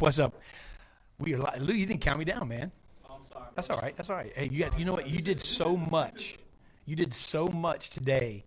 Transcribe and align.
What's 0.00 0.18
up? 0.18 0.40
We 1.18 1.34
are 1.34 1.38
li- 1.38 1.58
Lou, 1.60 1.74
you 1.74 1.84
didn't 1.84 2.00
count 2.00 2.18
me 2.18 2.24
down, 2.24 2.48
man. 2.48 2.72
I'm 3.04 3.22
sorry. 3.22 3.44
That's 3.54 3.68
all 3.68 3.78
right. 3.78 3.94
That's 3.94 4.08
all 4.08 4.16
right. 4.16 4.32
Hey, 4.34 4.48
you 4.50 4.64
got, 4.64 4.78
you 4.78 4.86
know 4.86 4.94
what? 4.94 5.06
You 5.06 5.20
did 5.20 5.42
so 5.42 5.76
much. 5.76 6.38
You 6.86 6.96
did 6.96 7.12
so 7.12 7.48
much 7.48 7.90
today. 7.90 8.46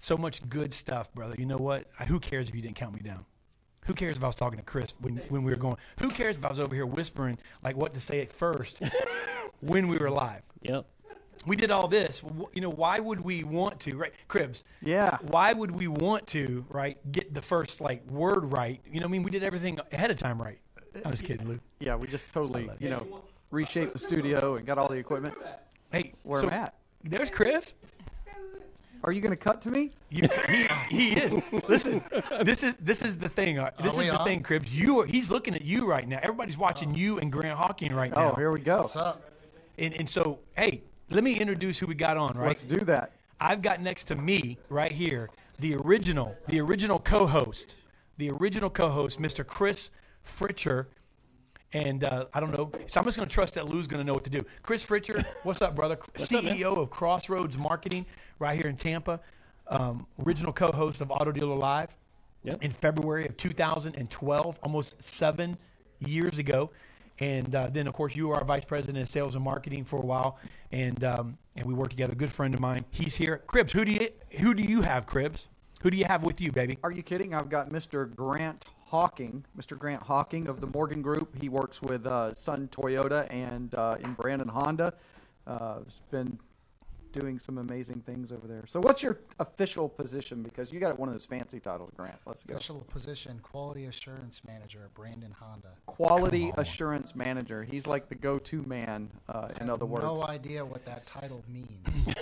So 0.00 0.16
much 0.16 0.46
good 0.48 0.74
stuff, 0.74 1.14
brother. 1.14 1.36
You 1.38 1.46
know 1.46 1.56
what? 1.56 1.86
I- 2.00 2.04
Who 2.06 2.18
cares 2.18 2.48
if 2.48 2.56
you 2.56 2.62
didn't 2.62 2.74
count 2.74 2.94
me 2.94 3.00
down? 3.00 3.24
Who 3.84 3.94
cares 3.94 4.16
if 4.16 4.24
I 4.24 4.26
was 4.26 4.34
talking 4.34 4.58
to 4.58 4.64
Chris 4.64 4.92
when, 5.00 5.18
when 5.28 5.44
we 5.44 5.52
were 5.52 5.56
going? 5.56 5.76
Who 6.00 6.08
cares 6.08 6.36
if 6.36 6.44
I 6.44 6.48
was 6.48 6.58
over 6.58 6.74
here 6.74 6.86
whispering 6.86 7.38
like 7.62 7.76
what 7.76 7.94
to 7.94 8.00
say 8.00 8.20
at 8.20 8.32
first 8.32 8.82
when 9.60 9.86
we 9.86 9.98
were 9.98 10.10
live? 10.10 10.42
Yep. 10.62 10.84
We 11.46 11.54
did 11.54 11.70
all 11.70 11.86
this. 11.86 12.22
You 12.54 12.60
know, 12.60 12.70
why 12.70 12.98
would 12.98 13.20
we 13.20 13.44
want 13.44 13.78
to, 13.80 13.96
right? 13.96 14.12
Cribs. 14.26 14.64
Yeah. 14.80 15.16
Why 15.22 15.52
would 15.52 15.70
we 15.70 15.86
want 15.86 16.26
to, 16.28 16.64
right, 16.68 16.98
get 17.12 17.34
the 17.34 17.42
first 17.42 17.80
like 17.80 18.04
word 18.10 18.50
right? 18.52 18.80
You 18.86 18.98
know, 19.00 19.04
what 19.06 19.10
I 19.10 19.12
mean, 19.12 19.22
we 19.22 19.30
did 19.30 19.44
everything 19.44 19.78
ahead 19.92 20.10
of 20.10 20.18
time 20.18 20.42
right. 20.42 20.58
I'm 21.04 21.10
just 21.10 21.24
kidding, 21.24 21.48
Lou. 21.48 21.60
Yeah, 21.80 21.96
we 21.96 22.06
just 22.06 22.32
totally, 22.32 22.66
love 22.66 22.80
you 22.80 22.90
know, 22.90 23.22
reshaped 23.50 23.92
the 23.92 23.98
studio 23.98 24.56
and 24.56 24.66
got 24.66 24.78
all 24.78 24.88
the 24.88 24.96
equipment. 24.98 25.34
Hey, 25.90 26.12
Where 26.22 26.40
so 26.40 26.46
I'm 26.48 26.52
at. 26.54 26.74
There's 27.04 27.30
Chris. 27.30 27.74
Are 29.04 29.10
you 29.10 29.20
going 29.20 29.32
to 29.34 29.42
cut 29.42 29.60
to 29.62 29.70
me? 29.70 29.90
You, 30.10 30.28
he, 30.48 30.68
he 30.88 31.12
is. 31.14 31.34
Listen, 31.66 32.04
this 32.42 32.62
is 32.62 32.74
this 32.78 33.02
is 33.02 33.18
the 33.18 33.28
thing. 33.28 33.58
uh, 33.58 33.70
This 33.82 33.96
we 33.96 34.04
is 34.04 34.12
the 34.12 34.18
on? 34.20 34.24
thing, 34.24 34.42
Cribs. 34.42 34.78
You 34.78 35.00
are. 35.00 35.06
He's 35.06 35.28
looking 35.28 35.54
at 35.56 35.62
you 35.62 35.88
right 35.88 36.06
now. 36.06 36.20
Everybody's 36.22 36.56
watching 36.56 36.94
you 36.94 37.18
and 37.18 37.32
Grant 37.32 37.58
Hawking 37.58 37.92
right 37.94 38.14
now. 38.14 38.30
Oh, 38.32 38.34
here 38.36 38.52
we 38.52 38.60
go. 38.60 38.78
What's 38.82 38.94
up? 38.94 39.28
And 39.78 39.92
and 39.94 40.08
so, 40.08 40.38
hey, 40.56 40.82
let 41.10 41.24
me 41.24 41.34
introduce 41.38 41.80
who 41.80 41.86
we 41.86 41.94
got 41.96 42.16
on. 42.16 42.36
Right. 42.36 42.48
Let's 42.48 42.64
do 42.64 42.84
that. 42.84 43.12
I've 43.40 43.60
got 43.60 43.80
next 43.82 44.04
to 44.04 44.14
me 44.14 44.58
right 44.68 44.92
here 44.92 45.30
the 45.58 45.74
original, 45.76 46.36
the 46.46 46.60
original 46.60 47.00
co-host, 47.00 47.74
the 48.18 48.30
original 48.30 48.70
co-host, 48.70 49.20
Mr. 49.20 49.44
Chris 49.44 49.90
Fritcher. 50.24 50.86
And 51.74 52.04
uh, 52.04 52.26
I 52.34 52.40
don't 52.40 52.50
know, 52.56 52.70
so 52.86 53.00
I'm 53.00 53.04
just 53.06 53.16
going 53.16 53.26
to 53.28 53.34
trust 53.34 53.54
that 53.54 53.66
Lou's 53.66 53.86
going 53.86 54.00
to 54.00 54.04
know 54.06 54.12
what 54.12 54.24
to 54.24 54.30
do. 54.30 54.44
Chris 54.62 54.84
Fritcher, 54.84 55.24
what's 55.42 55.62
up, 55.62 55.74
brother? 55.74 55.96
CEO 56.18 56.76
of 56.76 56.90
Crossroads 56.90 57.56
Marketing, 57.56 58.04
right 58.38 58.56
here 58.58 58.68
in 58.68 58.76
Tampa. 58.76 59.20
Um, 59.68 60.06
original 60.26 60.52
co-host 60.52 61.00
of 61.00 61.10
Auto 61.10 61.32
Dealer 61.32 61.56
Live 61.56 61.94
Yep. 62.44 62.62
in 62.62 62.72
February 62.72 63.24
of 63.26 63.36
2012, 63.36 64.58
almost 64.62 65.00
seven 65.02 65.56
years 66.00 66.38
ago. 66.38 66.70
And 67.20 67.54
uh, 67.54 67.68
then, 67.70 67.86
of 67.86 67.94
course, 67.94 68.16
you 68.16 68.28
were 68.28 68.34
our 68.34 68.44
vice 68.44 68.64
president 68.64 69.02
of 69.02 69.08
sales 69.08 69.36
and 69.36 69.44
marketing 69.44 69.84
for 69.84 69.98
a 70.00 70.04
while, 70.04 70.38
and 70.72 71.04
um, 71.04 71.38
and 71.54 71.64
we 71.66 71.72
worked 71.72 71.90
together. 71.90 72.14
A 72.14 72.16
good 72.16 72.32
friend 72.32 72.52
of 72.52 72.58
mine, 72.60 72.84
he's 72.90 73.16
here. 73.16 73.38
Cribs, 73.46 73.72
who 73.72 73.84
do 73.84 73.92
you 73.92 74.08
who 74.40 74.54
do 74.54 74.62
you 74.62 74.82
have, 74.82 75.06
Cribs? 75.06 75.46
Who 75.82 75.90
do 75.90 75.96
you 75.96 76.04
have 76.06 76.24
with 76.24 76.40
you, 76.40 76.50
baby? 76.50 76.78
Are 76.82 76.90
you 76.90 77.02
kidding? 77.02 77.32
I've 77.34 77.48
got 77.48 77.70
Mr. 77.70 78.12
Grant 78.14 78.64
Hawking, 78.92 79.42
Mr. 79.58 79.78
Grant 79.78 80.02
Hawking 80.02 80.48
of 80.48 80.60
the 80.60 80.66
Morgan 80.66 81.00
Group. 81.00 81.34
He 81.40 81.48
works 81.48 81.80
with 81.80 82.06
uh, 82.06 82.34
Sun 82.34 82.68
Toyota 82.68 83.26
and 83.32 83.74
uh, 83.74 83.96
in 84.04 84.12
Brandon 84.12 84.48
Honda. 84.48 84.92
Uh, 85.46 85.76
has 85.76 86.02
been 86.10 86.38
doing 87.10 87.38
some 87.38 87.56
amazing 87.56 88.02
things 88.04 88.30
over 88.30 88.46
there. 88.46 88.64
So, 88.68 88.80
what's 88.80 89.02
your 89.02 89.18
official 89.40 89.88
position? 89.88 90.42
Because 90.42 90.70
you 90.70 90.78
got 90.78 90.98
one 90.98 91.08
of 91.08 91.14
those 91.14 91.24
fancy 91.24 91.58
titles, 91.58 91.90
Grant. 91.96 92.16
Let's 92.26 92.44
go. 92.44 92.54
Official 92.54 92.80
position, 92.90 93.40
Quality 93.42 93.86
Assurance 93.86 94.42
Manager 94.46 94.80
at 94.84 94.92
Brandon 94.92 95.34
Honda. 95.40 95.68
Quality 95.86 96.52
Assurance 96.58 97.16
Manager. 97.16 97.64
He's 97.64 97.86
like 97.86 98.10
the 98.10 98.14
go-to 98.14 98.62
man. 98.64 99.10
Uh, 99.26 99.48
in 99.58 99.70
other 99.70 99.86
words, 99.86 100.04
No 100.04 100.26
idea 100.26 100.62
what 100.62 100.84
that 100.84 101.06
title 101.06 101.42
means. 101.48 102.14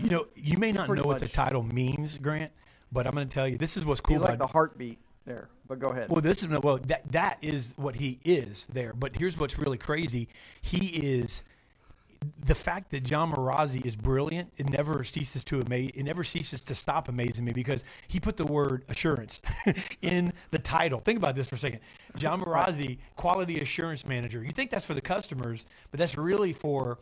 You 0.00 0.10
know, 0.10 0.26
you 0.36 0.58
may 0.58 0.70
not 0.70 0.86
Pretty 0.86 1.02
know 1.02 1.08
what 1.08 1.18
the 1.18 1.26
title 1.26 1.64
means, 1.64 2.18
Grant, 2.18 2.52
but 2.92 3.04
I'm 3.08 3.14
going 3.14 3.26
to 3.26 3.34
tell 3.34 3.48
you 3.48 3.58
this 3.58 3.76
is 3.76 3.84
what's 3.84 4.00
cool 4.00 4.14
he's 4.14 4.22
like 4.22 4.34
about 4.34 4.46
the 4.46 4.52
heartbeat 4.52 5.00
there. 5.28 5.48
But 5.68 5.78
go 5.78 5.90
ahead. 5.90 6.08
Well, 6.08 6.22
this 6.22 6.42
is 6.42 6.48
well 6.48 6.78
that 6.86 7.12
that 7.12 7.38
is 7.42 7.74
what 7.76 7.96
he 7.96 8.18
is 8.24 8.66
there. 8.72 8.92
But 8.94 9.16
here's 9.16 9.38
what's 9.38 9.58
really 9.58 9.78
crazy: 9.78 10.28
he 10.60 10.86
is 10.96 11.44
the 12.44 12.54
fact 12.54 12.90
that 12.90 13.04
John 13.04 13.32
Marazzi 13.32 13.84
is 13.84 13.94
brilliant. 13.94 14.52
It 14.56 14.68
never 14.70 15.04
ceases 15.04 15.44
to 15.44 15.60
amaze. 15.60 15.92
It 15.94 16.02
never 16.02 16.24
ceases 16.24 16.62
to 16.62 16.74
stop 16.74 17.08
amazing 17.08 17.44
me 17.44 17.52
because 17.52 17.84
he 18.08 18.18
put 18.18 18.36
the 18.36 18.46
word 18.46 18.84
assurance 18.88 19.40
in 20.02 20.32
the 20.50 20.58
title. 20.58 21.00
Think 21.00 21.18
about 21.18 21.36
this 21.36 21.48
for 21.48 21.54
a 21.54 21.58
second. 21.58 21.80
John 22.16 22.40
Marazzi, 22.40 22.98
quality 23.16 23.60
assurance 23.60 24.04
manager. 24.04 24.42
You 24.42 24.50
think 24.50 24.70
that's 24.70 24.86
for 24.86 24.94
the 24.94 25.00
customers, 25.00 25.66
but 25.90 26.00
that's 26.00 26.16
really 26.16 26.52
for 26.52 26.98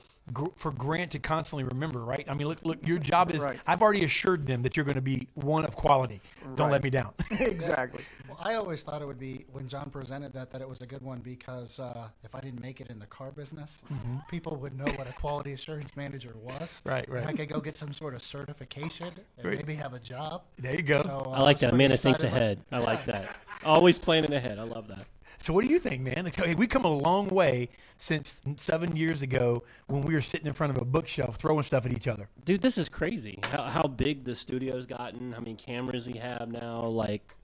for 0.56 0.72
Grant 0.72 1.12
to 1.12 1.18
constantly 1.18 1.64
remember, 1.64 2.00
right? 2.04 2.24
I 2.28 2.34
mean, 2.34 2.48
look, 2.48 2.58
look. 2.64 2.86
Your 2.86 2.98
job 2.98 3.30
is. 3.30 3.42
Right. 3.42 3.60
I've 3.66 3.82
already 3.82 4.04
assured 4.04 4.46
them 4.46 4.62
that 4.62 4.76
you're 4.76 4.84
going 4.84 4.96
to 4.96 5.00
be 5.00 5.28
one 5.34 5.64
of 5.64 5.76
quality. 5.76 6.20
Don't 6.56 6.70
let 6.70 6.82
me 6.82 6.90
down. 6.90 7.12
exactly. 7.30 8.04
well, 8.28 8.38
I 8.40 8.54
always 8.54 8.82
thought 8.82 9.02
it 9.02 9.06
would 9.06 9.18
be 9.20 9.44
when 9.52 9.68
John 9.68 9.90
presented 9.90 10.32
that 10.32 10.50
that 10.50 10.60
it 10.60 10.68
was 10.68 10.80
a 10.80 10.86
good 10.86 11.02
one 11.02 11.20
because 11.20 11.78
uh, 11.78 12.08
if 12.24 12.34
I 12.34 12.40
didn't 12.40 12.60
make 12.60 12.80
it 12.80 12.88
in 12.88 12.98
the 12.98 13.06
car 13.06 13.30
business, 13.30 13.82
people 14.28 14.56
would 14.56 14.76
know 14.76 14.90
what 14.96 15.08
a 15.08 15.12
quality 15.12 15.52
assurance 15.52 15.96
manager 15.96 16.34
was. 16.42 16.80
Mm-hmm. 16.84 16.88
Right, 16.96 17.08
right. 17.10 17.20
And 17.22 17.28
I 17.30 17.32
could 17.34 17.48
go 17.48 17.60
get 17.60 17.76
some 17.76 17.92
sort 17.92 18.14
of 18.14 18.22
certification 18.22 19.08
and 19.08 19.42
Great. 19.42 19.58
maybe 19.58 19.74
have 19.74 19.92
a 19.92 19.98
job. 19.98 20.42
There 20.56 20.74
you 20.74 20.82
go. 20.82 21.02
So, 21.02 21.22
uh, 21.26 21.30
I 21.30 21.40
like 21.42 21.56
was 21.56 21.60
that. 21.62 21.68
pretty 21.70 21.76
Man, 21.84 21.92
it 21.92 22.00
thinks 22.00 22.20
excited 22.22 22.36
about- 22.36 22.42
ahead. 22.42 22.58
I 22.72 22.78
like 22.78 23.04
that. 23.06 23.36
Always 23.64 23.98
planning 23.98 24.32
ahead. 24.32 24.58
I 24.58 24.62
love 24.62 24.88
that. 24.88 25.06
So 25.38 25.52
what 25.52 25.64
do 25.64 25.70
you 25.70 25.78
think, 25.78 26.02
man? 26.02 26.30
Hey, 26.34 26.54
we 26.54 26.66
come 26.66 26.84
a 26.84 26.92
long 26.92 27.28
way 27.28 27.68
since 27.98 28.40
seven 28.56 28.96
years 28.96 29.22
ago 29.22 29.62
when 29.86 30.02
we 30.02 30.14
were 30.14 30.22
sitting 30.22 30.46
in 30.46 30.52
front 30.52 30.76
of 30.76 30.82
a 30.82 30.84
bookshelf 30.84 31.36
throwing 31.36 31.62
stuff 31.62 31.86
at 31.86 31.92
each 31.92 32.08
other. 32.08 32.28
Dude, 32.44 32.62
this 32.62 32.78
is 32.78 32.88
crazy. 32.88 33.38
How, 33.42 33.64
how 33.64 33.82
big 33.82 34.24
the 34.24 34.34
studio's 34.34 34.86
gotten. 34.86 35.32
How 35.32 35.40
many 35.40 35.54
cameras 35.54 36.06
we 36.06 36.18
have 36.18 36.48
now. 36.48 36.86
Like, 36.86 37.34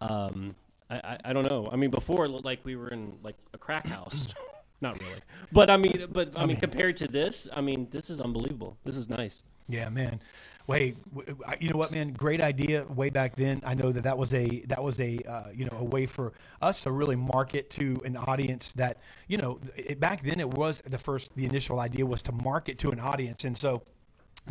um, 0.00 0.54
I, 0.90 0.96
I, 0.96 1.18
I 1.26 1.32
don't 1.32 1.48
know. 1.48 1.68
I 1.72 1.76
mean, 1.76 1.90
before 1.90 2.24
it 2.24 2.28
looked 2.28 2.44
like 2.44 2.60
we 2.64 2.76
were 2.76 2.88
in 2.88 3.14
like 3.22 3.36
a 3.54 3.58
crack 3.58 3.86
house. 3.86 4.34
Not 4.80 4.98
really, 4.98 5.20
but 5.52 5.70
I 5.70 5.76
mean, 5.76 6.06
but 6.10 6.36
I 6.36 6.44
mean, 6.44 6.56
compared 6.56 6.96
to 6.96 7.06
this, 7.06 7.46
I 7.54 7.60
mean, 7.60 7.86
this 7.92 8.10
is 8.10 8.20
unbelievable. 8.20 8.76
This 8.82 8.96
is 8.96 9.08
nice. 9.08 9.44
Yeah, 9.68 9.88
man. 9.90 10.18
Wait, 10.66 10.96
I- 11.46 11.56
you 11.60 11.68
know 11.70 11.76
what, 11.76 11.90
man? 11.90 12.12
Great 12.12 12.40
idea 12.40 12.84
way 12.84 13.10
back 13.10 13.34
then. 13.36 13.60
I 13.64 13.74
know 13.74 13.90
that 13.92 14.04
that 14.04 14.16
was 14.16 14.32
a 14.32 14.46
that 14.66 14.82
was 14.82 15.00
a 15.00 15.18
uh, 15.28 15.50
you 15.52 15.64
know 15.64 15.76
a 15.78 15.84
way 15.84 16.06
for 16.06 16.32
us 16.60 16.82
to 16.82 16.92
really 16.92 17.16
market 17.16 17.68
to 17.70 18.00
an 18.04 18.16
audience 18.16 18.72
that 18.74 18.98
you 19.28 19.38
know 19.38 19.58
it, 19.76 19.98
back 19.98 20.22
then 20.22 20.38
it 20.40 20.48
was 20.50 20.80
the 20.86 20.98
first 20.98 21.34
the 21.34 21.44
initial 21.44 21.80
idea 21.80 22.06
was 22.06 22.22
to 22.22 22.32
market 22.32 22.78
to 22.80 22.90
an 22.90 23.00
audience, 23.00 23.44
and 23.44 23.58
so 23.58 23.82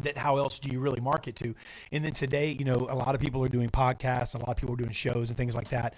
that 0.03 0.17
how 0.17 0.37
else 0.37 0.59
do 0.59 0.69
you 0.69 0.79
really 0.79 1.01
market 1.01 1.35
to? 1.37 1.55
And 1.91 2.03
then 2.03 2.13
today, 2.13 2.55
you 2.57 2.65
know, 2.65 2.87
a 2.89 2.95
lot 2.95 3.15
of 3.15 3.21
people 3.21 3.43
are 3.43 3.49
doing 3.49 3.69
podcasts, 3.69 4.35
a 4.35 4.37
lot 4.37 4.49
of 4.49 4.57
people 4.57 4.73
are 4.73 4.77
doing 4.77 4.91
shows 4.91 5.29
and 5.29 5.37
things 5.37 5.55
like 5.55 5.69
that. 5.69 5.93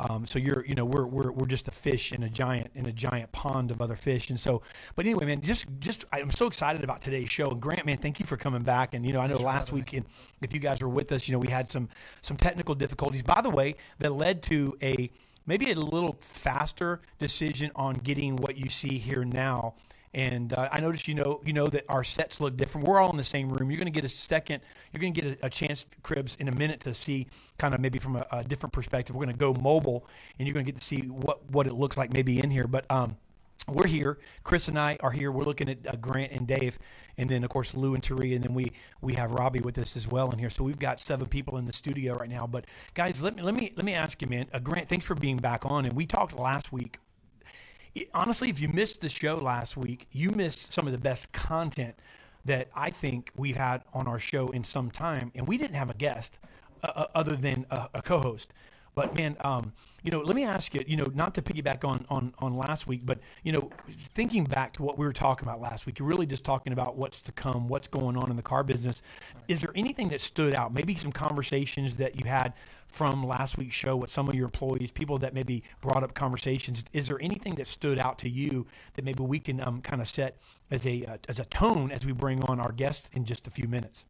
Um, 0.00 0.26
so 0.26 0.38
you're, 0.38 0.64
you 0.66 0.74
know, 0.74 0.84
we're, 0.84 1.06
we're, 1.06 1.30
we're 1.30 1.46
just 1.46 1.68
a 1.68 1.70
fish 1.70 2.12
in 2.12 2.24
a 2.24 2.28
giant 2.28 2.70
in 2.74 2.86
a 2.86 2.92
giant 2.92 3.30
pond 3.30 3.70
of 3.70 3.80
other 3.80 3.94
fish, 3.94 4.28
and 4.28 4.40
so. 4.40 4.62
But 4.96 5.06
anyway, 5.06 5.24
man, 5.24 5.40
just 5.40 5.66
just 5.78 6.04
I'm 6.12 6.32
so 6.32 6.46
excited 6.46 6.82
about 6.82 7.00
today's 7.00 7.30
show. 7.30 7.46
And 7.46 7.60
Grant, 7.60 7.86
man, 7.86 7.98
thank 7.98 8.18
you 8.18 8.26
for 8.26 8.36
coming 8.36 8.62
back. 8.62 8.92
And 8.94 9.06
you 9.06 9.12
know, 9.12 9.20
I 9.20 9.28
know 9.28 9.36
last 9.36 9.70
week, 9.70 9.92
and 9.92 10.04
if 10.42 10.52
you 10.52 10.58
guys 10.58 10.80
were 10.80 10.88
with 10.88 11.12
us, 11.12 11.28
you 11.28 11.32
know, 11.32 11.38
we 11.38 11.48
had 11.48 11.68
some 11.68 11.88
some 12.22 12.36
technical 12.36 12.74
difficulties. 12.74 13.22
By 13.22 13.40
the 13.40 13.50
way, 13.50 13.76
that 14.00 14.12
led 14.12 14.42
to 14.44 14.76
a 14.82 15.10
maybe 15.46 15.70
a 15.70 15.76
little 15.76 16.18
faster 16.20 17.00
decision 17.18 17.70
on 17.76 17.94
getting 17.94 18.36
what 18.36 18.56
you 18.56 18.68
see 18.68 18.98
here 18.98 19.24
now. 19.24 19.74
And 20.14 20.52
uh, 20.52 20.68
I 20.70 20.78
noticed, 20.78 21.08
you 21.08 21.14
know, 21.14 21.40
you 21.44 21.52
know 21.52 21.66
that 21.66 21.84
our 21.88 22.04
sets 22.04 22.40
look 22.40 22.56
different. 22.56 22.86
We're 22.86 23.00
all 23.00 23.10
in 23.10 23.16
the 23.16 23.24
same 23.24 23.50
room. 23.50 23.68
You're 23.70 23.78
going 23.78 23.92
to 23.92 24.00
get 24.00 24.04
a 24.04 24.08
second. 24.08 24.62
You're 24.92 25.00
going 25.00 25.12
to 25.12 25.20
get 25.20 25.40
a, 25.42 25.46
a 25.46 25.50
chance, 25.50 25.86
Cribs, 26.04 26.36
in 26.36 26.46
a 26.48 26.52
minute 26.52 26.80
to 26.82 26.94
see 26.94 27.26
kind 27.58 27.74
of 27.74 27.80
maybe 27.80 27.98
from 27.98 28.16
a, 28.16 28.26
a 28.30 28.44
different 28.44 28.72
perspective. 28.72 29.16
We're 29.16 29.24
going 29.24 29.36
to 29.36 29.40
go 29.40 29.52
mobile, 29.60 30.06
and 30.38 30.46
you're 30.46 30.54
going 30.54 30.64
to 30.64 30.70
get 30.70 30.80
to 30.80 30.86
see 30.86 31.00
what 31.00 31.50
what 31.50 31.66
it 31.66 31.74
looks 31.74 31.96
like 31.96 32.12
maybe 32.12 32.38
in 32.38 32.50
here. 32.50 32.68
But 32.68 32.88
um, 32.90 33.16
we're 33.66 33.86
here. 33.86 34.18
Chris 34.42 34.68
and 34.68 34.78
I 34.78 34.98
are 35.00 35.10
here. 35.10 35.32
We're 35.32 35.44
looking 35.44 35.68
at 35.68 35.78
uh, 35.86 35.96
Grant 35.96 36.32
and 36.32 36.46
Dave, 36.46 36.78
and 37.16 37.28
then 37.28 37.42
of 37.42 37.50
course 37.50 37.74
Lou 37.74 37.94
and 37.94 38.02
Tari, 38.02 38.34
and 38.34 38.44
then 38.44 38.54
we 38.54 38.72
we 39.00 39.14
have 39.14 39.32
Robbie 39.32 39.60
with 39.60 39.78
us 39.78 39.96
as 39.96 40.06
well 40.06 40.30
in 40.30 40.38
here. 40.38 40.50
So 40.50 40.62
we've 40.62 40.78
got 40.78 41.00
seven 41.00 41.26
people 41.26 41.56
in 41.56 41.64
the 41.64 41.72
studio 41.72 42.14
right 42.14 42.28
now. 42.28 42.46
But 42.46 42.66
guys, 42.94 43.20
let 43.20 43.34
me 43.34 43.42
let 43.42 43.54
me 43.54 43.72
let 43.74 43.84
me 43.84 43.94
ask 43.94 44.20
you, 44.22 44.28
man. 44.28 44.46
Uh, 44.52 44.58
Grant, 44.58 44.88
thanks 44.88 45.04
for 45.04 45.14
being 45.14 45.38
back 45.38 45.64
on. 45.64 45.86
And 45.86 45.94
we 45.94 46.06
talked 46.06 46.38
last 46.38 46.72
week 46.72 46.98
honestly, 48.12 48.50
if 48.50 48.60
you 48.60 48.68
missed 48.68 49.00
the 49.00 49.08
show 49.08 49.36
last 49.36 49.76
week, 49.76 50.08
you 50.12 50.30
missed 50.30 50.72
some 50.72 50.86
of 50.86 50.92
the 50.92 50.98
best 50.98 51.32
content 51.32 51.94
that 52.44 52.68
I 52.74 52.90
think 52.90 53.30
we've 53.36 53.56
had 53.56 53.82
on 53.92 54.06
our 54.06 54.18
show 54.18 54.48
in 54.48 54.64
some 54.64 54.90
time. 54.90 55.32
And 55.34 55.46
we 55.46 55.56
didn't 55.56 55.76
have 55.76 55.90
a 55.90 55.94
guest 55.94 56.38
uh, 56.82 56.92
uh, 56.94 57.06
other 57.14 57.36
than 57.36 57.66
a, 57.70 57.88
a 57.94 58.02
co-host. 58.02 58.52
But 58.94 59.14
man, 59.16 59.36
um, 59.40 59.72
you 60.02 60.10
know, 60.10 60.20
let 60.20 60.36
me 60.36 60.44
ask 60.44 60.74
you, 60.74 60.84
you 60.86 60.96
know, 60.96 61.06
not 61.14 61.34
to 61.34 61.42
piggyback 61.42 61.84
on, 61.84 62.06
on 62.08 62.32
on 62.38 62.56
last 62.56 62.86
week, 62.86 63.00
but 63.04 63.18
you 63.42 63.52
know, 63.52 63.70
thinking 63.88 64.44
back 64.44 64.72
to 64.74 64.82
what 64.82 64.98
we 64.98 65.06
were 65.06 65.12
talking 65.12 65.48
about 65.48 65.60
last 65.60 65.86
week, 65.86 65.98
you're 65.98 66.08
really 66.08 66.26
just 66.26 66.44
talking 66.44 66.72
about 66.72 66.96
what's 66.96 67.20
to 67.22 67.32
come, 67.32 67.68
what's 67.68 67.88
going 67.88 68.16
on 68.16 68.30
in 68.30 68.36
the 68.36 68.42
car 68.42 68.62
business. 68.62 69.02
Is 69.48 69.62
there 69.62 69.72
anything 69.74 70.08
that 70.10 70.20
stood 70.20 70.54
out? 70.54 70.72
Maybe 70.72 70.94
some 70.94 71.12
conversations 71.12 71.96
that 71.96 72.16
you 72.16 72.28
had 72.28 72.52
from 72.86 73.24
last 73.26 73.58
week's 73.58 73.74
show 73.74 73.96
with 73.96 74.10
some 74.10 74.28
of 74.28 74.34
your 74.34 74.44
employees, 74.44 74.92
people 74.92 75.18
that 75.18 75.34
maybe 75.34 75.64
brought 75.80 76.04
up 76.04 76.14
conversations. 76.14 76.84
Is 76.92 77.08
there 77.08 77.20
anything 77.20 77.56
that 77.56 77.66
stood 77.66 77.98
out 77.98 78.18
to 78.18 78.28
you 78.28 78.66
that 78.94 79.04
maybe 79.04 79.24
we 79.24 79.40
can 79.40 79.60
um, 79.60 79.80
kind 79.80 80.00
of 80.00 80.08
set 80.08 80.38
as 80.70 80.86
a 80.86 81.04
uh, 81.04 81.16
as 81.28 81.40
a 81.40 81.44
tone 81.46 81.90
as 81.90 82.06
we 82.06 82.12
bring 82.12 82.42
on 82.44 82.60
our 82.60 82.72
guests 82.72 83.10
in 83.12 83.24
just 83.24 83.46
a 83.46 83.50
few 83.50 83.66
minutes? 83.66 84.04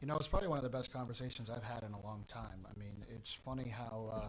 You 0.00 0.06
know, 0.06 0.16
it's 0.16 0.28
probably 0.28 0.48
one 0.48 0.56
of 0.56 0.64
the 0.64 0.70
best 0.70 0.92
conversations 0.92 1.50
I've 1.50 1.62
had 1.62 1.82
in 1.82 1.92
a 1.92 2.00
long 2.00 2.24
time. 2.26 2.64
I 2.64 2.78
mean, 2.78 3.04
it's 3.14 3.32
funny 3.32 3.68
how 3.68 4.10
uh, 4.12 4.28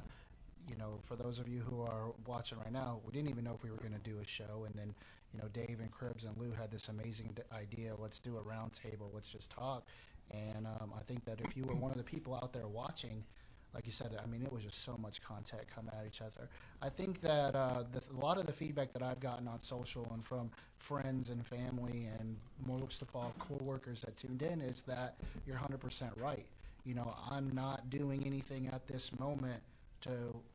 you 0.70 0.76
know, 0.76 1.00
for 1.04 1.16
those 1.16 1.40
of 1.40 1.48
you 1.48 1.60
who 1.60 1.82
are 1.82 2.14
watching 2.26 2.58
right 2.60 2.72
now, 2.72 3.00
we 3.06 3.12
didn't 3.12 3.30
even 3.30 3.44
know 3.44 3.54
if 3.54 3.64
we 3.64 3.72
were 3.72 3.78
going 3.78 3.94
to 3.94 4.10
do 4.10 4.20
a 4.22 4.28
show, 4.28 4.66
and 4.66 4.76
then 4.76 4.94
you 5.34 5.40
know, 5.40 5.48
Dave 5.54 5.80
and 5.80 5.90
Cribs 5.92 6.26
and 6.26 6.36
Lou 6.38 6.52
had 6.52 6.72
this 6.72 6.90
amazing 6.90 7.36
idea. 7.54 7.94
Let's 7.98 8.20
do 8.20 8.38
a 8.38 8.42
roundtable. 8.42 9.14
Let's 9.14 9.32
just 9.32 9.50
talk. 9.50 9.86
And 10.30 10.68
um, 10.68 10.94
I 10.98 11.02
think 11.04 11.24
that 11.26 11.40
if 11.42 11.56
you 11.56 11.64
were 11.64 11.76
one 11.76 11.92
of 11.92 11.98
the 11.98 12.04
people 12.04 12.36
out 12.36 12.54
there 12.54 12.68
watching, 12.68 13.24
like 13.74 13.86
you 13.86 13.92
said, 13.92 14.18
I 14.22 14.26
mean, 14.28 14.42
it 14.44 14.52
was 14.52 14.64
just 14.64 14.84
so 14.84 14.98
much 14.98 15.22
content 15.22 15.64
coming 15.74 15.92
at 16.00 16.06
each 16.06 16.22
other. 16.22 16.50
I 16.82 16.90
think 16.90 17.22
that 17.22 17.56
uh, 17.56 17.84
the, 17.92 18.02
a 18.14 18.20
lot 18.20 18.38
of 18.38 18.46
the 18.46 18.52
feedback 18.52 18.92
that 18.94 19.02
I've 19.02 19.20
gotten 19.20 19.48
on 19.48 19.62
social 19.62 20.10
and 20.14 20.24
from 20.26 20.52
friends 20.78 21.30
and 21.30 21.46
family 21.46 22.10
and 22.20 22.36
most 22.66 23.02
of 23.02 23.08
all 23.16 23.34
coworkers 23.40 24.02
that 24.02 24.18
tuned 24.18 24.42
in 24.42 24.62
is 24.62 24.82
that 24.84 25.16
you're 25.46 25.58
100% 25.58 26.10
right. 26.22 26.46
You 26.84 26.96
know, 26.96 27.16
I'm 27.30 27.50
not 27.54 27.90
doing 27.90 28.26
anything 28.26 28.68
at 28.68 28.88
this 28.88 29.18
moment 29.20 29.62
to 30.02 30.10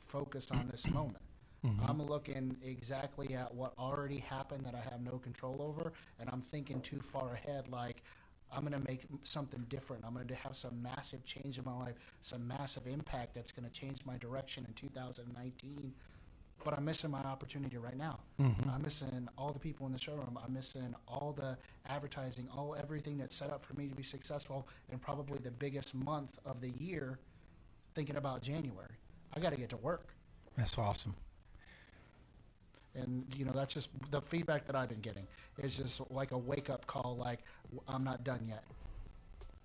focus 0.07 0.51
on 0.51 0.69
this 0.71 0.87
moment. 0.91 1.23
I'm 1.89 2.01
looking 2.03 2.57
exactly 2.65 3.35
at 3.35 3.53
what 3.53 3.73
already 3.79 4.19
happened 4.19 4.65
that 4.67 4.75
I 4.75 4.89
have 4.89 5.01
no 5.03 5.19
control 5.19 5.57
over, 5.61 5.93
and 6.21 6.29
I'm 6.33 6.41
thinking 6.41 6.81
too 6.81 7.01
far 7.01 7.35
ahead. 7.35 7.69
Like, 7.69 8.03
I'm 8.53 8.61
going 8.65 8.81
to 8.81 8.89
make 8.89 9.03
something 9.25 9.65
different. 9.69 10.05
I'm 10.07 10.15
going 10.15 10.29
to 10.29 10.35
have 10.35 10.57
some 10.57 10.83
massive 10.83 11.25
change 11.25 11.59
in 11.59 11.65
my 11.65 11.77
life, 11.77 11.95
some 12.21 12.47
massive 12.47 12.87
impact 12.87 13.35
that's 13.35 13.53
going 13.53 13.69
to 13.69 13.73
change 13.73 13.99
my 14.07 14.17
direction 14.19 14.65
in 14.67 14.75
2019. 14.75 15.93
But 16.65 16.75
I'm 16.75 16.85
missing 16.85 17.11
my 17.11 17.21
opportunity 17.21 17.77
right 17.77 17.97
now. 17.97 18.19
Mm-hmm. 18.41 18.71
I'm 18.71 18.83
missing 18.83 19.29
all 19.37 19.53
the 19.53 19.59
people 19.59 19.87
in 19.87 19.93
the 19.93 19.99
showroom. 19.99 20.39
I'm 20.43 20.53
missing 20.53 20.95
all 21.07 21.35
the 21.37 21.59
advertising, 21.89 22.49
all 22.57 22.75
everything 22.75 23.19
that's 23.19 23.35
set 23.35 23.51
up 23.51 23.65
for 23.65 23.75
me 23.75 23.89
to 23.89 23.95
be 23.95 24.03
successful, 24.03 24.67
and 24.91 25.01
probably 25.01 25.39
the 25.39 25.51
biggest 25.51 25.95
month 25.95 26.39
of 26.45 26.61
the 26.61 26.71
year. 26.71 27.19
Thinking 27.95 28.17
about 28.17 28.43
January, 28.43 28.95
I 29.35 29.41
got 29.41 29.51
to 29.51 29.57
get 29.57 29.71
to 29.71 29.77
work. 29.79 30.09
That's 30.57 30.77
awesome. 30.77 31.15
And 32.97 33.25
you 33.37 33.45
know 33.45 33.53
that's 33.53 33.73
just 33.75 33.91
the 34.11 34.21
feedback 34.21 34.67
that 34.67 34.77
I've 34.77 34.89
been 34.89 35.01
getting 35.01 35.27
is 35.63 35.77
just 35.77 36.01
like 36.11 36.33
a 36.33 36.39
wake 36.39 36.71
up 36.71 36.87
call. 36.87 37.17
Like 37.19 37.41
I'm 37.89 38.05
not 38.05 38.25
done 38.25 38.41
yet. 38.49 38.65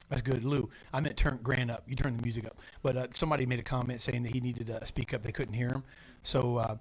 That's 0.10 0.22
good, 0.22 0.44
Lou. 0.44 0.69
I 0.94 1.00
meant 1.00 1.16
turn 1.16 1.39
Grant 1.42 1.72
up. 1.72 1.83
You 1.88 1.95
turn 1.95 2.18
the 2.18 2.22
music 2.22 2.45
up, 2.45 2.57
but 2.83 2.98
uh, 2.98 3.07
somebody 3.12 3.45
made 3.45 3.60
a 3.60 3.63
comment 3.63 4.01
saying 4.01 4.24
that 4.24 4.33
he 4.33 4.42
needed 4.42 4.68
to 4.68 4.86
speak 4.86 5.13
up. 5.13 5.24
They 5.24 5.31
couldn't 5.31 5.54
hear 5.54 5.69
him. 5.69 5.83
So, 6.22 6.57
uh, 6.57 6.75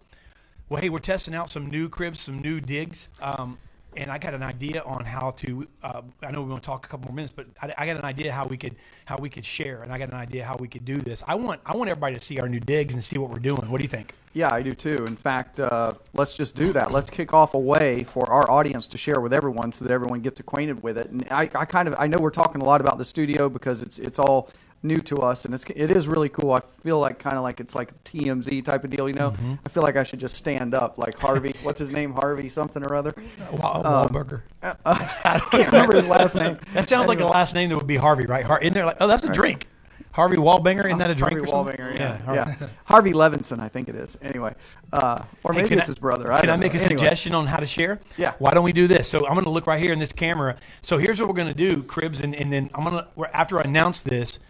well, 0.69 0.83
hey, 0.83 0.89
we're 0.89 0.99
testing 0.99 1.35
out 1.35 1.49
some 1.49 1.71
new 1.71 1.89
cribs, 1.89 2.21
some 2.21 2.41
new 2.41 2.61
digs, 2.61 3.09
um, 3.23 3.59
and 3.97 4.11
I 4.11 4.19
got 4.19 4.35
an 4.35 4.43
idea 4.43 4.83
on 4.83 5.05
how 5.05 5.33
to. 5.33 5.67
Uh, 5.83 6.03
I 6.23 6.31
know 6.31 6.43
we're 6.43 6.49
going 6.49 6.61
to 6.61 6.67
talk 6.67 6.87
a 6.87 6.89
couple 6.89 7.09
more 7.09 7.17
minutes, 7.17 7.33
but 7.35 7.47
I, 7.63 7.75
I 7.79 7.87
got 7.87 7.97
an 7.97 8.05
idea 8.05 8.33
how 8.33 8.47
we 8.47 8.57
could 8.57 8.77
how 9.05 9.17
we 9.19 9.29
could 9.29 9.45
share, 9.45 9.83
and 9.83 9.93
I 9.93 9.99
got 9.99 10.09
an 10.09 10.17
idea 10.17 10.45
how 10.45 10.57
we 10.57 10.69
could 10.69 10.85
do 10.85 10.99
this. 10.99 11.23
I 11.27 11.35
want 11.35 11.61
I 11.67 11.77
want 11.77 11.91
everybody 11.91 12.15
to 12.15 12.21
see 12.21 12.39
our 12.39 12.49
new 12.49 12.61
digs 12.61 12.95
and 12.95 13.03
see 13.03 13.19
what 13.19 13.31
we're 13.31 13.39
doing. 13.39 13.71
What 13.71 13.79
do 13.79 13.83
you 13.83 13.89
think? 13.89 14.15
Yeah, 14.33 14.53
I 14.53 14.63
do 14.63 14.75
too. 14.75 15.05
In 15.07 15.17
fact, 15.17 15.59
uh, 15.59 15.95
let's 16.15 16.37
just 16.37 16.55
do 16.55 16.73
that. 16.73 16.93
Let's 16.93 17.11
kick 17.11 17.35
off 17.35 17.55
a 17.55 17.59
way 17.59 18.05
for 18.05 18.31
our 18.31 18.49
audience 18.49 18.87
to 18.89 18.99
share 18.99 19.21
with 19.21 19.33
everyone, 19.33 19.73
so 19.73 19.85
that 19.85 19.93
everyone 19.93 20.21
gets 20.21 20.39
acquainted 20.39 20.83
with 20.85 20.99
it. 20.99 21.11
And 21.11 21.27
I, 21.31 21.51
I 21.55 21.65
kind 21.65 21.89
of, 21.89 21.97
I 21.99 22.07
know 22.07 22.19
we're 22.21 22.31
talking 22.31 22.63
a 22.63 22.65
lot 22.65 22.81
about 22.81 22.97
the 22.99 23.05
studio 23.05 23.49
because 23.49 23.83
it's 23.83 23.99
it's 23.99 24.19
all 24.19 24.51
new 24.83 24.97
to 24.97 25.17
us, 25.19 25.45
and 25.45 25.53
it's 25.55 25.65
it 25.75 25.91
is 25.91 26.09
really 26.09 26.29
cool. 26.29 26.53
I 26.53 26.61
feel 26.83 26.99
like 26.99 27.19
kind 27.19 27.37
of 27.37 27.43
like 27.43 27.61
it's 27.61 27.75
like 27.75 27.91
a 27.91 27.95
TMZ 28.05 28.65
type 28.65 28.83
of 28.85 28.91
deal, 28.91 29.09
you 29.09 29.15
know. 29.15 29.35
I 29.65 29.69
feel 29.69 29.83
like 29.83 29.97
I 29.97 30.03
should 30.03 30.21
just 30.21 30.37
stand 30.37 30.75
up, 30.75 30.97
like 30.99 31.19
Harvey. 31.19 31.55
what's 31.63 31.79
his 31.79 31.91
name? 31.91 32.13
Harvey 32.13 32.49
something 32.49 32.83
or 32.83 32.95
other. 32.95 33.15
Wa- 33.53 33.83
Wahlburger. 33.83 34.43
I 34.63 35.39
can't 35.51 35.67
remember 35.73 35.97
his 35.97 36.07
last 36.09 36.35
name. 36.35 36.59
That 36.75 36.89
sounds 36.89 37.09
like 37.09 37.21
a 37.21 37.27
last 37.27 37.55
name 37.55 37.69
that 37.71 37.77
would 37.77 37.87
be 37.87 37.97
Harvey, 37.97 38.27
right? 38.27 38.45
Har- 38.45 38.61
in 38.61 38.73
there, 38.73 38.87
like, 38.87 38.97
oh, 39.01 39.07
that's 39.07 39.25
a 39.25 39.33
drink. 39.33 39.67
Harvey 40.13 40.39
Wallbanger, 40.39 40.87
isn't 40.87 40.99
that 40.99 41.11
a 41.11 41.15
drink 41.15 41.35
Harvey 41.35 41.45
or 41.45 41.47
something? 41.47 41.77
Wallbanger, 41.77 41.95
yeah, 41.99 42.19
Harvey. 42.23 42.51
yeah. 42.61 42.69
Harvey 42.85 43.13
Levinson, 43.13 43.61
I 43.61 43.69
think 43.69 43.89
it 43.89 43.95
is. 43.95 44.19
Anyway, 44.21 44.55
uh, 44.93 45.23
or 45.45 45.53
maybe 45.53 45.69
can 45.69 45.79
it's 45.79 45.89
I- 45.89 45.93
his 45.93 45.99
brother. 46.01 46.33
I 46.33 46.41
Can 46.41 46.51
I, 46.51 46.57
make 46.57 46.73
know. 46.75 46.81
a 46.81 46.83
Anyway. 46.83 46.99
suggestion 46.99 47.33
on 47.33 47.47
how 47.47 47.59
to 47.59 47.67
share? 47.67 48.01
Yeah. 48.17 48.33
Why 48.41 48.51
don't 48.53 48.65
we 48.65 48.73
do 48.73 48.89
this? 48.89 49.09
So 49.09 49.19
I'm 49.25 49.35
going 49.35 49.45
to 49.45 49.51
look 49.51 49.69
right 49.69 49.81
here 49.81 49.93
in 49.93 50.01
this 50.01 50.13
camera. 50.13 50.57
So 50.83 50.99
here's 50.99 51.21
what 51.21 51.29
we're 51.29 51.35
going 51.37 51.47
to 51.49 51.55
do, 51.55 51.85
Cribs, 51.85 52.23
and, 52.23 52.35
and 52.35 52.53
then 52.53 52.71
I'm 52.75 52.83
going 52.83 53.05
to 53.05 53.37
after 53.37 53.61
I 53.61 53.63
announce 53.63 54.01
this, 54.01 54.41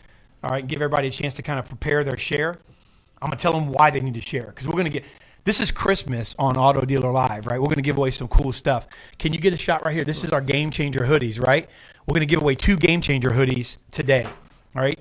all 0.42 0.50
right, 0.50 0.66
give 0.66 0.81
everybody 0.81 1.08
a 1.08 1.10
chance 1.10 1.34
to 1.34 1.42
kind 1.42 1.58
of 1.58 1.66
prepare 1.66 2.04
their 2.04 2.16
share. 2.16 2.58
I'm 3.20 3.28
going 3.28 3.37
to 3.37 3.42
tell 3.42 3.52
them 3.52 3.70
why 3.72 3.90
they 3.90 4.00
need 4.00 4.14
to 4.14 4.20
share 4.20 4.46
because 4.46 4.66
we're 4.66 4.72
going 4.72 4.84
to 4.84 4.90
get. 4.90 5.04
This 5.44 5.60
is 5.60 5.70
Christmas 5.70 6.34
on 6.38 6.56
Auto 6.56 6.82
Dealer 6.82 7.10
Live, 7.10 7.46
right? 7.46 7.58
We're 7.58 7.66
going 7.66 7.76
to 7.76 7.82
give 7.82 7.96
away 7.96 8.10
some 8.10 8.28
cool 8.28 8.52
stuff. 8.52 8.87
Can 9.19 9.32
you 9.32 9.40
get 9.40 9.52
a 9.52 9.56
shot 9.56 9.84
right 9.84 9.94
here? 9.94 10.04
This 10.04 10.22
is 10.22 10.32
our 10.32 10.40
Game 10.40 10.70
Changer 10.70 11.00
hoodies, 11.00 11.40
right? 11.40 11.69
We're 12.06 12.12
going 12.12 12.26
to 12.26 12.26
give 12.26 12.42
away 12.42 12.54
two 12.54 12.76
Game 12.76 13.00
Changer 13.00 13.31
hoodies 13.31 13.76
today, 13.90 14.26
all 14.76 14.82
right? 14.82 14.98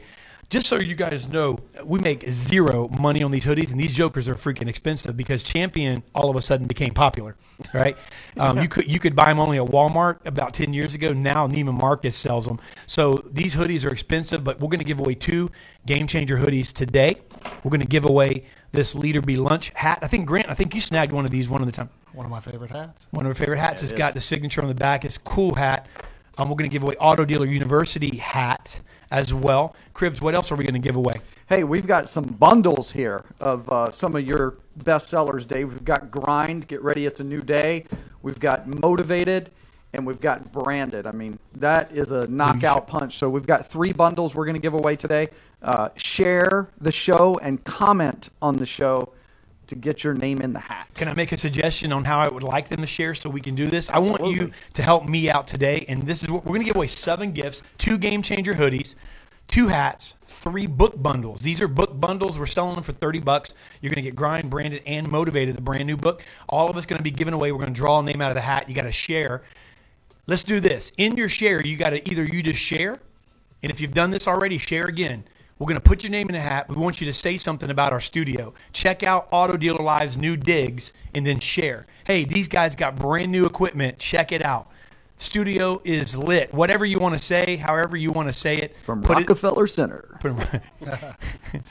Just 0.49 0.65
so 0.65 0.77
you 0.79 0.95
guys 0.95 1.27
know, 1.27 1.59
we 1.83 1.99
make 1.99 2.27
zero 2.31 2.87
money 2.87 3.21
on 3.21 3.29
these 3.29 3.45
hoodies, 3.45 3.69
and 3.69 3.79
these 3.79 3.93
jokers 3.93 4.27
are 4.27 4.33
freaking 4.33 4.67
expensive 4.67 5.15
because 5.15 5.43
Champion 5.43 6.01
all 6.15 6.31
of 6.31 6.35
a 6.35 6.41
sudden 6.41 6.65
became 6.65 6.91
popular, 6.91 7.35
right? 7.71 7.95
Um, 8.35 8.59
you 8.59 8.67
could 8.67 8.89
you 8.89 8.99
could 8.99 9.15
buy 9.15 9.25
them 9.25 9.39
only 9.39 9.59
at 9.59 9.65
Walmart 9.65 10.25
about 10.25 10.55
ten 10.55 10.73
years 10.73 10.95
ago. 10.95 11.13
Now 11.13 11.47
Neiman 11.47 11.79
Marcus 11.79 12.17
sells 12.17 12.47
them. 12.47 12.59
So 12.87 13.23
these 13.31 13.53
hoodies 13.53 13.85
are 13.85 13.91
expensive, 13.91 14.43
but 14.43 14.59
we're 14.59 14.69
going 14.69 14.79
to 14.79 14.85
give 14.85 14.99
away 14.99 15.13
two 15.13 15.51
Game 15.85 16.07
Changer 16.07 16.37
hoodies 16.37 16.73
today. 16.73 17.17
We're 17.63 17.69
going 17.69 17.81
to 17.81 17.87
give 17.87 18.05
away 18.05 18.45
this 18.71 18.95
Lead 18.95 19.17
or 19.17 19.21
Be 19.21 19.35
Lunch 19.35 19.69
hat. 19.75 19.99
I 20.01 20.07
think 20.07 20.25
Grant, 20.25 20.49
I 20.49 20.55
think 20.55 20.73
you 20.73 20.81
snagged 20.81 21.11
one 21.11 21.25
of 21.25 21.31
these 21.31 21.47
one 21.47 21.61
of 21.61 21.67
the 21.67 21.73
time. 21.73 21.91
One 22.13 22.25
of 22.25 22.31
my 22.31 22.39
favorite 22.39 22.71
hats. 22.71 23.07
One 23.11 23.27
of 23.27 23.29
our 23.29 23.35
favorite 23.35 23.59
hats. 23.59 23.81
Yeah, 23.81 23.85
it's 23.85 23.93
it 23.93 23.97
got 23.97 24.09
is. 24.09 24.13
the 24.15 24.21
signature 24.21 24.63
on 24.63 24.67
the 24.67 24.73
back. 24.73 25.05
It's 25.05 25.19
cool 25.19 25.53
hat. 25.53 25.85
Um, 26.39 26.49
we're 26.49 26.55
going 26.55 26.69
to 26.69 26.73
give 26.73 26.81
away 26.81 26.95
Auto 26.95 27.23
Dealer 27.23 27.45
University 27.45 28.17
hat 28.17 28.79
as 29.11 29.33
well. 29.33 29.75
Cribs, 29.93 30.21
what 30.21 30.35
else 30.35 30.51
are 30.51 30.55
we 30.55 30.63
going 30.63 30.73
to 30.73 30.79
give 30.79 30.95
away? 30.95 31.13
Hey, 31.47 31.63
we've 31.63 31.87
got 31.87 32.09
some 32.09 32.25
bundles 32.25 32.91
here 32.91 33.23
of 33.39 33.69
uh, 33.69 33.91
some 33.91 34.15
of 34.15 34.25
your 34.25 34.57
best 34.77 35.09
sellers, 35.09 35.45
Dave. 35.45 35.71
We've 35.71 35.85
got 35.85 36.11
Grind, 36.11 36.67
Get 36.67 36.81
Ready, 36.83 37.05
It's 37.05 37.19
a 37.19 37.23
New 37.23 37.41
Day. 37.41 37.85
We've 38.21 38.39
got 38.39 38.67
Motivated, 38.67 39.49
and 39.93 40.05
we've 40.05 40.21
got 40.21 40.51
Branded. 40.51 41.07
I 41.07 41.11
mean, 41.11 41.39
that 41.55 41.91
is 41.91 42.11
a 42.11 42.27
knockout 42.27 42.87
punch. 42.87 43.17
So 43.17 43.29
we've 43.29 43.47
got 43.47 43.65
three 43.65 43.93
bundles 43.93 44.35
we're 44.35 44.45
going 44.45 44.55
to 44.55 44.61
give 44.61 44.75
away 44.75 44.95
today. 44.95 45.29
Uh, 45.61 45.89
share 45.95 46.69
the 46.79 46.91
show 46.91 47.39
and 47.41 47.63
comment 47.63 48.29
on 48.41 48.57
the 48.57 48.65
show 48.65 49.13
to 49.69 49.75
get 49.75 50.03
your 50.03 50.13
name 50.13 50.41
in 50.41 50.53
the 50.53 50.59
hat. 50.59 50.89
Can 50.95 51.07
I 51.07 51.13
make 51.13 51.31
a 51.31 51.37
suggestion 51.37 51.93
on 51.93 52.03
how 52.03 52.19
I 52.19 52.27
would 52.27 52.43
like 52.43 52.69
them 52.69 52.81
to 52.81 52.87
share 52.87 53.15
so 53.15 53.29
we 53.29 53.41
can 53.41 53.55
do 53.55 53.67
this? 53.67 53.89
I 53.89 53.99
want 53.99 54.25
you 54.25 54.51
to 54.73 54.81
help 54.81 55.07
me 55.07 55.29
out 55.29 55.47
today, 55.47 55.85
and 55.87 56.03
this 56.03 56.21
is 56.21 56.29
what 56.29 56.43
we're 56.45 56.51
going 56.51 56.61
to 56.61 56.65
give 56.65 56.75
away 56.75 56.87
seven 56.87 57.31
gifts: 57.31 57.61
two 57.77 57.97
Game 57.97 58.21
Changer 58.21 58.53
hoodies, 58.53 58.95
two 59.47 59.67
hats, 59.67 60.15
three 60.25 60.67
book 60.67 61.01
bundles. 61.01 61.41
These 61.41 61.61
are 61.61 61.67
book 61.67 61.99
bundles. 61.99 62.37
We're 62.37 62.45
selling 62.45 62.75
them 62.75 62.83
for 62.83 62.93
thirty 62.93 63.19
bucks. 63.19 63.53
You're 63.81 63.89
going 63.89 64.03
to 64.03 64.09
get 64.09 64.15
Grind, 64.15 64.49
Branded, 64.49 64.83
and 64.85 65.09
Motivated, 65.09 65.55
the 65.55 65.61
brand 65.61 65.87
new 65.87 65.97
book. 65.97 66.23
All 66.47 66.69
of 66.69 66.77
it's 66.77 66.85
going 66.85 66.97
to 66.99 67.03
be 67.03 67.11
given 67.11 67.33
away. 67.33 67.51
We're 67.51 67.59
going 67.59 67.73
to 67.73 67.79
draw 67.79 67.99
a 67.99 68.03
name 68.03 68.21
out 68.21 68.31
of 68.31 68.35
the 68.35 68.41
hat. 68.41 68.69
You 68.69 68.75
got 68.75 68.83
to 68.83 68.91
share. 68.91 69.43
Let's 70.27 70.43
do 70.43 70.59
this. 70.59 70.91
In 70.97 71.17
your 71.17 71.29
share, 71.29 71.65
you 71.65 71.77
got 71.77 71.89
to 71.91 72.07
either 72.09 72.23
you 72.23 72.43
just 72.43 72.59
share, 72.59 72.99
and 73.63 73.71
if 73.71 73.81
you've 73.81 73.93
done 73.93 74.11
this 74.11 74.27
already, 74.27 74.57
share 74.57 74.85
again. 74.85 75.23
We're 75.59 75.65
going 75.65 75.75
to 75.75 75.81
put 75.81 76.03
your 76.03 76.11
name 76.11 76.29
in 76.29 76.35
a 76.35 76.39
hat. 76.39 76.69
We 76.69 76.77
want 76.77 77.01
you 77.01 77.07
to 77.07 77.13
say 77.13 77.35
something 77.37 77.69
about 77.69 77.91
our 77.91 77.99
studio. 77.99 78.53
Check 78.71 79.03
out 79.03 79.27
Auto 79.29 79.57
Dealer 79.57 79.83
Live's 79.83 80.15
new 80.15 80.37
digs 80.37 80.93
and 81.13 81.25
then 81.25 81.41
share. 81.41 81.85
Hey, 82.05 82.23
these 82.23 82.47
guys 82.47 82.77
got 82.77 82.95
brand 82.95 83.29
new 83.33 83.45
equipment. 83.45 83.99
Check 83.99 84.31
it 84.31 84.41
out. 84.43 84.71
Studio 85.17 85.81
is 85.83 86.15
lit. 86.15 86.53
Whatever 86.53 86.85
you 86.85 86.97
want 86.97 87.13
to 87.13 87.19
say, 87.19 87.57
however 87.57 87.97
you 87.97 88.09
want 88.09 88.29
to 88.29 88.33
say 88.33 88.57
it. 88.57 88.73
From 88.85 89.01
put 89.01 89.17
it- 89.17 89.21
Rockefeller 89.21 89.67
Center. 89.67 90.17
put 90.21 90.31
it- 90.31 90.61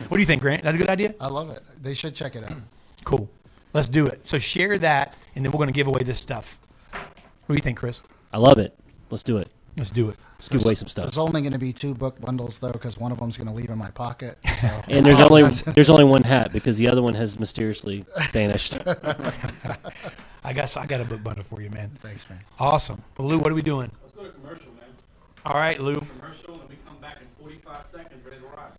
what 0.09 0.12
do 0.12 0.21
you 0.21 0.26
think, 0.26 0.42
Grant? 0.42 0.64
That's 0.64 0.75
a 0.75 0.78
good 0.78 0.90
idea? 0.90 1.14
I 1.18 1.28
love 1.28 1.49
it. 1.49 1.62
They 1.83 1.95
should 1.95 2.14
check 2.14 2.37
it 2.37 2.45
out. 2.45 2.59
Cool. 3.04 3.30
Let's 3.73 3.88
do 3.88 4.07
it. 4.07 4.21
So 4.28 4.38
share 4.38 4.76
that, 4.78 5.14
and 5.35 5.42
then 5.42 5.50
we're 5.52 5.59
going 5.59 5.68
to 5.68 5.73
give 5.73 5.87
away 5.87 6.02
this 6.04 6.21
stuff. 6.21 6.59
What 6.92 7.07
do 7.49 7.54
you 7.54 7.62
think, 7.62 7.78
Chris? 7.78 8.02
I 8.35 8.38
love 8.38 8.59
it. 8.59 8.78
Let's 9.09 9.23
do 9.23 9.38
it. 9.38 9.50
Let's 9.78 9.90
do 9.90 10.11
it. 10.11 10.16
Let's 10.38 10.49
give 10.49 10.64
away 10.64 10.75
some 10.75 10.88
stuff. 10.88 11.06
There's 11.06 11.18
only 11.18 11.40
going 11.40 11.52
to 11.52 11.58
be 11.58 11.73
two 11.73 11.94
book 11.94 12.20
bundles 12.20 12.58
though, 12.58 12.73
because 12.73 12.99
one 12.99 13.12
of 13.12 13.18
them's 13.18 13.37
going 13.37 13.49
to 13.49 13.54
leave 13.54 13.70
in 13.70 13.78
my 13.78 13.90
pocket. 13.90 14.38
So 14.61 14.68
And 14.88 15.06
there's 15.06 15.20
only 15.20 15.42
there's 15.75 15.90
only 15.90 16.04
one 16.04 16.23
hat 16.25 16.52
because 16.52 16.78
the 16.78 16.88
other 16.88 17.02
one 17.02 17.14
has 17.14 17.38
mysteriously 17.38 18.04
vanished. 18.30 18.78
I 20.44 20.52
guess 20.52 20.76
I 20.76 20.87
got 20.87 21.00
a 21.00 21.04
book 21.04 21.23
bundle 21.23 21.44
for 21.44 21.61
you, 21.61 21.70
man. 21.70 21.90
thanks, 22.00 22.28
man. 22.30 22.40
Awesome. 22.58 23.02
Well, 23.16 23.28
Lou, 23.28 23.38
what 23.38 23.50
are 23.50 23.54
we 23.54 23.62
doing? 23.62 23.90
Let's 24.02 24.14
go 24.14 24.25
to 24.25 24.30
commercial, 24.30 24.73
man. 24.73 24.85
All 25.44 25.54
right, 25.54 25.78
Lou. 25.78 25.97
Commercial, 25.97 26.61
and 26.61 26.68
we 26.68 26.76
come 26.87 26.97
back 27.00 27.18
in 27.20 27.44
45 27.44 27.87
seconds, 27.87 28.25
ready 28.25 28.38
to 28.40 28.47
rock. 28.47 28.76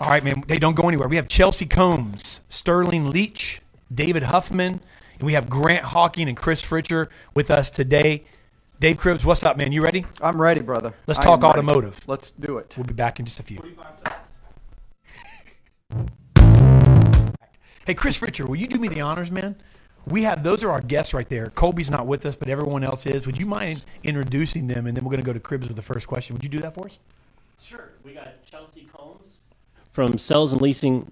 All 0.00 0.08
right, 0.08 0.24
man. 0.24 0.42
They 0.46 0.58
don't 0.58 0.74
go 0.74 0.88
anywhere. 0.88 1.08
We 1.08 1.16
have 1.16 1.28
Chelsea 1.28 1.66
Combs, 1.66 2.40
Sterling 2.48 3.10
Leach, 3.10 3.60
David 3.92 4.24
Huffman, 4.24 4.80
and 5.14 5.22
we 5.22 5.34
have 5.34 5.50
Grant 5.50 5.84
Hawking 5.86 6.28
and 6.28 6.36
Chris 6.36 6.62
Fritcher 6.64 7.08
with 7.34 7.50
us 7.50 7.68
today. 7.68 8.24
Dave 8.82 8.96
Cribs, 8.96 9.24
what's 9.24 9.44
up, 9.44 9.56
man? 9.56 9.70
You 9.70 9.80
ready? 9.80 10.04
I'm 10.20 10.42
ready, 10.42 10.60
brother. 10.60 10.92
Let's 11.06 11.20
I 11.20 11.22
talk 11.22 11.38
am 11.38 11.42
ready. 11.44 11.58
automotive. 11.60 12.00
Let's 12.08 12.32
do 12.32 12.58
it. 12.58 12.74
We'll 12.76 12.84
be 12.84 12.94
back 12.94 13.20
in 13.20 13.26
just 13.26 13.38
a 13.38 13.44
few. 13.44 13.62
Hey, 17.86 17.94
Chris 17.94 18.16
Fritcher, 18.18 18.46
will 18.46 18.56
you 18.56 18.66
do 18.68 18.78
me 18.78 18.86
the 18.88 19.00
honors, 19.00 19.30
man? 19.32 19.56
We 20.06 20.22
have 20.22 20.42
those 20.44 20.62
are 20.64 20.70
our 20.70 20.80
guests 20.80 21.14
right 21.14 21.28
there. 21.28 21.46
Colby's 21.48 21.90
not 21.90 22.06
with 22.06 22.24
us, 22.26 22.34
but 22.36 22.48
everyone 22.48 22.82
else 22.84 23.06
is. 23.06 23.26
Would 23.26 23.38
you 23.38 23.46
mind 23.46 23.84
introducing 24.04 24.68
them, 24.68 24.86
and 24.86 24.96
then 24.96 25.04
we're 25.04 25.10
going 25.10 25.20
to 25.20 25.26
go 25.26 25.32
to 25.32 25.40
Cribs 25.40 25.66
with 25.66 25.74
the 25.76 25.82
first 25.82 26.06
question? 26.06 26.34
Would 26.34 26.44
you 26.44 26.48
do 26.48 26.60
that 26.60 26.74
for 26.74 26.86
us? 26.86 27.00
Sure. 27.60 27.90
We 28.04 28.14
got 28.14 28.44
Chelsea 28.44 28.88
Combs 28.96 29.38
from 29.90 30.16
Sales 30.16 30.52
and 30.52 30.62
Leasing 30.62 31.10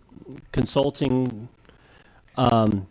Consulting 0.53 1.49
Um, 2.37 2.87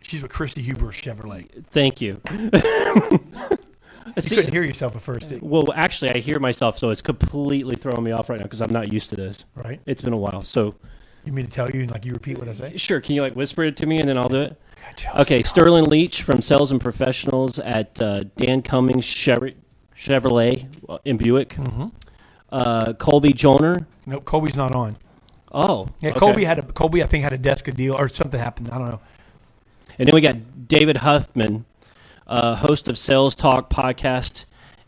She's 0.00 0.22
with 0.22 0.32
Christy 0.32 0.62
Huber 0.62 0.86
Chevrolet. 0.86 1.48
thank 1.66 2.00
you. 2.00 2.20
You 4.16 4.22
See, 4.22 4.36
couldn't 4.36 4.52
hear 4.52 4.62
yourself 4.64 4.96
at 4.96 5.02
first, 5.02 5.32
well, 5.40 5.72
actually, 5.74 6.10
I 6.14 6.18
hear 6.18 6.38
myself, 6.38 6.78
so 6.78 6.90
it's 6.90 7.02
completely 7.02 7.76
throwing 7.76 8.02
me 8.02 8.10
off 8.12 8.28
right 8.28 8.38
now 8.38 8.44
because 8.44 8.60
I'm 8.60 8.72
not 8.72 8.92
used 8.92 9.10
to 9.10 9.16
this. 9.16 9.44
right? 9.54 9.80
It's 9.86 10.02
been 10.02 10.12
a 10.12 10.16
while. 10.18 10.42
So, 10.42 10.74
You 11.24 11.32
mean 11.32 11.46
to 11.46 11.50
tell 11.50 11.70
you 11.70 11.86
like 11.86 12.04
you 12.04 12.12
repeat 12.12 12.38
what 12.38 12.48
I 12.48 12.52
say? 12.52 12.76
sure, 12.76 13.00
can 13.00 13.14
you 13.14 13.22
like 13.22 13.34
whisper 13.36 13.62
it 13.64 13.76
to 13.76 13.86
me 13.86 13.98
and 14.00 14.08
then 14.08 14.18
I'll 14.18 14.28
do 14.28 14.40
it? 14.40 14.60
Okay, 15.20 15.42
Sterling 15.42 15.84
Leach 15.84 16.22
from 16.22 16.42
Sales 16.42 16.72
and 16.72 16.80
Professionals 16.80 17.58
at 17.60 18.00
uh, 18.02 18.24
Dan 18.36 18.60
Cummins 18.62 19.04
Chev- 19.06 19.54
Chevrolet 19.96 20.66
uh, 20.88 20.98
in 21.04 21.16
Buick. 21.16 21.50
Mhm. 21.50 21.92
Uh, 22.50 22.92
Colby 22.94 23.32
Joner. 23.32 23.86
No, 24.04 24.20
Colby's 24.20 24.56
not 24.56 24.74
on. 24.74 24.96
Oh, 25.52 25.88
Yeah, 26.00 26.10
okay. 26.10 26.18
Colby 26.18 26.44
had 26.44 26.58
a 26.58 26.62
Colby. 26.62 27.02
I 27.02 27.06
think 27.06 27.22
had 27.24 27.32
a 27.32 27.38
desk 27.38 27.70
deal 27.74 27.94
or 27.94 28.08
something 28.08 28.38
happened. 28.40 28.70
I 28.70 28.78
don't 28.78 28.88
know. 28.88 29.00
And 29.98 30.06
then 30.08 30.14
we 30.14 30.20
got 30.20 30.36
David 30.68 30.98
Huffman, 30.98 31.64
uh, 32.32 32.56
host 32.56 32.88
of 32.88 32.96
Sales 32.96 33.36
Talk 33.36 33.68
podcast, 33.68 34.46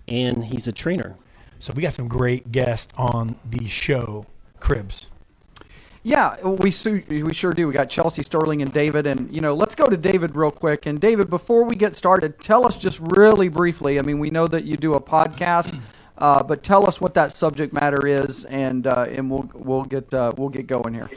and 0.08 0.46
he's 0.46 0.66
a 0.66 0.72
trainer. 0.72 1.14
So 1.58 1.74
we 1.74 1.82
got 1.82 1.92
some 1.92 2.08
great 2.08 2.50
guests 2.50 2.90
on 2.96 3.36
the 3.48 3.68
show. 3.68 4.24
Cribs. 4.60 5.08
Yeah, 6.02 6.42
we 6.46 6.70
su- 6.70 7.02
we 7.08 7.34
sure 7.34 7.52
do. 7.52 7.66
We 7.66 7.74
got 7.74 7.90
Chelsea 7.90 8.22
Sterling 8.22 8.62
and 8.62 8.72
David, 8.72 9.06
and 9.06 9.30
you 9.30 9.42
know, 9.42 9.54
let's 9.54 9.74
go 9.74 9.86
to 9.86 9.96
David 9.96 10.36
real 10.36 10.50
quick. 10.50 10.86
And 10.86 10.98
David, 10.98 11.28
before 11.28 11.64
we 11.64 11.76
get 11.76 11.94
started, 11.94 12.40
tell 12.40 12.66
us 12.66 12.76
just 12.76 12.98
really 13.00 13.48
briefly. 13.48 13.98
I 13.98 14.02
mean, 14.02 14.18
we 14.18 14.30
know 14.30 14.46
that 14.46 14.64
you 14.64 14.78
do 14.78 14.94
a 14.94 15.00
podcast, 15.00 15.78
uh, 16.16 16.42
but 16.42 16.62
tell 16.62 16.86
us 16.86 16.98
what 16.98 17.12
that 17.14 17.32
subject 17.32 17.74
matter 17.74 18.06
is, 18.06 18.46
and 18.46 18.86
uh, 18.86 19.06
and 19.10 19.30
we'll 19.30 19.50
we'll 19.52 19.84
get 19.84 20.12
uh, 20.14 20.32
we'll 20.36 20.48
get 20.48 20.66
going 20.66 20.94
here. 20.94 21.10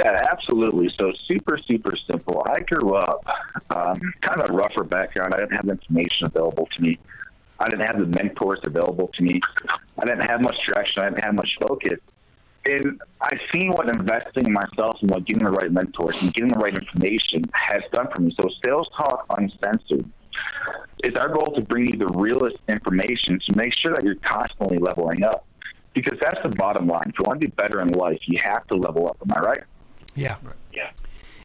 Yeah, 0.00 0.18
absolutely. 0.32 0.90
So 0.98 1.12
super, 1.26 1.58
super 1.58 1.92
simple. 2.10 2.42
I 2.46 2.60
grew 2.60 2.94
up 2.94 3.22
um, 3.68 4.00
kind 4.22 4.40
of 4.40 4.48
a 4.48 4.52
rougher 4.54 4.82
background. 4.82 5.34
I 5.34 5.40
didn't 5.40 5.52
have 5.52 5.68
information 5.68 6.26
available 6.26 6.66
to 6.72 6.80
me. 6.80 6.98
I 7.58 7.68
didn't 7.68 7.86
have 7.86 7.98
the 7.98 8.06
mentors 8.06 8.60
available 8.64 9.08
to 9.08 9.22
me. 9.22 9.42
I 9.98 10.06
didn't 10.06 10.22
have 10.22 10.42
much 10.42 10.56
direction. 10.66 11.02
I 11.02 11.10
didn't 11.10 11.22
have 11.24 11.34
much 11.34 11.50
focus. 11.60 11.98
And 12.64 12.98
I've 13.20 13.40
seen 13.52 13.72
what 13.72 13.90
investing 13.90 14.46
in 14.46 14.54
myself 14.54 14.96
and 15.02 15.10
what 15.10 15.26
getting 15.26 15.44
the 15.44 15.50
right 15.50 15.70
mentors 15.70 16.22
and 16.22 16.32
getting 16.32 16.48
the 16.48 16.58
right 16.58 16.74
information 16.74 17.42
has 17.52 17.82
done 17.92 18.08
for 18.14 18.22
me. 18.22 18.34
So 18.40 18.48
Sales 18.64 18.88
Talk 18.96 19.26
Uncensored 19.36 20.10
is 21.04 21.14
our 21.16 21.28
goal 21.28 21.54
to 21.56 21.60
bring 21.60 21.88
you 21.88 21.98
the 21.98 22.08
realest 22.18 22.56
information 22.68 23.38
to 23.50 23.56
make 23.56 23.74
sure 23.74 23.92
that 23.92 24.02
you're 24.02 24.14
constantly 24.14 24.78
leveling 24.78 25.24
up. 25.24 25.44
Because 25.92 26.18
that's 26.22 26.40
the 26.42 26.56
bottom 26.56 26.86
line. 26.86 27.02
If 27.08 27.18
you 27.18 27.24
want 27.26 27.40
to 27.42 27.48
be 27.48 27.52
better 27.54 27.82
in 27.82 27.88
life, 27.88 28.20
you 28.24 28.38
have 28.42 28.66
to 28.68 28.76
level 28.76 29.06
up. 29.06 29.18
Am 29.20 29.36
I 29.36 29.40
right? 29.40 29.64
Yeah. 30.20 30.36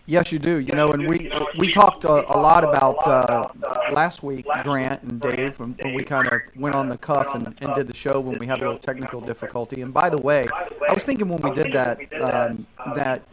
Yes, 0.07 0.31
you 0.31 0.37
do. 0.37 0.59
You 0.59 0.73
know, 0.73 0.87
and 0.89 1.09
we 1.09 1.31
we 1.57 1.71
talked 1.71 2.05
uh, 2.05 2.25
a 2.27 2.37
lot 2.37 2.63
about 2.63 3.07
uh, 3.07 3.47
last 3.91 4.21
week, 4.21 4.45
Grant 4.63 5.01
and 5.01 5.19
Dave, 5.19 5.59
when, 5.59 5.75
when 5.81 5.95
we 5.95 6.03
kind 6.03 6.27
of 6.27 6.41
went 6.55 6.75
on 6.75 6.89
the 6.89 6.97
cuff 6.97 7.33
and, 7.33 7.55
and 7.59 7.73
did 7.73 7.87
the 7.87 7.93
show 7.93 8.19
when 8.19 8.37
we 8.37 8.45
had 8.45 8.59
a 8.59 8.61
little 8.61 8.77
technical 8.77 9.19
difficulty. 9.19 9.81
And 9.81 9.91
by 9.91 10.11
the 10.11 10.19
way, 10.19 10.45
I 10.53 10.93
was 10.93 11.03
thinking 11.03 11.27
when 11.27 11.41
we 11.41 11.51
did 11.51 11.73
that 11.73 11.99
um, 12.21 12.67
that 12.93 13.23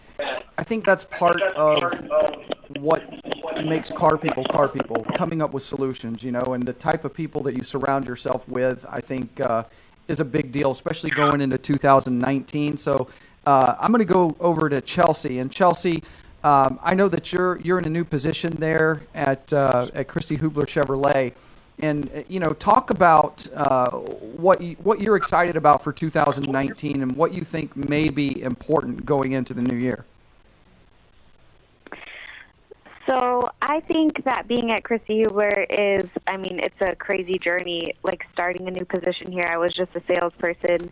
I 0.57 0.65
think 0.65 0.87
that's 0.87 1.05
part 1.05 1.43
of 1.43 1.83
what 2.79 3.03
makes 3.67 3.91
car 3.91 4.17
people 4.17 4.45
car 4.47 4.69
people, 4.69 5.05
coming 5.15 5.43
up 5.43 5.53
with 5.53 5.63
solutions. 5.63 6.23
You 6.23 6.33
know, 6.33 6.55
and 6.55 6.63
the 6.63 6.73
type 6.73 7.05
of 7.05 7.13
people 7.13 7.43
that 7.43 7.55
you 7.55 7.65
surround 7.65 8.07
yourself 8.07 8.49
with, 8.49 8.87
I 8.89 9.03
think, 9.03 9.41
uh, 9.41 9.65
is 10.09 10.21
a 10.21 10.25
big 10.25 10.53
deal, 10.53 10.71
especially 10.71 11.11
going 11.11 11.43
into 11.43 11.59
2019. 11.59 12.79
So 12.79 13.09
uh, 13.47 13.77
I'm 13.79 13.91
going 13.93 14.07
to 14.07 14.13
go 14.13 14.37
over 14.41 14.69
to 14.69 14.81
Chelsea, 14.81 15.39
and 15.39 15.51
Chelsea. 15.51 16.03
Um, 16.45 16.79
I 16.83 16.95
know 16.95 17.09
that 17.09 17.33
you're 17.33 17.61
you're 17.61 17.79
in 17.79 17.87
a 17.87 17.91
new 17.91 18.05
position 18.05 18.53
there 18.59 19.03
at 19.15 19.53
uh, 19.53 19.89
at 19.95 20.09
Christy 20.09 20.37
Hubler 20.37 20.67
Chevrolet, 20.67 21.33
and 21.79 22.25
you 22.29 22.41
know 22.41 22.51
talk 22.51 22.91
about 22.91 23.47
uh, 23.55 23.91
what 23.91 24.61
you, 24.61 24.75
what 24.83 25.01
you're 25.01 25.17
excited 25.17 25.57
about 25.57 25.83
for 25.83 25.93
2019 25.93 27.03
and 27.03 27.17
what 27.17 27.33
you 27.33 27.43
think 27.43 27.77
may 27.77 28.09
be 28.09 28.43
important 28.43 29.05
going 29.07 29.33
into 29.33 29.55
the 29.55 29.63
new 29.63 29.77
year. 29.77 30.05
So 33.09 33.51
I 33.61 33.81
think 33.81 34.23
that 34.25 34.47
being 34.47 34.71
at 34.71 34.85
Christy 34.85 35.23
Hubler 35.23 35.67
is, 35.69 36.09
I 36.27 36.37
mean, 36.37 36.61
it's 36.61 36.81
a 36.81 36.95
crazy 36.95 37.37
journey. 37.39 37.95
Like 38.05 38.25
starting 38.33 38.69
a 38.69 38.71
new 38.71 38.85
position 38.85 39.33
here, 39.33 39.49
I 39.51 39.57
was 39.57 39.73
just 39.73 39.91
a 39.97 40.03
salesperson, 40.07 40.91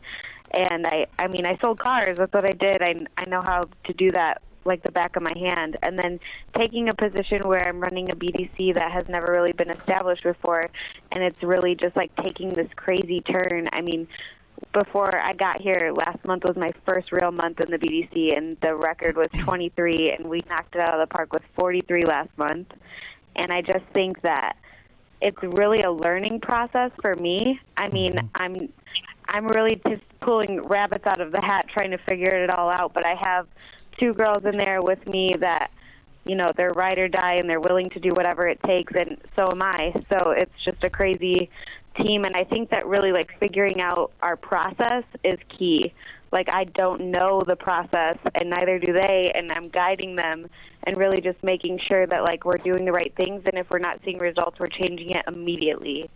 and 0.52 0.86
I, 0.86 1.06
I 1.18 1.28
mean, 1.28 1.46
I 1.46 1.56
sold 1.58 1.78
cars. 1.78 2.18
That's 2.18 2.32
what 2.32 2.44
I 2.44 2.52
did. 2.52 2.82
I, 2.82 2.94
I 3.16 3.24
know 3.26 3.40
how 3.40 3.64
to 3.84 3.92
do 3.94 4.10
that 4.10 4.42
like 4.64 4.82
the 4.82 4.92
back 4.92 5.16
of 5.16 5.22
my 5.22 5.32
hand. 5.36 5.76
And 5.82 5.98
then 5.98 6.20
taking 6.56 6.88
a 6.88 6.94
position 6.94 7.48
where 7.48 7.66
I'm 7.66 7.80
running 7.80 8.10
a 8.10 8.14
BDC 8.14 8.74
that 8.74 8.92
has 8.92 9.08
never 9.08 9.32
really 9.32 9.52
been 9.52 9.70
established 9.70 10.22
before, 10.22 10.66
and 11.12 11.22
it's 11.22 11.42
really 11.42 11.74
just 11.74 11.96
like 11.96 12.14
taking 12.16 12.50
this 12.50 12.68
crazy 12.76 13.20
turn. 13.22 13.68
I 13.72 13.80
mean, 13.80 14.06
before 14.72 15.16
I 15.16 15.32
got 15.32 15.60
here, 15.60 15.92
last 15.94 16.24
month 16.24 16.44
was 16.44 16.56
my 16.56 16.70
first 16.86 17.12
real 17.12 17.32
month 17.32 17.60
in 17.60 17.70
the 17.70 17.78
BDC, 17.78 18.36
and 18.36 18.56
the 18.60 18.76
record 18.76 19.16
was 19.16 19.28
hmm. 19.32 19.42
23, 19.42 20.12
and 20.18 20.28
we 20.28 20.40
knocked 20.48 20.74
it 20.74 20.80
out 20.80 20.94
of 20.94 21.08
the 21.08 21.12
park 21.12 21.32
with 21.32 21.42
43 21.58 22.04
last 22.04 22.30
month. 22.36 22.72
And 23.36 23.52
I 23.52 23.62
just 23.62 23.84
think 23.94 24.20
that 24.22 24.56
it's 25.22 25.42
really 25.42 25.82
a 25.82 25.90
learning 25.90 26.40
process 26.40 26.90
for 27.00 27.14
me. 27.14 27.60
I 27.76 27.88
mean, 27.88 28.18
hmm. 28.18 28.26
I'm 28.34 28.72
I'm 29.32 29.46
really 29.46 29.80
just 29.88 30.02
pulling 30.20 30.60
rabbits 30.62 31.06
out 31.06 31.20
of 31.20 31.32
the 31.32 31.40
hat, 31.40 31.66
trying 31.72 31.92
to 31.92 31.98
figure 31.98 32.34
it 32.34 32.50
all 32.50 32.70
out. 32.70 32.92
But 32.92 33.06
I 33.06 33.14
have 33.14 33.46
two 33.98 34.12
girls 34.14 34.44
in 34.44 34.56
there 34.56 34.80
with 34.82 35.06
me 35.08 35.30
that 35.38 35.70
you 36.24 36.34
know 36.36 36.50
they're 36.56 36.70
ride 36.70 36.98
or 36.98 37.08
die 37.08 37.34
and 37.34 37.48
they're 37.48 37.60
willing 37.60 37.88
to 37.90 38.00
do 38.00 38.10
whatever 38.10 38.46
it 38.46 38.62
takes 38.62 38.92
and 38.94 39.16
so 39.36 39.48
am 39.50 39.62
i 39.62 39.92
so 40.10 40.30
it's 40.30 40.52
just 40.64 40.82
a 40.84 40.90
crazy 40.90 41.48
team 41.96 42.24
and 42.24 42.36
i 42.36 42.44
think 42.44 42.70
that 42.70 42.86
really 42.86 43.10
like 43.10 43.30
figuring 43.40 43.80
out 43.80 44.12
our 44.20 44.36
process 44.36 45.04
is 45.24 45.38
key 45.48 45.92
like 46.30 46.48
i 46.50 46.64
don't 46.64 47.00
know 47.00 47.40
the 47.46 47.56
process 47.56 48.18
and 48.34 48.50
neither 48.50 48.78
do 48.78 48.92
they 48.92 49.32
and 49.34 49.50
i'm 49.52 49.68
guiding 49.68 50.14
them 50.14 50.46
and 50.84 50.96
really 50.96 51.20
just 51.20 51.42
making 51.42 51.78
sure 51.78 52.06
that 52.06 52.22
like 52.22 52.44
we're 52.44 52.58
doing 52.58 52.84
the 52.84 52.92
right 52.92 53.14
things 53.16 53.42
and 53.46 53.58
if 53.58 53.68
we're 53.70 53.78
not 53.78 53.98
seeing 54.04 54.18
results 54.18 54.58
we're 54.58 54.66
changing 54.66 55.10
it 55.10 55.24
immediately 55.26 56.08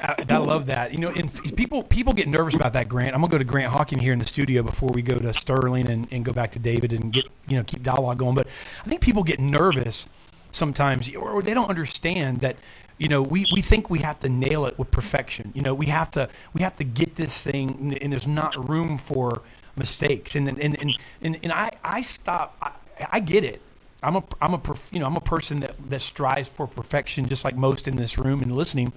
I, 0.00 0.24
I 0.28 0.36
love 0.38 0.66
that. 0.66 0.92
You 0.92 0.98
know, 0.98 1.10
and 1.10 1.32
people 1.56 1.82
people 1.82 2.12
get 2.12 2.28
nervous 2.28 2.54
about 2.54 2.72
that. 2.74 2.88
Grant, 2.88 3.14
I'm 3.14 3.20
gonna 3.20 3.30
go 3.30 3.38
to 3.38 3.44
Grant 3.44 3.72
Hawking 3.72 3.98
here 3.98 4.12
in 4.12 4.18
the 4.18 4.26
studio 4.26 4.62
before 4.62 4.90
we 4.90 5.02
go 5.02 5.18
to 5.18 5.32
Sterling 5.32 5.88
and, 5.88 6.06
and 6.10 6.24
go 6.24 6.32
back 6.32 6.52
to 6.52 6.58
David 6.58 6.92
and 6.92 7.12
get 7.12 7.26
you 7.48 7.56
know 7.56 7.64
keep 7.64 7.82
dialogue 7.82 8.18
going. 8.18 8.34
But 8.34 8.48
I 8.84 8.88
think 8.88 9.00
people 9.00 9.22
get 9.22 9.40
nervous 9.40 10.08
sometimes, 10.52 11.14
or, 11.14 11.42
they 11.42 11.54
don't 11.54 11.68
understand 11.68 12.40
that. 12.40 12.56
You 12.98 13.08
know, 13.08 13.20
we, 13.20 13.44
we 13.52 13.60
think 13.60 13.90
we 13.90 13.98
have 13.98 14.20
to 14.20 14.30
nail 14.30 14.64
it 14.64 14.78
with 14.78 14.90
perfection. 14.90 15.52
You 15.54 15.60
know, 15.60 15.74
we 15.74 15.84
have 15.86 16.10
to 16.12 16.30
we 16.54 16.62
have 16.62 16.76
to 16.76 16.84
get 16.84 17.16
this 17.16 17.36
thing, 17.36 17.98
and, 18.00 18.10
there's 18.10 18.26
not 18.26 18.68
room 18.70 18.96
for 18.96 19.42
mistakes. 19.76 20.34
And 20.34 20.48
and 20.48 20.58
and 20.58 20.98
and, 21.20 21.38
and 21.42 21.52
I 21.52 21.72
I 21.84 22.00
stop. 22.00 22.56
I, 22.62 22.72
I 23.12 23.20
get 23.20 23.44
it. 23.44 23.60
I'm 24.02 24.16
a 24.16 24.24
I'm 24.40 24.54
a 24.54 24.62
you 24.92 25.00
know 25.00 25.06
I'm 25.06 25.16
a 25.16 25.20
person 25.20 25.60
that 25.60 25.74
that 25.90 26.00
strives 26.00 26.48
for 26.48 26.66
perfection, 26.66 27.28
just 27.28 27.44
like 27.44 27.54
most 27.54 27.86
in 27.86 27.96
this 27.96 28.16
room 28.16 28.40
and 28.40 28.56
listening. 28.56 28.94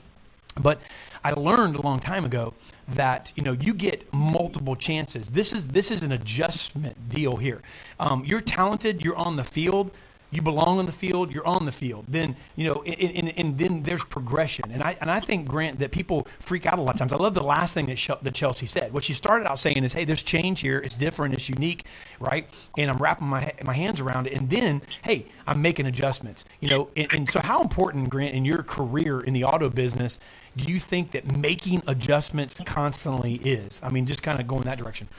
But 0.56 0.82
I 1.24 1.32
learned 1.32 1.75
a 1.75 1.82
long 1.82 2.00
time 2.00 2.25
ago 2.25 2.53
that 2.88 3.32
you 3.36 3.44
know 3.44 3.51
you 3.51 3.74
get 3.74 4.12
multiple 4.13 4.75
chances. 4.75 5.27
This 5.27 5.53
is 5.53 5.70
this 5.70 5.91
is 5.91 6.01
an 6.01 6.12
adjustment 6.12 7.10
deal 7.10 7.38
here. 7.38 7.62
Um, 8.00 8.24
you're 8.25 8.41
talented. 8.41 9.03
You're 9.03 9.15
on 9.15 9.36
the 9.36 9.44
field. 9.44 9.91
You 10.32 10.42
belong 10.42 10.80
on 10.80 10.86
the 10.86 10.92
field. 10.92 11.32
You're 11.32 11.48
on 11.48 11.66
the 11.66 11.72
field. 11.72 12.06
Then 12.08 12.36
you 12.56 12.68
know, 12.68 12.84
and, 12.84 13.16
and, 13.16 13.40
and 13.40 13.58
then 13.58 13.84
there's 13.84 14.04
progression. 14.04 14.72
And 14.72 14.84
I 14.84 14.98
and 15.02 15.12
I 15.12 15.20
think 15.20 15.48
Grant 15.48 15.80
that 15.80 15.92
people 15.92 16.28
freak 16.40 16.66
out 16.66 16.80
a 16.80 16.82
lot 16.82 16.96
of 16.96 17.00
times. 17.00 17.14
I 17.14 17.18
love 17.18 17.34
the 17.34 17.44
last 17.44 17.74
thing 17.74 17.88
that, 17.88 17.98
Sh- 18.00 18.12
that 18.22 18.34
Chelsea 18.36 18.66
said. 18.66 18.94
What 18.94 19.04
she 19.04 19.14
started 19.14 19.50
out 19.50 19.60
saying 19.60 19.84
is, 19.84 19.94
"Hey, 19.94 20.06
there's 20.06 20.24
change 20.24 20.62
here. 20.62 20.80
It's 20.80 20.96
different. 20.96 21.34
It's 21.34 21.50
unique, 21.50 21.86
right?" 22.20 22.50
And 22.78 22.90
I'm 22.92 22.98
wrapping 22.98 23.28
my 23.28 23.54
my 23.66 23.74
hands 23.74 24.00
around 24.00 24.28
it. 24.28 24.34
And 24.34 24.50
then, 24.50 24.82
hey, 25.04 25.28
I'm 25.48 25.62
making 25.62 25.86
adjustments. 25.88 26.46
You 26.60 26.70
know, 26.70 26.90
and, 26.96 27.14
and 27.14 27.30
so 27.32 27.40
how 27.42 27.62
important, 27.62 28.10
Grant, 28.10 28.36
in 28.36 28.46
your 28.46 28.64
career 28.64 29.22
in 29.22 29.34
the 29.34 29.44
auto 29.46 29.70
business, 29.70 30.20
do 30.58 30.72
you 30.72 30.80
think 30.80 31.12
that 31.12 31.38
making 31.38 31.84
adjustments 31.88 32.60
constantly 32.66 33.36
is? 33.36 33.80
I 33.84 33.90
mean, 33.90 34.06
just 34.06 34.24
kind 34.24 34.40
of 34.40 34.48
going 34.48 34.64
that 34.64 34.78
direction. 34.78 35.10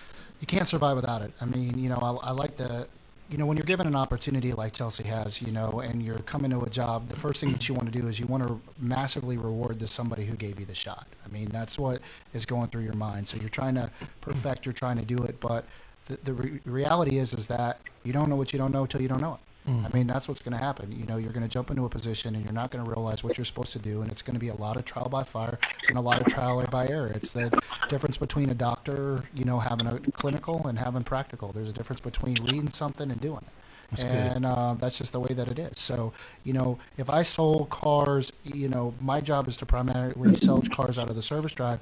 you 0.40 0.47
can't 0.47 0.69
survive 0.69 0.97
without 0.97 1.23
it. 1.23 1.33
I 1.40 1.47
mean, 1.47 1.79
you 1.79 1.88
know, 1.88 1.99
I, 2.23 2.29
I 2.29 2.33
like 2.33 2.57
the, 2.57 2.88
you 3.30 3.38
know, 3.38 3.46
when 3.46 3.56
you're 3.56 3.64
given 3.66 3.87
an 3.87 3.94
opportunity 3.94 4.52
like 4.52 4.72
Chelsea 4.72 5.04
has, 5.04 5.40
you 5.40 5.52
know, 5.52 5.80
and 5.80 6.02
you're 6.02 6.18
coming 6.18 6.50
to 6.50 6.60
a 6.62 6.68
job, 6.68 7.08
the 7.08 7.14
first 7.16 7.40
thing 7.40 7.52
that 7.52 7.68
you 7.68 7.75
want 7.75 7.90
to 7.90 7.96
do 7.96 8.08
is 8.08 8.18
you 8.18 8.26
want 8.26 8.46
to 8.46 8.60
massively 8.78 9.37
reward 9.37 9.78
the 9.78 9.87
somebody 9.87 10.26
who 10.26 10.34
gave 10.34 10.58
you 10.58 10.66
the 10.66 10.75
shot. 10.75 11.06
I 11.25 11.28
mean, 11.28 11.49
that's 11.52 11.78
what 11.78 12.02
is 12.34 12.44
going 12.44 12.68
through 12.68 12.82
your 12.82 12.94
mind. 12.94 13.28
So 13.28 13.37
you're 13.37 13.49
trying 13.49 13.76
to 13.76 13.88
perfect, 14.20 14.66
you're 14.66 14.72
trying 14.72 14.96
to 14.96 15.04
do 15.04 15.16
it, 15.18 15.38
but 15.38 15.64
the, 16.08 16.18
the 16.25 16.34
re- 16.34 16.60
reality 16.64 17.18
is, 17.18 17.32
is 17.32 17.46
that 17.46 17.80
you 18.02 18.12
don't 18.12 18.28
know 18.28 18.37
what 18.37 18.52
you 18.52 18.58
don't 18.58 18.72
know 18.72 18.82
until 18.82 19.00
you 19.00 19.08
don't 19.08 19.20
know 19.20 19.34
it. 19.34 19.40
Mm. 19.69 19.85
I 19.85 19.97
mean, 19.97 20.07
that's 20.07 20.26
what's 20.26 20.40
going 20.40 20.57
to 20.57 20.64
happen. 20.64 20.90
You 20.93 21.05
know, 21.07 21.17
you're 21.17 21.33
going 21.33 21.43
to 21.43 21.49
jump 21.49 21.71
into 21.71 21.85
a 21.85 21.88
position 21.88 22.35
and 22.35 22.45
you're 22.45 22.52
not 22.52 22.71
going 22.71 22.85
to 22.85 22.90
realize 22.90 23.23
what 23.23 23.37
you're 23.37 23.45
supposed 23.45 23.73
to 23.73 23.79
do, 23.79 24.02
and 24.02 24.11
it's 24.11 24.23
going 24.23 24.35
to 24.35 24.40
be 24.40 24.49
a 24.49 24.55
lot 24.55 24.76
of 24.76 24.85
trial 24.85 25.09
by 25.09 25.23
fire 25.23 25.59
and 25.88 25.99
a 25.99 26.00
lot 26.00 26.21
of 26.21 26.26
trial 26.26 26.64
by 26.71 26.88
error. 26.88 27.09
It's 27.14 27.33
the 27.33 27.50
difference 27.88 28.17
between 28.17 28.50
a 28.50 28.55
doctor, 28.55 29.25
you 29.35 29.45
know, 29.45 29.59
having 29.59 29.87
a 29.87 29.99
clinical 30.12 30.67
and 30.67 30.79
having 30.79 31.05
practical. 31.05 31.52
There's 31.52 31.69
a 31.69 31.73
difference 31.73 32.00
between 32.00 32.43
reading 32.43 32.71
something 32.71 33.11
and 33.11 33.21
doing 33.21 33.43
it. 33.43 33.52
That's 33.90 34.02
and 34.04 34.47
uh, 34.47 34.75
that's 34.78 34.99
just 34.99 35.12
the 35.12 35.20
way 35.20 35.35
that 35.35 35.49
it 35.49 35.59
is. 35.59 35.78
So, 35.78 36.12
you 36.44 36.52
know, 36.52 36.78
if 36.97 37.11
I 37.11 37.23
sold 37.23 37.70
cars, 37.70 38.32
you 38.44 38.68
know, 38.68 38.94
my 39.00 39.20
job 39.20 39.49
is 39.49 39.56
to 39.59 39.66
primarily 39.66 40.37
sell 40.37 40.62
cars 40.62 40.99
out 40.99 41.09
of 41.11 41.16
the 41.16 41.23
service 41.23 41.52
drive. 41.52 41.80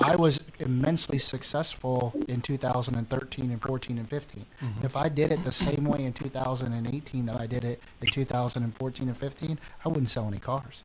I 0.00 0.14
was 0.14 0.40
immensely 0.60 1.18
successful 1.18 2.14
in 2.28 2.40
2013 2.42 3.50
and 3.50 3.60
14 3.60 3.98
and 3.98 4.08
15. 4.08 4.46
Mm-hmm. 4.62 4.86
If 4.86 4.96
I 4.96 5.08
did 5.08 5.32
it 5.32 5.42
the 5.44 5.52
same 5.52 5.84
way 5.84 6.04
in 6.04 6.12
2018 6.12 7.26
that 7.26 7.40
I 7.40 7.46
did 7.46 7.64
it 7.64 7.82
in 8.00 8.08
2014 8.08 9.08
and 9.08 9.16
15, 9.16 9.58
I 9.84 9.88
wouldn't 9.88 10.08
sell 10.08 10.28
any 10.28 10.38
cars. 10.38 10.84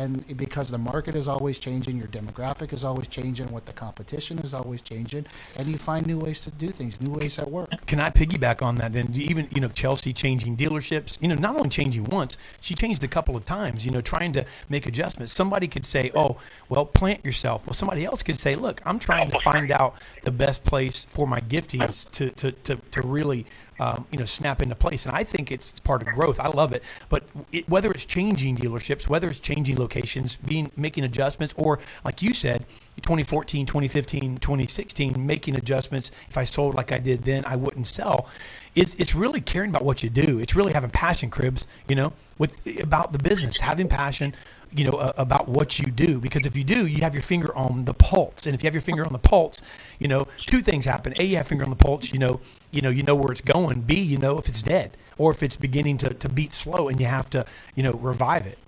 And 0.00 0.36
because 0.36 0.70
the 0.70 0.78
market 0.78 1.14
is 1.14 1.28
always 1.28 1.58
changing, 1.58 1.98
your 1.98 2.08
demographic 2.08 2.72
is 2.72 2.84
always 2.84 3.06
changing, 3.06 3.48
what 3.52 3.66
the 3.66 3.72
competition 3.72 4.38
is 4.38 4.54
always 4.54 4.80
changing, 4.80 5.26
and 5.56 5.68
you 5.68 5.76
find 5.76 6.06
new 6.06 6.18
ways 6.18 6.40
to 6.42 6.50
do 6.50 6.68
things, 6.68 6.98
new 7.02 7.12
ways 7.12 7.36
that 7.36 7.50
work. 7.50 7.68
Can 7.86 8.00
I 8.00 8.08
piggyback 8.08 8.62
on 8.62 8.76
that? 8.76 8.94
Then 8.94 9.10
even 9.14 9.48
you 9.54 9.60
know 9.60 9.68
Chelsea 9.68 10.14
changing 10.14 10.56
dealerships. 10.56 11.18
You 11.20 11.28
know, 11.28 11.34
not 11.34 11.56
only 11.56 11.68
changing 11.68 12.04
once, 12.04 12.38
she 12.62 12.74
changed 12.74 13.04
a 13.04 13.08
couple 13.08 13.36
of 13.36 13.44
times. 13.44 13.84
You 13.84 13.92
know, 13.92 14.00
trying 14.00 14.32
to 14.32 14.46
make 14.70 14.86
adjustments. 14.86 15.34
Somebody 15.34 15.68
could 15.68 15.84
say, 15.84 16.10
"Oh, 16.14 16.38
well, 16.70 16.86
plant 16.86 17.22
yourself." 17.22 17.66
Well, 17.66 17.74
somebody 17.74 18.06
else 18.06 18.22
could 18.22 18.40
say, 18.40 18.54
"Look, 18.56 18.80
I'm 18.86 18.98
trying 18.98 19.30
to 19.30 19.40
find 19.40 19.70
out 19.70 19.96
the 20.22 20.32
best 20.32 20.64
place 20.64 21.04
for 21.10 21.26
my 21.26 21.40
giftings 21.40 22.10
to 22.12 22.30
to 22.30 22.52
to, 22.52 22.76
to 22.76 23.02
really." 23.02 23.44
Um, 23.80 24.06
you 24.10 24.18
know, 24.18 24.26
snap 24.26 24.60
into 24.60 24.74
place, 24.74 25.06
and 25.06 25.16
I 25.16 25.24
think 25.24 25.50
it's 25.50 25.80
part 25.80 26.02
of 26.02 26.08
growth. 26.08 26.38
I 26.38 26.48
love 26.48 26.74
it, 26.74 26.82
but 27.08 27.24
it, 27.50 27.66
whether 27.66 27.90
it's 27.90 28.04
changing 28.04 28.58
dealerships, 28.58 29.08
whether 29.08 29.30
it's 29.30 29.40
changing 29.40 29.78
locations, 29.78 30.36
being 30.36 30.70
making 30.76 31.02
adjustments, 31.02 31.54
or 31.56 31.78
like 32.04 32.20
you 32.20 32.34
said, 32.34 32.66
2014, 33.00 33.64
2015, 33.64 34.36
2016, 34.36 35.26
making 35.26 35.56
adjustments. 35.56 36.10
If 36.28 36.36
I 36.36 36.44
sold 36.44 36.74
like 36.74 36.92
I 36.92 36.98
did 36.98 37.24
then, 37.24 37.42
I 37.46 37.56
wouldn't 37.56 37.86
sell. 37.86 38.28
It's 38.74 38.94
it's 38.94 39.14
really 39.14 39.40
caring 39.40 39.70
about 39.70 39.84
what 39.84 40.02
you 40.02 40.10
do. 40.10 40.38
It's 40.38 40.54
really 40.54 40.72
having 40.72 40.90
passion, 40.90 41.30
cribs. 41.30 41.66
You 41.88 41.96
know, 41.96 42.12
with 42.38 42.54
about 42.80 43.12
the 43.12 43.18
business, 43.18 43.58
having 43.60 43.88
passion. 43.88 44.34
You 44.72 44.84
know 44.84 44.98
uh, 44.98 45.12
about 45.16 45.48
what 45.48 45.80
you 45.80 45.90
do 45.90 46.20
because 46.20 46.46
if 46.46 46.56
you 46.56 46.62
do, 46.62 46.86
you 46.86 47.02
have 47.02 47.12
your 47.12 47.22
finger 47.22 47.52
on 47.56 47.86
the 47.86 47.92
pulse, 47.92 48.46
and 48.46 48.54
if 48.54 48.62
you 48.62 48.68
have 48.68 48.74
your 48.74 48.80
finger 48.80 49.04
on 49.04 49.12
the 49.12 49.18
pulse, 49.18 49.60
you 49.98 50.06
know 50.06 50.28
two 50.46 50.62
things 50.62 50.84
happen. 50.84 51.12
A, 51.18 51.24
you 51.24 51.38
have 51.38 51.48
finger 51.48 51.64
on 51.64 51.70
the 51.70 51.76
pulse. 51.76 52.12
You 52.12 52.20
know, 52.20 52.40
you 52.70 52.80
know, 52.80 52.90
you 52.90 53.02
know 53.02 53.16
where 53.16 53.32
it's 53.32 53.40
going. 53.40 53.80
B, 53.80 54.00
you 54.00 54.16
know 54.16 54.38
if 54.38 54.48
it's 54.48 54.62
dead 54.62 54.96
or 55.18 55.32
if 55.32 55.42
it's 55.42 55.56
beginning 55.56 55.98
to, 55.98 56.14
to 56.14 56.28
beat 56.28 56.54
slow, 56.54 56.88
and 56.88 57.00
you 57.00 57.06
have 57.06 57.28
to 57.30 57.44
you 57.74 57.82
know 57.82 57.94
revive 57.94 58.46
it. 58.46 58.58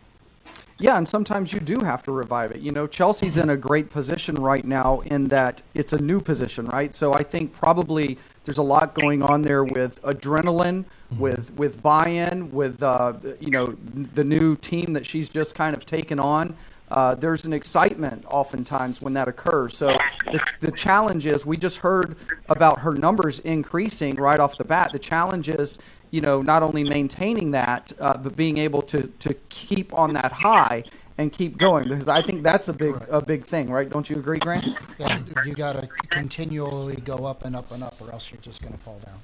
Yeah, 0.82 0.98
and 0.98 1.06
sometimes 1.06 1.52
you 1.52 1.60
do 1.60 1.78
have 1.78 2.02
to 2.02 2.10
revive 2.10 2.50
it. 2.50 2.60
You 2.60 2.72
know, 2.72 2.88
Chelsea's 2.88 3.36
in 3.36 3.50
a 3.50 3.56
great 3.56 3.88
position 3.88 4.34
right 4.34 4.64
now 4.64 4.98
in 5.04 5.28
that 5.28 5.62
it's 5.74 5.92
a 5.92 6.02
new 6.02 6.20
position, 6.20 6.66
right? 6.66 6.92
So 6.92 7.14
I 7.14 7.22
think 7.22 7.52
probably 7.52 8.18
there's 8.42 8.58
a 8.58 8.64
lot 8.64 8.92
going 8.92 9.22
on 9.22 9.42
there 9.42 9.62
with 9.62 10.02
adrenaline, 10.02 10.84
with 11.16 11.52
with 11.54 11.80
buy-in, 11.80 12.50
with 12.50 12.82
uh, 12.82 13.12
you 13.38 13.50
know 13.52 13.76
the 14.14 14.24
new 14.24 14.56
team 14.56 14.92
that 14.94 15.06
she's 15.06 15.28
just 15.28 15.54
kind 15.54 15.76
of 15.76 15.86
taken 15.86 16.18
on. 16.18 16.56
Uh, 16.90 17.14
there's 17.14 17.44
an 17.44 17.52
excitement 17.52 18.24
oftentimes 18.28 19.00
when 19.00 19.12
that 19.12 19.28
occurs. 19.28 19.76
So 19.76 19.92
the, 20.26 20.44
the 20.60 20.72
challenge 20.72 21.26
is 21.26 21.46
we 21.46 21.56
just 21.56 21.78
heard 21.78 22.16
about 22.48 22.80
her 22.80 22.92
numbers 22.92 23.38
increasing 23.38 24.16
right 24.16 24.40
off 24.40 24.58
the 24.58 24.64
bat. 24.64 24.90
The 24.92 24.98
challenge 24.98 25.48
is 25.48 25.78
you 26.12 26.20
know 26.20 26.40
not 26.40 26.62
only 26.62 26.84
maintaining 26.84 27.50
that 27.50 27.92
uh, 27.98 28.16
but 28.16 28.36
being 28.36 28.58
able 28.58 28.82
to 28.82 29.08
to 29.18 29.34
keep 29.48 29.92
on 29.92 30.12
that 30.12 30.30
high 30.30 30.84
and 31.18 31.32
keep 31.32 31.58
going 31.58 31.88
because 31.88 32.08
I 32.08 32.22
think 32.22 32.42
that's 32.42 32.68
a 32.68 32.72
big 32.72 32.94
a 33.10 33.24
big 33.24 33.44
thing, 33.44 33.70
right? 33.70 33.88
Don't 33.88 34.08
you 34.08 34.16
agree, 34.16 34.38
Grant? 34.38 34.64
Yeah, 34.98 35.20
you 35.44 35.54
got 35.54 35.72
to 35.74 35.88
continually 36.10 36.96
go 36.96 37.24
up 37.26 37.44
and 37.44 37.56
up 37.56 37.70
and 37.72 37.82
up, 37.82 37.94
or 38.00 38.12
else 38.12 38.30
you're 38.30 38.40
just 38.40 38.62
going 38.62 38.72
to 38.72 38.80
fall 38.80 39.00
down. 39.04 39.18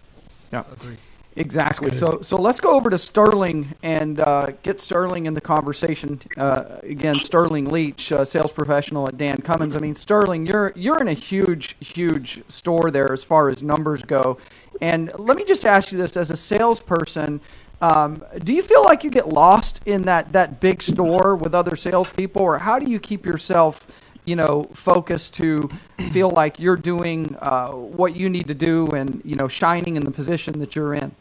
Yeah. 0.52 0.64
Agree. 0.72 0.96
Exactly. 1.36 1.92
So, 1.92 2.20
so 2.20 2.36
let's 2.36 2.58
go 2.58 2.74
over 2.74 2.90
to 2.90 2.98
Sterling 2.98 3.74
and 3.82 4.18
uh, 4.18 4.52
get 4.64 4.80
Sterling 4.80 5.26
in 5.26 5.34
the 5.34 5.40
conversation. 5.40 6.20
Uh, 6.36 6.78
again, 6.82 7.20
Sterling 7.20 7.66
Leach, 7.66 8.10
uh, 8.10 8.24
sales 8.24 8.50
professional 8.50 9.06
at 9.06 9.16
Dan 9.16 9.38
Cummins. 9.38 9.76
I 9.76 9.78
mean, 9.78 9.94
Sterling, 9.94 10.46
you're 10.46 10.72
you're 10.74 11.00
in 11.00 11.06
a 11.06 11.12
huge, 11.12 11.76
huge 11.78 12.42
store 12.48 12.90
there 12.90 13.12
as 13.12 13.22
far 13.22 13.48
as 13.48 13.62
numbers 13.62 14.02
go. 14.02 14.38
And 14.80 15.12
let 15.16 15.36
me 15.36 15.44
just 15.44 15.64
ask 15.64 15.92
you 15.92 15.98
this: 15.98 16.16
as 16.16 16.32
a 16.32 16.36
salesperson, 16.36 17.40
um, 17.80 18.24
do 18.42 18.52
you 18.52 18.62
feel 18.62 18.82
like 18.84 19.04
you 19.04 19.10
get 19.10 19.28
lost 19.28 19.80
in 19.86 20.02
that 20.02 20.32
that 20.32 20.60
big 20.60 20.82
store 20.82 21.36
with 21.36 21.54
other 21.54 21.76
salespeople, 21.76 22.42
or 22.42 22.58
how 22.58 22.80
do 22.80 22.90
you 22.90 22.98
keep 22.98 23.24
yourself? 23.24 23.86
You 24.28 24.36
know, 24.36 24.64
focused 24.74 25.32
to 25.34 25.70
feel 26.10 26.28
like 26.28 26.60
you're 26.60 26.76
doing 26.76 27.34
uh, 27.40 27.70
what 27.70 28.14
you 28.14 28.28
need 28.28 28.46
to 28.48 28.54
do 28.54 28.86
and, 28.88 29.22
you 29.24 29.34
know, 29.34 29.48
shining 29.48 29.96
in 29.96 30.04
the 30.04 30.10
position 30.10 30.58
that 30.58 30.76
you're 30.76 30.92
in. 30.92 31.14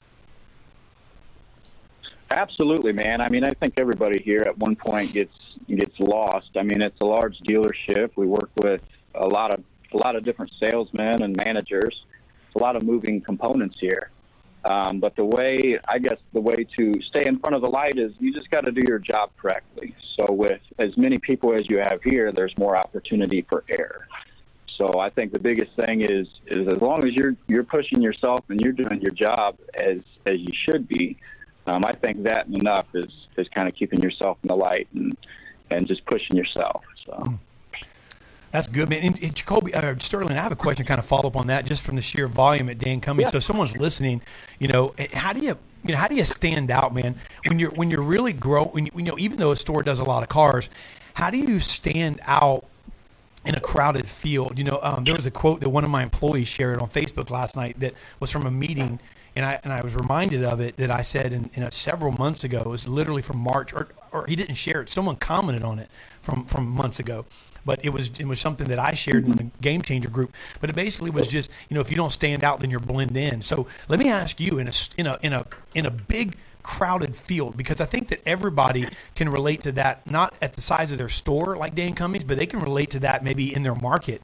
Absolutely, 2.29 2.91
man. 2.91 3.21
I 3.21 3.29
mean, 3.29 3.45
I 3.45 3.51
think 3.51 3.75
everybody 3.77 4.21
here 4.21 4.43
at 4.45 4.57
one 4.57 4.75
point 4.75 5.13
gets 5.13 5.33
gets 5.67 5.97
lost. 5.99 6.49
I 6.57 6.63
mean, 6.63 6.81
it's 6.81 6.99
a 6.99 7.05
large 7.05 7.39
dealership. 7.39 8.11
We 8.17 8.27
work 8.27 8.49
with 8.57 8.81
a 9.15 9.25
lot 9.25 9.53
of 9.53 9.63
a 9.93 9.97
lot 9.97 10.17
of 10.17 10.25
different 10.25 10.51
salesmen 10.59 11.21
and 11.21 11.35
managers. 11.37 12.03
It's 12.47 12.55
a 12.55 12.59
lot 12.59 12.75
of 12.75 12.83
moving 12.83 13.21
components 13.21 13.77
here. 13.79 14.11
Um, 14.67 14.99
but 14.99 15.15
the 15.15 15.23
way, 15.23 15.79
I 15.87 15.97
guess, 15.97 16.17
the 16.33 16.41
way 16.41 16.67
to 16.77 17.01
stay 17.03 17.23
in 17.25 17.39
front 17.39 17.55
of 17.55 17.61
the 17.61 17.69
light 17.69 17.97
is 17.97 18.11
you 18.19 18.33
just 18.33 18.51
got 18.51 18.65
to 18.65 18.71
do 18.73 18.81
your 18.85 18.99
job 18.99 19.31
correctly. 19.37 19.95
So 20.17 20.33
with 20.33 20.59
as 20.77 20.97
many 20.97 21.17
people 21.19 21.53
as 21.53 21.69
you 21.69 21.77
have 21.77 22.03
here, 22.03 22.33
there's 22.33 22.57
more 22.57 22.75
opportunity 22.75 23.45
for 23.49 23.63
error. 23.69 24.07
So 24.77 24.99
I 24.99 25.09
think 25.09 25.31
the 25.31 25.39
biggest 25.39 25.71
thing 25.75 26.01
is 26.01 26.27
is 26.47 26.67
as 26.67 26.81
long 26.81 27.07
as 27.07 27.13
you're 27.13 27.35
you're 27.47 27.63
pushing 27.63 28.01
yourself 28.01 28.41
and 28.49 28.59
you're 28.59 28.73
doing 28.73 29.01
your 29.01 29.11
job 29.11 29.57
as 29.73 29.99
as 30.25 30.39
you 30.39 30.53
should 30.65 30.87
be, 30.87 31.17
um, 31.65 31.85
I 31.85 31.93
think 31.93 32.23
that 32.23 32.47
enough 32.47 32.87
is 32.93 33.11
is 33.37 33.47
kind 33.47 33.69
of 33.69 33.75
keeping 33.75 34.01
yourself 34.01 34.37
in 34.43 34.49
the 34.49 34.55
light 34.55 34.87
and 34.93 35.17
and 35.71 35.87
just 35.87 36.05
pushing 36.05 36.35
yourself. 36.35 36.83
So. 37.05 37.39
That's 38.51 38.67
good, 38.67 38.89
man. 38.89 39.03
And, 39.03 39.21
and 39.21 39.35
Jacoby, 39.35 39.73
uh, 39.73 39.95
Sterling, 39.99 40.37
I 40.37 40.41
have 40.41 40.51
a 40.51 40.55
question, 40.55 40.85
kind 40.85 40.99
of 40.99 41.05
follow 41.05 41.27
up 41.27 41.35
on 41.35 41.47
that, 41.47 41.65
just 41.65 41.81
from 41.83 41.95
the 41.95 42.01
sheer 42.01 42.27
volume 42.27 42.69
at 42.69 42.79
Dan 42.79 43.01
Cummins. 43.01 43.27
Yeah. 43.27 43.31
So, 43.31 43.37
if 43.37 43.43
someone's 43.43 43.75
listening, 43.75 44.21
you 44.59 44.67
know, 44.67 44.93
eh, 44.97 45.07
how 45.13 45.33
do 45.33 45.41
you, 45.41 45.57
you 45.83 45.91
know, 45.91 45.97
how 45.97 46.07
do 46.07 46.15
you 46.15 46.23
stand 46.25 46.71
out, 46.71 46.93
man? 46.93 47.15
When 47.45 47.59
you're 47.59 47.71
when 47.71 47.91
you're 47.91 48.01
really 48.01 48.33
grow, 48.33 48.65
when 48.65 48.85
you, 48.85 48.91
you 48.95 49.03
know, 49.03 49.17
even 49.17 49.37
though 49.37 49.51
a 49.51 49.55
store 49.55 49.83
does 49.83 49.99
a 49.99 50.03
lot 50.03 50.23
of 50.23 50.29
cars, 50.29 50.69
how 51.15 51.29
do 51.29 51.37
you 51.37 51.59
stand 51.59 52.21
out 52.23 52.65
in 53.45 53.55
a 53.55 53.59
crowded 53.59 54.07
field? 54.07 54.57
You 54.57 54.63
know, 54.63 54.79
um, 54.81 55.03
there 55.03 55.15
was 55.15 55.25
a 55.25 55.31
quote 55.31 55.59
that 55.59 55.69
one 55.69 55.83
of 55.83 55.89
my 55.89 56.03
employees 56.03 56.47
shared 56.47 56.79
on 56.79 56.89
Facebook 56.89 57.29
last 57.29 57.55
night 57.55 57.79
that 57.79 57.93
was 58.19 58.31
from 58.31 58.45
a 58.45 58.51
meeting. 58.51 58.99
And 59.35 59.45
I, 59.45 59.59
and 59.63 59.71
I 59.71 59.81
was 59.81 59.93
reminded 59.93 60.43
of 60.43 60.59
it 60.59 60.77
that 60.77 60.89
I 60.89 61.03
said 61.03 61.31
in, 61.31 61.51
in 61.53 61.61
a, 61.61 61.69
several 61.69 62.11
months 62.11 62.43
ago. 62.43 62.59
It 62.61 62.67
was 62.69 62.87
literally 62.87 63.21
from 63.21 63.37
March, 63.37 63.71
or, 63.71 63.89
or 64.11 64.25
he 64.25 64.35
didn't 64.35 64.55
share 64.55 64.81
it. 64.81 64.89
Someone 64.89 65.15
commented 65.15 65.61
on 65.61 65.77
it 65.77 65.91
from, 66.23 66.45
from 66.45 66.65
months 66.67 66.99
ago 66.99 67.23
but 67.67 67.83
it 67.83 67.89
was 67.89 68.09
it 68.17 68.25
was 68.25 68.39
something 68.39 68.67
that 68.69 68.79
I 68.79 68.95
shared 68.95 69.25
in 69.25 69.33
the 69.33 69.43
game 69.61 69.83
changer 69.83 70.09
group. 70.09 70.33
But 70.59 70.71
it 70.71 70.75
basically 70.75 71.11
was 71.11 71.27
just 71.27 71.51
you 71.69 71.75
know 71.75 71.81
if 71.81 71.91
you 71.91 71.97
don't 71.97 72.11
stand 72.11 72.43
out, 72.43 72.61
then 72.61 72.71
you're 72.71 72.79
blend 72.79 73.15
in. 73.15 73.43
So 73.43 73.67
let 73.89 73.99
me 73.99 74.09
ask 74.09 74.39
you 74.39 74.57
in 74.57 74.67
a 74.67 74.71
in 74.97 75.05
a 75.05 75.19
in 75.21 75.33
a 75.33 75.45
in 75.75 75.85
a 75.85 75.91
big 75.91 76.37
crowded 76.63 77.15
field 77.15 77.55
because 77.55 77.79
I 77.79 77.85
think 77.85 78.07
that 78.07 78.21
everybody 78.25 78.87
can 79.15 79.29
relate 79.29 79.61
to 79.61 79.71
that, 79.73 80.09
not 80.09 80.33
at 80.41 80.53
the 80.53 80.61
size 80.61 80.91
of 80.91 80.97
their 80.97 81.09
store 81.09 81.55
like 81.55 81.75
Dan 81.75 81.93
Cummins, 81.93 82.23
but 82.23 82.37
they 82.37 82.45
can 82.45 82.59
relate 82.59 82.89
to 82.91 82.99
that 83.01 83.23
maybe 83.23 83.53
in 83.53 83.63
their 83.63 83.75
market. 83.75 84.21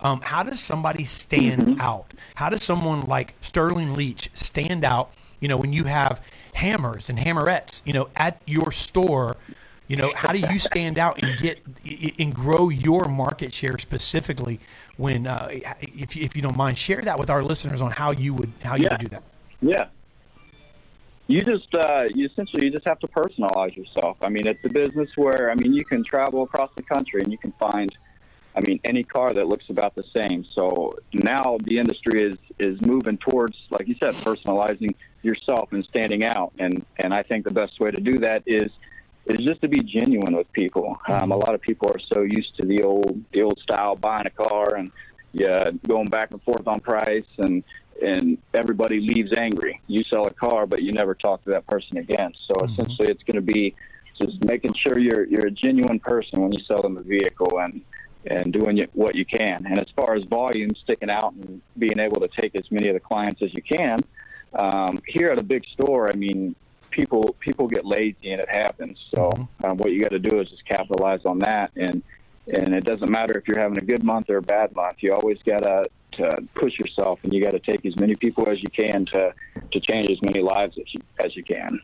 Um, 0.00 0.20
how 0.20 0.42
does 0.42 0.60
somebody 0.60 1.04
stand 1.04 1.80
out? 1.80 2.12
How 2.34 2.50
does 2.50 2.62
someone 2.62 3.02
like 3.02 3.34
Sterling 3.40 3.94
Leach 3.94 4.30
stand 4.34 4.84
out? 4.84 5.10
You 5.40 5.48
know, 5.48 5.56
when 5.56 5.72
you 5.72 5.84
have 5.84 6.20
hammers 6.54 7.08
and 7.08 7.18
hammerettes, 7.18 7.82
you 7.84 7.92
know, 7.92 8.08
at 8.16 8.40
your 8.46 8.72
store 8.72 9.36
you 9.88 9.96
know, 9.96 10.12
how 10.14 10.32
do 10.32 10.38
you 10.38 10.58
stand 10.58 10.98
out 10.98 11.22
and 11.22 11.38
get 11.38 11.62
and 12.18 12.34
grow 12.34 12.68
your 12.68 13.06
market 13.06 13.54
share 13.54 13.78
specifically? 13.78 14.60
When, 14.96 15.26
uh, 15.26 15.48
if 15.80 16.16
you, 16.16 16.24
if 16.24 16.34
you 16.34 16.42
don't 16.42 16.56
mind, 16.56 16.78
share 16.78 17.02
that 17.02 17.18
with 17.18 17.28
our 17.30 17.42
listeners 17.44 17.82
on 17.82 17.90
how 17.90 18.12
you 18.12 18.34
would 18.34 18.52
how 18.62 18.76
you 18.76 18.84
Yeah. 18.84 18.92
would 18.92 19.00
do 19.00 19.08
that. 19.08 19.22
Yeah. 19.60 19.86
You 21.28 21.42
just 21.42 21.74
uh, 21.74 22.04
you 22.14 22.26
essentially 22.26 22.64
you 22.64 22.70
just 22.70 22.86
have 22.86 23.00
to 23.00 23.08
personalize 23.08 23.76
yourself. 23.76 24.16
I 24.22 24.28
mean, 24.28 24.46
it's 24.46 24.64
a 24.64 24.68
business 24.68 25.10
where 25.16 25.50
I 25.50 25.54
mean 25.54 25.72
you 25.74 25.84
can 25.84 26.04
travel 26.04 26.42
across 26.44 26.70
the 26.76 26.82
country 26.82 27.20
and 27.20 27.32
you 27.32 27.38
can 27.38 27.52
find, 27.52 27.90
I 28.54 28.60
mean, 28.60 28.78
any 28.84 29.02
car 29.02 29.32
that 29.32 29.46
looks 29.48 29.68
about 29.68 29.94
the 29.96 30.04
same. 30.16 30.44
So 30.54 30.98
now 31.12 31.58
the 31.64 31.78
industry 31.78 32.22
is 32.30 32.36
is 32.58 32.80
moving 32.80 33.18
towards, 33.18 33.56
like 33.70 33.88
you 33.88 33.96
said, 33.98 34.14
personalizing 34.14 34.94
yourself 35.22 35.72
and 35.72 35.84
standing 35.84 36.24
out. 36.24 36.52
And 36.58 36.86
and 36.96 37.12
I 37.12 37.22
think 37.22 37.44
the 37.44 37.52
best 37.52 37.80
way 37.80 37.90
to 37.90 38.00
do 38.00 38.18
that 38.20 38.44
is 38.46 38.70
is 39.26 39.44
just 39.44 39.60
to 39.62 39.68
be 39.68 39.80
genuine 39.80 40.36
with 40.36 40.50
people. 40.52 40.98
Um, 41.08 41.32
a 41.32 41.36
lot 41.36 41.54
of 41.54 41.60
people 41.60 41.90
are 41.90 42.00
so 42.12 42.22
used 42.22 42.56
to 42.56 42.66
the 42.66 42.82
old 42.82 43.22
the 43.32 43.42
old 43.42 43.58
style 43.60 43.96
buying 43.96 44.26
a 44.26 44.30
car 44.30 44.76
and 44.76 44.90
yeah, 45.32 45.70
going 45.86 46.06
back 46.06 46.30
and 46.30 46.42
forth 46.42 46.66
on 46.66 46.80
price 46.80 47.26
and 47.38 47.62
and 48.02 48.38
everybody 48.54 49.00
leaves 49.00 49.32
angry. 49.32 49.80
You 49.86 50.02
sell 50.04 50.26
a 50.26 50.30
car, 50.30 50.66
but 50.66 50.82
you 50.82 50.92
never 50.92 51.14
talk 51.14 51.42
to 51.44 51.50
that 51.50 51.66
person 51.66 51.96
again. 51.96 52.32
So 52.46 52.54
essentially, 52.64 53.08
it's 53.08 53.22
going 53.22 53.36
to 53.36 53.52
be 53.52 53.74
just 54.20 54.44
making 54.44 54.74
sure 54.74 54.98
you're 54.98 55.24
you're 55.24 55.46
a 55.46 55.50
genuine 55.50 55.98
person 56.00 56.40
when 56.40 56.52
you 56.52 56.62
sell 56.64 56.80
them 56.82 56.96
a 56.96 57.02
vehicle 57.02 57.58
and 57.58 57.82
and 58.26 58.52
doing 58.52 58.86
what 58.92 59.14
you 59.14 59.24
can. 59.24 59.66
And 59.66 59.78
as 59.78 59.86
far 59.94 60.14
as 60.14 60.24
volume, 60.24 60.70
sticking 60.74 61.10
out 61.10 61.32
and 61.34 61.60
being 61.78 61.98
able 61.98 62.20
to 62.20 62.28
take 62.28 62.56
as 62.56 62.70
many 62.70 62.88
of 62.88 62.94
the 62.94 63.00
clients 63.00 63.42
as 63.42 63.52
you 63.54 63.62
can. 63.62 64.00
Um, 64.54 65.00
here 65.06 65.28
at 65.28 65.38
a 65.38 65.44
big 65.44 65.64
store, 65.66 66.10
I 66.10 66.16
mean, 66.16 66.56
people 66.96 67.36
people 67.40 67.68
get 67.68 67.84
lazy 67.84 68.32
and 68.32 68.40
it 68.40 68.48
happens. 68.48 68.98
So 69.14 69.30
um, 69.62 69.76
what 69.76 69.92
you 69.92 70.00
got 70.00 70.12
to 70.12 70.18
do 70.18 70.40
is 70.40 70.48
just 70.48 70.64
capitalize 70.64 71.24
on 71.26 71.38
that 71.40 71.70
and 71.76 72.02
and 72.48 72.74
it 72.74 72.84
doesn't 72.84 73.10
matter 73.10 73.36
if 73.36 73.46
you're 73.46 73.58
having 73.58 73.76
a 73.76 73.84
good 73.84 74.02
month 74.02 74.30
or 74.30 74.38
a 74.38 74.42
bad 74.42 74.74
month. 74.74 74.98
You 75.00 75.12
always 75.12 75.38
gotta 75.44 75.84
to 76.12 76.42
push 76.54 76.78
yourself, 76.78 77.20
and 77.22 77.32
you 77.32 77.44
got 77.44 77.50
to 77.50 77.58
take 77.58 77.84
as 77.84 77.96
many 77.96 78.14
people 78.14 78.48
as 78.48 78.62
you 78.62 78.70
can 78.70 79.04
to 79.06 79.34
to 79.72 79.80
change 79.80 80.10
as 80.10 80.20
many 80.22 80.40
lives 80.40 80.78
as 80.78 80.92
you 80.94 81.00
as 81.24 81.36
you 81.36 81.44
can. 81.44 81.80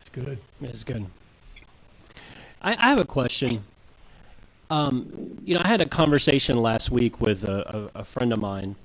It's 0.00 0.10
good. 0.10 0.38
It's 0.60 0.84
good. 0.84 1.06
I, 2.60 2.72
I 2.72 2.88
have 2.88 2.98
a 2.98 3.04
question. 3.04 3.64
Um, 4.70 5.38
you 5.44 5.54
know, 5.54 5.62
I 5.64 5.68
had 5.68 5.80
a 5.80 5.86
conversation 5.86 6.60
last 6.60 6.90
week 6.90 7.20
with 7.20 7.44
a, 7.44 7.90
a, 7.94 8.00
a 8.00 8.04
friend 8.04 8.32
of 8.32 8.40
mine, 8.40 8.76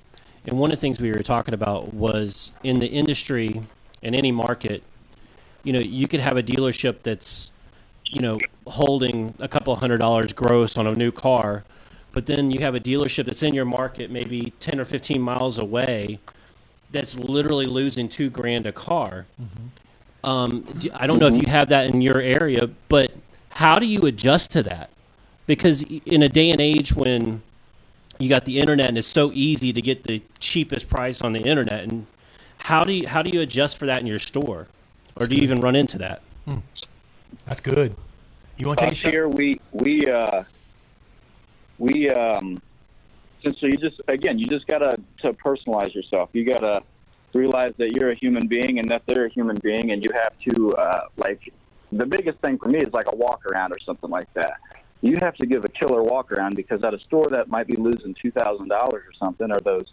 and 0.46 0.58
one 0.58 0.70
of 0.70 0.78
the 0.78 0.80
things 0.80 1.00
we 1.00 1.10
were 1.10 1.22
talking 1.22 1.52
about 1.52 1.92
was 1.92 2.52
in 2.62 2.78
the 2.78 2.86
industry, 2.86 3.62
in 4.00 4.14
any 4.14 4.30
market, 4.30 4.82
you 5.64 5.72
know, 5.72 5.80
you 5.80 6.08
could 6.08 6.20
have 6.20 6.36
a 6.36 6.44
dealership 6.44 7.02
that's, 7.02 7.50
you 8.06 8.20
know, 8.20 8.38
holding 8.68 9.34
a 9.40 9.48
couple 9.48 9.74
hundred 9.76 9.98
dollars 9.98 10.32
gross 10.32 10.78
on 10.78 10.86
a 10.86 10.94
new 10.94 11.12
car, 11.12 11.64
but 12.12 12.26
then 12.26 12.50
you 12.52 12.60
have 12.60 12.76
a 12.76 12.80
dealership 12.80 13.26
that's 13.26 13.42
in 13.42 13.54
your 13.54 13.64
market, 13.66 14.10
maybe 14.10 14.52
10 14.60 14.80
or 14.80 14.84
15 14.86 15.20
miles 15.20 15.58
away, 15.58 16.20
that's 16.92 17.18
literally 17.18 17.66
losing 17.66 18.08
two 18.08 18.30
grand 18.30 18.66
a 18.66 18.72
car. 18.72 19.26
Um, 20.22 20.62
do- 20.78 20.90
I 20.94 21.06
don't 21.06 21.18
know 21.18 21.28
if 21.28 21.36
you 21.36 21.48
have 21.48 21.68
that 21.70 21.86
in 21.88 22.00
your 22.02 22.20
area, 22.20 22.68
but 22.88 23.12
how 23.50 23.78
do 23.78 23.86
you 23.86 24.02
adjust 24.06 24.52
to 24.52 24.62
that? 24.64 24.90
Because 25.46 25.82
in 25.82 26.22
a 26.22 26.28
day 26.28 26.50
and 26.50 26.60
age 26.60 26.94
when 26.94 27.42
you 28.18 28.28
got 28.28 28.44
the 28.44 28.60
internet 28.60 28.88
and 28.88 28.98
it's 28.98 29.08
so 29.08 29.32
easy 29.34 29.72
to 29.72 29.82
get 29.82 30.04
the 30.04 30.22
cheapest 30.38 30.88
price 30.88 31.22
on 31.22 31.32
the 31.32 31.40
internet, 31.40 31.84
and 31.84 32.06
how 32.58 32.84
do 32.84 32.92
you 32.92 33.08
how 33.08 33.22
do 33.22 33.30
you 33.30 33.40
adjust 33.42 33.78
for 33.78 33.86
that 33.86 34.00
in 34.00 34.06
your 34.06 34.18
store, 34.20 34.68
or 35.16 35.26
do 35.26 35.36
you 35.36 35.42
even 35.42 35.60
run 35.60 35.76
into 35.76 35.98
that? 35.98 36.22
That's 37.46 37.60
good. 37.60 37.94
You 38.56 38.66
want 38.66 38.78
to 38.78 38.84
take 38.84 38.92
a 38.92 38.92
Us 38.92 38.98
shot? 38.98 39.10
here, 39.10 39.28
we 39.28 39.60
we 39.72 40.08
uh, 40.08 40.44
we 41.78 42.08
um, 42.10 42.60
just 43.42 43.60
so 43.60 43.66
you 43.66 43.76
just 43.76 44.00
again, 44.08 44.38
you 44.38 44.46
just 44.46 44.66
gotta 44.66 44.96
to 45.22 45.32
personalize 45.32 45.94
yourself. 45.94 46.30
You 46.32 46.44
gotta 46.44 46.82
realize 47.34 47.74
that 47.78 47.92
you're 47.92 48.10
a 48.10 48.14
human 48.14 48.46
being 48.46 48.78
and 48.78 48.88
that 48.90 49.02
they're 49.06 49.26
a 49.26 49.30
human 49.30 49.56
being, 49.56 49.90
and 49.90 50.04
you 50.04 50.10
have 50.14 50.32
to 50.50 50.70
uh, 50.72 51.08
like 51.16 51.52
the 51.92 52.06
biggest 52.06 52.38
thing 52.38 52.58
for 52.58 52.68
me 52.68 52.78
is 52.78 52.92
like 52.92 53.06
a 53.12 53.16
walk 53.16 53.44
around 53.46 53.72
or 53.72 53.78
something 53.84 54.10
like 54.10 54.32
that. 54.34 54.54
You 55.00 55.16
have 55.20 55.34
to 55.36 55.46
give 55.46 55.64
a 55.64 55.68
killer 55.68 56.02
walk 56.02 56.32
around 56.32 56.56
because 56.56 56.82
at 56.82 56.94
a 56.94 57.00
store 57.00 57.26
that 57.30 57.48
might 57.48 57.66
be 57.66 57.76
losing 57.76 58.14
two 58.22 58.30
thousand 58.30 58.68
dollars 58.68 59.02
or 59.06 59.12
something, 59.18 59.50
or 59.50 59.58
those 59.60 59.86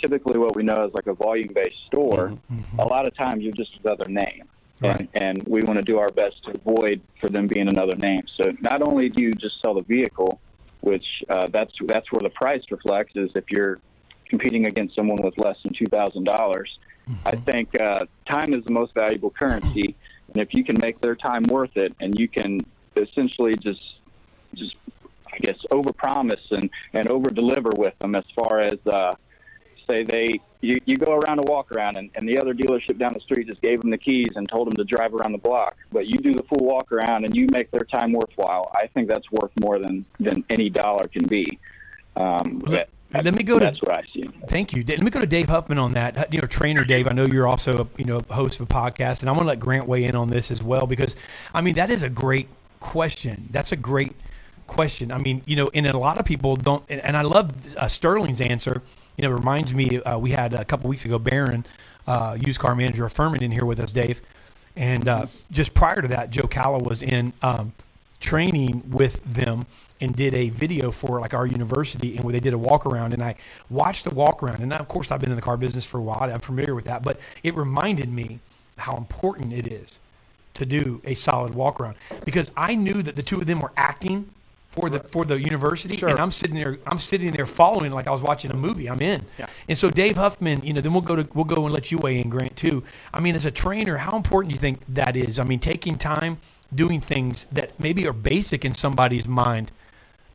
typically 0.00 0.38
what 0.38 0.56
we 0.56 0.62
know 0.62 0.86
as 0.86 0.94
like 0.94 1.06
a 1.06 1.14
volume 1.14 1.52
based 1.54 1.76
store, 1.86 2.32
a 2.78 2.84
lot 2.84 3.06
of 3.06 3.14
times 3.16 3.42
you're 3.42 3.52
just 3.52 3.72
another 3.84 4.06
name. 4.06 4.48
Right. 4.80 5.08
And, 5.14 5.38
and 5.38 5.48
we 5.48 5.62
want 5.62 5.78
to 5.78 5.84
do 5.84 5.98
our 5.98 6.10
best 6.10 6.44
to 6.44 6.52
avoid 6.52 7.00
for 7.20 7.28
them 7.28 7.46
being 7.46 7.68
another 7.68 7.96
name. 7.96 8.22
So 8.40 8.52
not 8.60 8.82
only 8.82 9.08
do 9.08 9.22
you 9.22 9.32
just 9.32 9.60
sell 9.62 9.74
the 9.74 9.82
vehicle, 9.82 10.40
which 10.80 11.04
uh, 11.28 11.48
that's 11.48 11.72
that's 11.86 12.10
where 12.12 12.20
the 12.20 12.30
price 12.30 12.62
reflects 12.70 13.16
is 13.16 13.30
if 13.34 13.50
you're 13.50 13.80
competing 14.28 14.66
against 14.66 14.94
someone 14.94 15.20
with 15.22 15.34
less 15.38 15.56
than 15.62 15.72
two 15.72 15.86
thousand 15.86 16.24
dollars. 16.24 16.78
I 17.24 17.36
think 17.36 17.80
uh, 17.80 18.04
time 18.26 18.52
is 18.52 18.64
the 18.64 18.72
most 18.72 18.92
valuable 18.94 19.30
currency, 19.30 19.96
and 20.28 20.42
if 20.42 20.52
you 20.52 20.62
can 20.62 20.76
make 20.78 21.00
their 21.00 21.16
time 21.16 21.42
worth 21.44 21.76
it, 21.76 21.94
and 22.00 22.18
you 22.18 22.28
can 22.28 22.60
essentially 22.96 23.54
just 23.54 23.80
just 24.54 24.76
I 25.32 25.38
guess 25.38 25.56
overpromise 25.70 26.50
and 26.50 26.70
and 26.92 27.08
over 27.08 27.30
deliver 27.30 27.70
with 27.76 27.98
them 27.98 28.14
as 28.14 28.24
far 28.36 28.60
as 28.60 28.78
uh, 28.86 29.14
say 29.88 30.02
they 30.04 30.40
you, 30.60 30.80
you 30.86 30.96
go 30.96 31.14
around 31.14 31.38
a 31.38 31.42
walk 31.42 31.70
around 31.72 31.96
and, 31.96 32.10
and 32.16 32.28
the 32.28 32.38
other 32.38 32.52
dealership 32.52 32.98
down 32.98 33.12
the 33.14 33.20
street 33.20 33.46
just 33.46 33.60
gave 33.62 33.80
them 33.80 33.90
the 33.90 33.98
keys 33.98 34.28
and 34.34 34.48
told 34.48 34.66
them 34.68 34.74
to 34.74 34.84
drive 34.84 35.14
around 35.14 35.32
the 35.32 35.38
block 35.38 35.76
but 35.92 36.06
you 36.06 36.18
do 36.18 36.32
the 36.32 36.42
full 36.44 36.64
walk 36.66 36.90
around 36.92 37.24
and 37.24 37.34
you 37.34 37.46
make 37.52 37.70
their 37.70 37.84
time 37.92 38.12
worthwhile 38.12 38.70
i 38.74 38.86
think 38.88 39.08
that's 39.08 39.30
worth 39.32 39.52
more 39.60 39.78
than 39.78 40.04
than 40.18 40.44
any 40.50 40.68
dollar 40.68 41.06
can 41.08 41.24
be 41.26 41.58
um, 42.16 42.58
Let- 42.60 42.88
that- 43.10 43.24
let 43.24 43.34
me 43.34 43.42
go 43.42 43.58
to- 43.58 43.64
that's 43.64 43.80
what 43.80 43.92
i 43.92 44.02
see 44.12 44.28
Thank 44.48 44.72
you. 44.74 44.82
Let 44.86 45.00
me 45.02 45.10
go 45.10 45.20
to 45.20 45.26
Dave 45.26 45.48
Huffman 45.48 45.78
on 45.78 45.92
that. 45.92 46.32
You 46.32 46.40
know, 46.40 46.46
trainer 46.46 46.84
Dave. 46.84 47.06
I 47.06 47.12
know 47.12 47.26
you're 47.26 47.46
also 47.46 47.72
a, 47.84 47.86
you 47.98 48.04
know 48.06 48.20
host 48.30 48.60
of 48.60 48.70
a 48.70 48.72
podcast, 48.74 49.20
and 49.20 49.28
I 49.28 49.32
want 49.32 49.42
to 49.42 49.46
let 49.48 49.60
Grant 49.60 49.86
weigh 49.86 50.04
in 50.04 50.14
on 50.16 50.30
this 50.30 50.50
as 50.50 50.62
well 50.62 50.86
because, 50.86 51.14
I 51.52 51.60
mean, 51.60 51.74
that 51.74 51.90
is 51.90 52.02
a 52.02 52.08
great 52.08 52.48
question. 52.80 53.48
That's 53.50 53.72
a 53.72 53.76
great 53.76 54.12
question. 54.66 55.12
I 55.12 55.18
mean, 55.18 55.42
you 55.46 55.54
know, 55.56 55.68
and 55.74 55.86
a 55.86 55.98
lot 55.98 56.18
of 56.18 56.24
people 56.24 56.56
don't. 56.56 56.82
And, 56.88 57.00
and 57.02 57.14
I 57.16 57.22
love 57.22 57.76
uh, 57.76 57.88
Sterling's 57.88 58.40
answer. 58.40 58.82
You 59.18 59.24
know, 59.24 59.34
it 59.34 59.38
reminds 59.38 59.74
me. 59.74 60.00
Uh, 60.00 60.16
we 60.16 60.30
had 60.30 60.54
a 60.54 60.64
couple 60.64 60.88
weeks 60.88 61.04
ago, 61.04 61.18
Barron, 61.18 61.66
uh, 62.06 62.38
used 62.40 62.60
car 62.60 62.74
manager 62.76 63.04
of 63.04 63.12
Ferman, 63.12 63.42
in 63.42 63.50
here 63.50 63.64
with 63.64 63.80
us, 63.80 63.90
Dave. 63.90 64.22
And 64.76 65.08
uh, 65.08 65.26
just 65.50 65.74
prior 65.74 66.00
to 66.00 66.08
that, 66.08 66.30
Joe 66.30 66.46
Calla 66.46 66.78
was 66.78 67.02
in 67.02 67.32
um, 67.42 67.72
training 68.20 68.84
with 68.88 69.22
them 69.24 69.66
and 70.00 70.14
did 70.14 70.34
a 70.34 70.50
video 70.50 70.92
for 70.92 71.20
like 71.20 71.34
our 71.34 71.46
university 71.46 72.14
and 72.14 72.24
where 72.24 72.32
they 72.32 72.38
did 72.38 72.52
a 72.52 72.58
walk 72.58 72.86
around 72.86 73.12
and 73.12 73.22
I 73.22 73.34
watched 73.68 74.04
the 74.04 74.14
walk 74.14 74.42
around 74.42 74.62
and 74.62 74.72
of 74.72 74.86
course 74.86 75.10
I've 75.10 75.20
been 75.20 75.30
in 75.30 75.36
the 75.36 75.42
car 75.42 75.56
business 75.56 75.84
for 75.84 75.98
a 75.98 76.02
while 76.02 76.22
I'm 76.22 76.40
familiar 76.40 76.74
with 76.74 76.84
that 76.84 77.02
but 77.02 77.18
it 77.42 77.56
reminded 77.56 78.12
me 78.12 78.38
how 78.76 78.96
important 78.96 79.52
it 79.52 79.66
is 79.66 79.98
to 80.54 80.64
do 80.64 81.00
a 81.04 81.14
solid 81.14 81.54
walk 81.54 81.80
around 81.80 81.96
because 82.24 82.50
I 82.56 82.74
knew 82.76 83.02
that 83.02 83.16
the 83.16 83.22
two 83.22 83.40
of 83.40 83.46
them 83.46 83.60
were 83.60 83.72
acting 83.76 84.30
for 84.80 84.90
the 84.90 85.00
for 85.00 85.24
the 85.24 85.40
university 85.40 85.96
Sure. 85.96 86.08
and 86.08 86.18
I'm 86.18 86.30
sitting 86.30 86.56
there 86.56 86.78
I'm 86.86 86.98
sitting 86.98 87.32
there 87.32 87.46
following 87.46 87.92
like 87.92 88.06
I 88.06 88.10
was 88.10 88.22
watching 88.22 88.50
a 88.50 88.56
movie 88.56 88.88
I'm 88.88 89.00
in 89.02 89.24
Yeah. 89.38 89.46
and 89.68 89.76
so 89.76 89.90
Dave 89.90 90.16
Huffman 90.16 90.64
you 90.64 90.72
know 90.72 90.80
then 90.80 90.92
we'll 90.92 91.02
go 91.02 91.16
to 91.16 91.28
we'll 91.34 91.44
go 91.44 91.64
and 91.64 91.74
let 91.74 91.90
you 91.90 91.98
weigh 91.98 92.20
in 92.20 92.28
Grant 92.28 92.56
too 92.56 92.84
I 93.12 93.20
mean 93.20 93.34
as 93.34 93.44
a 93.44 93.50
trainer 93.50 93.96
how 93.98 94.16
important 94.16 94.50
do 94.50 94.54
you 94.54 94.60
think 94.60 94.80
that 94.88 95.16
is 95.16 95.38
I 95.38 95.44
mean 95.44 95.58
taking 95.60 95.96
time 95.98 96.38
doing 96.74 97.00
things 97.00 97.46
that 97.50 97.78
maybe 97.80 98.06
are 98.06 98.12
basic 98.12 98.64
in 98.64 98.74
somebody's 98.74 99.26
mind 99.26 99.72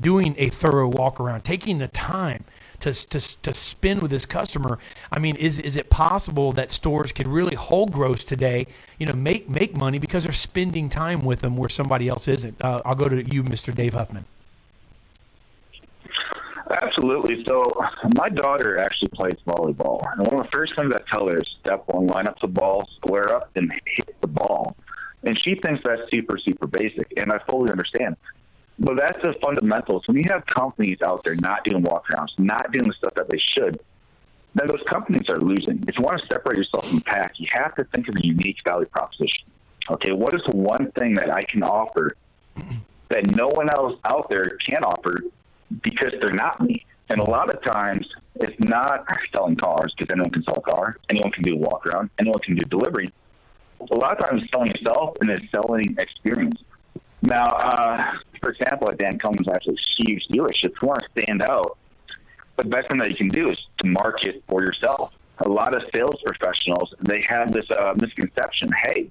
doing 0.01 0.35
a 0.37 0.49
thorough 0.49 0.87
walk 0.89 1.19
around, 1.19 1.41
taking 1.43 1.77
the 1.77 1.87
time 1.87 2.43
to, 2.79 2.93
to, 2.93 3.41
to 3.41 3.53
spend 3.53 4.01
with 4.01 4.11
this 4.11 4.25
customer. 4.25 4.79
I 5.11 5.19
mean, 5.19 5.35
is, 5.35 5.59
is 5.59 5.75
it 5.77 5.89
possible 5.89 6.51
that 6.53 6.71
stores 6.71 7.11
can 7.11 7.29
really 7.29 7.55
hold 7.55 7.91
gross 7.93 8.23
today, 8.23 8.67
you 8.97 9.05
know, 9.05 9.13
make, 9.13 9.47
make 9.49 9.77
money 9.77 9.99
because 9.99 10.23
they're 10.23 10.33
spending 10.33 10.89
time 10.89 11.21
with 11.21 11.39
them 11.41 11.55
where 11.55 11.69
somebody 11.69 12.09
else 12.09 12.27
isn't? 12.27 12.61
Uh, 12.61 12.81
I'll 12.85 12.95
go 12.95 13.07
to 13.07 13.23
you, 13.33 13.43
Mr. 13.43 13.73
Dave 13.73 13.93
Huffman. 13.93 14.25
Absolutely. 16.83 17.45
So 17.47 17.63
my 18.17 18.29
daughter 18.29 18.77
actually 18.77 19.09
plays 19.09 19.35
volleyball, 19.47 20.01
and 20.11 20.27
one 20.27 20.39
of 20.39 20.45
the 20.45 20.51
first 20.51 20.75
things 20.75 20.93
I 20.93 20.99
tell 21.09 21.27
her 21.27 21.37
is 21.37 21.49
step 21.61 21.83
one, 21.87 22.07
line 22.07 22.27
up 22.27 22.39
the 22.41 22.47
ball, 22.47 22.87
square 22.97 23.33
up, 23.33 23.49
and 23.55 23.71
hit 23.85 24.19
the 24.19 24.27
ball. 24.27 24.75
And 25.23 25.39
she 25.41 25.55
thinks 25.55 25.81
that's 25.85 26.01
super, 26.11 26.37
super 26.37 26.67
basic, 26.67 27.13
and 27.15 27.31
I 27.31 27.39
fully 27.47 27.71
understand. 27.71 28.17
But 28.79 28.97
that's 28.97 29.21
the 29.23 29.33
fundamentals. 29.41 30.05
When 30.07 30.17
you 30.17 30.25
have 30.29 30.45
companies 30.45 30.97
out 31.01 31.23
there 31.23 31.35
not 31.35 31.63
doing 31.63 31.83
walkarounds, 31.83 32.37
not 32.37 32.71
doing 32.73 32.87
the 32.87 32.93
stuff 32.93 33.13
that 33.13 33.29
they 33.29 33.37
should, 33.37 33.79
then 34.55 34.67
those 34.67 34.83
companies 34.85 35.29
are 35.29 35.39
losing. 35.39 35.83
If 35.87 35.97
you 35.97 36.03
want 36.03 36.19
to 36.19 36.27
separate 36.27 36.57
yourself 36.57 36.87
from 36.87 36.97
the 36.97 37.05
pack, 37.05 37.33
you 37.37 37.47
have 37.53 37.75
to 37.75 37.85
think 37.85 38.09
of 38.09 38.15
a 38.15 38.25
unique 38.25 38.57
value 38.65 38.87
proposition. 38.87 39.45
Okay, 39.89 40.11
what 40.11 40.33
is 40.33 40.41
the 40.47 40.55
one 40.57 40.91
thing 40.91 41.13
that 41.13 41.33
I 41.33 41.43
can 41.43 41.63
offer 41.63 42.17
that 43.07 43.35
no 43.35 43.47
one 43.47 43.69
else 43.69 43.97
out 44.03 44.29
there 44.29 44.57
can 44.65 44.83
offer 44.83 45.23
because 45.81 46.13
they're 46.21 46.33
not 46.33 46.61
me. 46.61 46.85
And 47.09 47.19
a 47.19 47.29
lot 47.29 47.53
of 47.53 47.61
times, 47.63 48.07
it's 48.35 48.57
not 48.59 49.05
selling 49.33 49.55
cars 49.55 49.93
because 49.97 50.11
anyone 50.11 50.31
can 50.31 50.43
sell 50.43 50.55
a 50.55 50.61
car, 50.61 50.97
anyone 51.09 51.31
can 51.31 51.43
do 51.43 51.53
a 51.53 51.57
walk 51.57 51.85
around, 51.85 52.09
anyone 52.19 52.39
can 52.39 52.55
do 52.55 52.65
delivery. 52.65 53.11
A 53.91 53.95
lot 53.95 54.17
of 54.17 54.29
times, 54.29 54.43
it's 54.43 54.51
selling 54.51 54.71
yourself 54.71 55.15
and 55.21 55.29
it's 55.29 55.45
selling 55.51 55.95
experience. 55.99 56.61
Now, 57.21 57.43
uh, 57.43 58.13
for 58.41 58.51
example, 58.51 58.89
at 58.89 58.97
Dan 58.97 59.19
Cummins, 59.19 59.47
actually, 59.47 59.77
huge 59.97 60.23
dealership. 60.31 60.71
If 60.71 60.81
you 60.81 60.87
want 60.87 61.01
to 61.03 61.21
stand 61.23 61.41
out, 61.41 61.77
the 62.57 62.65
best 62.65 62.89
thing 62.89 62.97
that 62.99 63.09
you 63.09 63.15
can 63.15 63.29
do 63.29 63.49
is 63.49 63.59
to 63.79 63.87
market 63.87 64.43
for 64.47 64.61
yourself. 64.61 65.13
A 65.39 65.49
lot 65.49 65.75
of 65.75 65.81
sales 65.93 66.21
professionals 66.25 66.93
they 67.01 67.23
have 67.27 67.51
this 67.51 67.65
uh, 67.71 67.93
misconception: 67.97 68.69
Hey, 68.83 69.09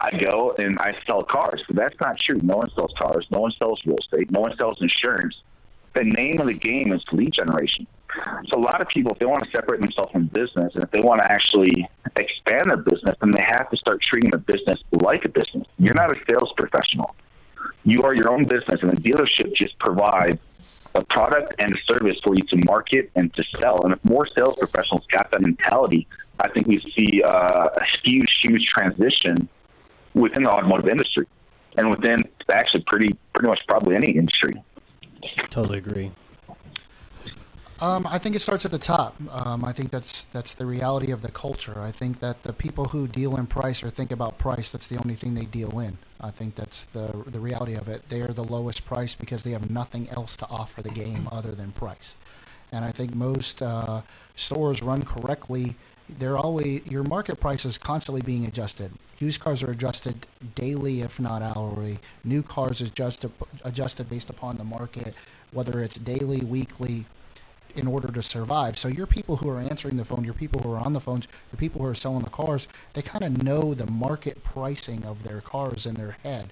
I 0.00 0.10
go 0.18 0.54
and 0.58 0.78
I 0.78 0.96
sell 1.06 1.22
cars. 1.22 1.62
But 1.66 1.76
that's 1.76 2.00
not 2.00 2.18
true. 2.18 2.40
No 2.42 2.58
one 2.58 2.70
sells 2.74 2.92
cars. 2.98 3.26
No 3.30 3.40
one 3.40 3.52
sells 3.58 3.80
real 3.84 3.96
estate. 3.96 4.30
No 4.30 4.40
one 4.40 4.56
sells 4.56 4.80
insurance. 4.80 5.34
The 5.94 6.04
name 6.04 6.40
of 6.40 6.46
the 6.46 6.54
game 6.54 6.92
is 6.92 7.02
lead 7.12 7.32
generation. 7.32 7.86
So 8.46 8.58
a 8.58 8.62
lot 8.62 8.80
of 8.80 8.88
people, 8.88 9.12
if 9.12 9.18
they 9.18 9.26
want 9.26 9.44
to 9.44 9.50
separate 9.50 9.80
themselves 9.80 10.12
from 10.12 10.26
business 10.26 10.74
and 10.74 10.84
if 10.84 10.90
they 10.90 11.00
want 11.00 11.20
to 11.20 11.30
actually 11.30 11.88
expand 12.16 12.70
their 12.70 12.76
business, 12.76 13.16
then 13.20 13.30
they 13.32 13.42
have 13.42 13.70
to 13.70 13.76
start 13.76 14.02
treating 14.02 14.30
the 14.30 14.38
business 14.38 14.78
like 14.92 15.24
a 15.24 15.28
business. 15.28 15.66
You're 15.78 15.94
not 15.94 16.16
a 16.16 16.20
sales 16.28 16.52
professional. 16.56 17.14
You 17.84 18.02
are 18.02 18.14
your 18.14 18.30
own 18.30 18.44
business, 18.44 18.80
and 18.82 18.90
the 18.90 18.96
dealership 18.96 19.54
just 19.54 19.78
provides 19.78 20.38
a 20.94 21.04
product 21.04 21.54
and 21.58 21.74
a 21.74 21.92
service 21.92 22.18
for 22.22 22.34
you 22.34 22.42
to 22.42 22.56
market 22.64 23.10
and 23.16 23.34
to 23.34 23.44
sell. 23.60 23.82
And 23.84 23.92
if 23.92 24.04
more 24.04 24.26
sales 24.26 24.56
professionals 24.56 25.04
got 25.10 25.30
that 25.32 25.42
mentality, 25.42 26.06
I 26.38 26.48
think 26.50 26.66
we 26.66 26.78
see 26.78 27.22
uh, 27.22 27.68
a 27.76 27.84
huge, 28.04 28.38
huge 28.42 28.66
transition 28.66 29.48
within 30.14 30.44
the 30.44 30.50
automotive 30.50 30.88
industry 30.88 31.26
and 31.76 31.90
within 31.90 32.22
actually 32.48 32.84
pretty, 32.86 33.16
pretty 33.32 33.48
much 33.48 33.62
probably 33.66 33.96
any 33.96 34.12
industry. 34.12 34.54
Totally 35.50 35.78
agree. 35.78 36.12
Um, 37.80 38.06
I 38.06 38.18
think 38.18 38.36
it 38.36 38.40
starts 38.40 38.64
at 38.64 38.70
the 38.70 38.78
top. 38.78 39.16
Um, 39.30 39.64
I 39.64 39.72
think 39.72 39.90
that's 39.90 40.22
that's 40.24 40.54
the 40.54 40.64
reality 40.64 41.10
of 41.10 41.22
the 41.22 41.30
culture. 41.30 41.80
I 41.80 41.90
think 41.90 42.20
that 42.20 42.42
the 42.44 42.52
people 42.52 42.86
who 42.86 43.08
deal 43.08 43.36
in 43.36 43.46
price 43.46 43.82
or 43.82 43.90
think 43.90 44.12
about 44.12 44.38
price, 44.38 44.70
that's 44.70 44.86
the 44.86 44.96
only 44.98 45.14
thing 45.14 45.34
they 45.34 45.44
deal 45.44 45.80
in. 45.80 45.98
I 46.20 46.30
think 46.30 46.54
that's 46.54 46.84
the 46.86 47.24
the 47.26 47.40
reality 47.40 47.74
of 47.74 47.88
it. 47.88 48.08
They 48.08 48.20
are 48.20 48.32
the 48.32 48.44
lowest 48.44 48.86
price 48.86 49.14
because 49.14 49.42
they 49.42 49.50
have 49.50 49.70
nothing 49.70 50.08
else 50.10 50.36
to 50.38 50.48
offer 50.48 50.82
the 50.82 50.90
game 50.90 51.28
other 51.32 51.52
than 51.52 51.72
price. 51.72 52.14
And 52.74 52.84
I 52.84 52.90
think 52.90 53.14
most 53.14 53.62
uh, 53.62 54.02
stores 54.34 54.82
run 54.82 55.02
correctly. 55.04 55.76
They're 56.18 56.36
always 56.36 56.84
your 56.84 57.04
market 57.04 57.38
price 57.38 57.64
is 57.64 57.78
constantly 57.78 58.20
being 58.20 58.46
adjusted. 58.46 58.90
Used 59.20 59.38
cars 59.38 59.62
are 59.62 59.70
adjusted 59.70 60.26
daily, 60.56 61.02
if 61.02 61.20
not 61.20 61.40
hourly. 61.40 62.00
New 62.24 62.42
cars 62.42 62.80
is 62.80 62.90
just 62.90 63.24
adjusted 63.62 64.10
based 64.10 64.28
upon 64.28 64.56
the 64.56 64.64
market, 64.64 65.14
whether 65.52 65.84
it's 65.84 65.96
daily, 65.96 66.40
weekly, 66.40 67.06
in 67.76 67.86
order 67.86 68.08
to 68.08 68.22
survive. 68.22 68.76
So 68.76 68.88
your 68.88 69.06
people 69.06 69.36
who 69.36 69.48
are 69.50 69.60
answering 69.60 69.96
the 69.96 70.04
phone, 70.04 70.24
your 70.24 70.34
people 70.34 70.60
who 70.60 70.72
are 70.72 70.78
on 70.78 70.94
the 70.94 71.00
phones, 71.00 71.28
the 71.52 71.56
people 71.56 71.80
who 71.80 71.86
are 71.86 71.94
selling 71.94 72.24
the 72.24 72.30
cars, 72.30 72.66
they 72.94 73.02
kind 73.02 73.24
of 73.24 73.44
know 73.44 73.72
the 73.72 73.86
market 73.86 74.42
pricing 74.42 75.04
of 75.04 75.22
their 75.22 75.40
cars 75.40 75.86
in 75.86 75.94
their 75.94 76.16
head, 76.24 76.50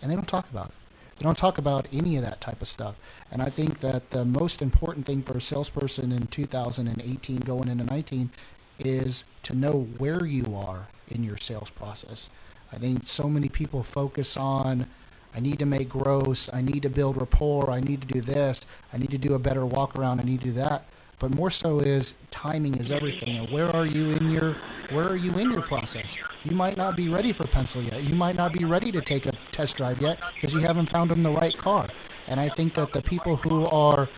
and 0.00 0.08
they 0.08 0.14
don't 0.14 0.28
talk 0.28 0.48
about 0.50 0.68
it. 0.68 0.74
They 1.18 1.24
don't 1.24 1.36
talk 1.36 1.58
about 1.58 1.88
any 1.92 2.16
of 2.16 2.22
that 2.22 2.40
type 2.40 2.62
of 2.62 2.68
stuff. 2.68 2.94
And 3.30 3.42
I 3.42 3.50
think 3.50 3.80
that 3.80 4.10
the 4.10 4.24
most 4.24 4.62
important 4.62 5.06
thing 5.06 5.22
for 5.22 5.36
a 5.36 5.40
salesperson 5.40 6.12
in 6.12 6.28
2018 6.28 7.38
going 7.40 7.68
into 7.68 7.84
19 7.84 8.30
is 8.78 9.24
to 9.42 9.54
know 9.54 9.88
where 9.98 10.24
you 10.24 10.54
are 10.54 10.88
in 11.08 11.24
your 11.24 11.36
sales 11.36 11.70
process. 11.70 12.30
I 12.72 12.78
think 12.78 13.08
so 13.08 13.28
many 13.28 13.48
people 13.48 13.82
focus 13.82 14.36
on 14.36 14.86
I 15.34 15.40
need 15.40 15.58
to 15.58 15.66
make 15.66 15.88
gross. 15.88 16.48
I 16.52 16.62
need 16.62 16.82
to 16.82 16.90
build 16.90 17.16
rapport. 17.16 17.70
I 17.70 17.80
need 17.80 18.00
to 18.00 18.06
do 18.06 18.20
this. 18.20 18.64
I 18.92 18.98
need 18.98 19.10
to 19.10 19.18
do 19.18 19.34
a 19.34 19.38
better 19.38 19.64
walk 19.66 19.98
around. 19.98 20.20
I 20.20 20.24
need 20.24 20.40
to 20.40 20.46
do 20.46 20.52
that. 20.52 20.84
But 21.18 21.34
more 21.34 21.50
so 21.50 21.80
is 21.80 22.14
timing 22.30 22.76
is 22.76 22.92
everything. 22.92 23.38
And 23.38 23.50
where 23.50 23.74
are 23.74 23.86
you 23.86 24.10
in 24.10 24.30
your 24.30 24.56
where 24.90 25.06
are 25.06 25.16
you 25.16 25.32
in 25.32 25.50
your 25.50 25.62
process? 25.62 26.16
You 26.44 26.54
might 26.54 26.76
not 26.76 26.96
be 26.96 27.08
ready 27.08 27.32
for 27.32 27.46
pencil 27.46 27.82
yet. 27.82 28.04
You 28.04 28.14
might 28.14 28.36
not 28.36 28.52
be 28.52 28.64
ready 28.64 28.92
to 28.92 29.00
take 29.00 29.26
a 29.26 29.32
test 29.50 29.76
drive 29.76 30.00
yet 30.00 30.20
because 30.34 30.54
you 30.54 30.60
haven't 30.60 30.86
found 30.86 31.10
them 31.10 31.22
the 31.22 31.30
right 31.30 31.56
car. 31.58 31.88
And 32.26 32.38
I 32.38 32.48
think 32.48 32.74
that 32.74 32.92
the 32.92 33.02
people 33.02 33.36
who 33.36 33.66
are 33.66 34.08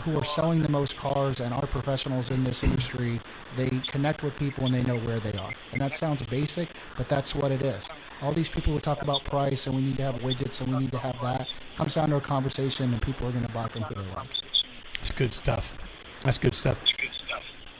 who 0.00 0.18
are 0.18 0.24
selling 0.24 0.62
the 0.62 0.68
most 0.68 0.96
cars 0.96 1.40
and 1.40 1.52
are 1.52 1.66
professionals 1.66 2.30
in 2.30 2.42
this 2.42 2.62
industry, 2.62 3.20
they 3.56 3.68
connect 3.88 4.22
with 4.22 4.34
people 4.36 4.64
and 4.64 4.74
they 4.74 4.82
know 4.82 4.98
where 4.98 5.20
they 5.20 5.32
are. 5.32 5.52
And 5.72 5.80
that 5.80 5.92
sounds 5.94 6.22
basic, 6.22 6.70
but 6.96 7.08
that's 7.08 7.34
what 7.34 7.52
it 7.52 7.62
is. 7.62 7.88
All 8.22 8.32
these 8.32 8.48
people 8.48 8.72
who 8.72 8.80
talk 8.80 9.02
about 9.02 9.24
price 9.24 9.66
and 9.66 9.76
we 9.76 9.82
need 9.82 9.96
to 9.98 10.02
have 10.04 10.16
widgets 10.16 10.60
and 10.60 10.72
we 10.72 10.84
need 10.84 10.92
to 10.92 10.98
have 10.98 11.20
that 11.22 11.48
comes 11.76 11.94
down 11.94 12.10
to 12.10 12.16
a 12.16 12.20
conversation 12.20 12.92
and 12.92 13.02
people 13.02 13.28
are 13.28 13.32
going 13.32 13.46
to 13.46 13.52
buy 13.52 13.68
from 13.68 13.82
who 13.82 13.94
they 13.94 14.10
like. 14.12 14.28
That's 15.00 15.10
good 15.12 15.34
stuff. 15.34 15.76
That's 16.22 16.38
good 16.38 16.54
stuff. 16.54 16.80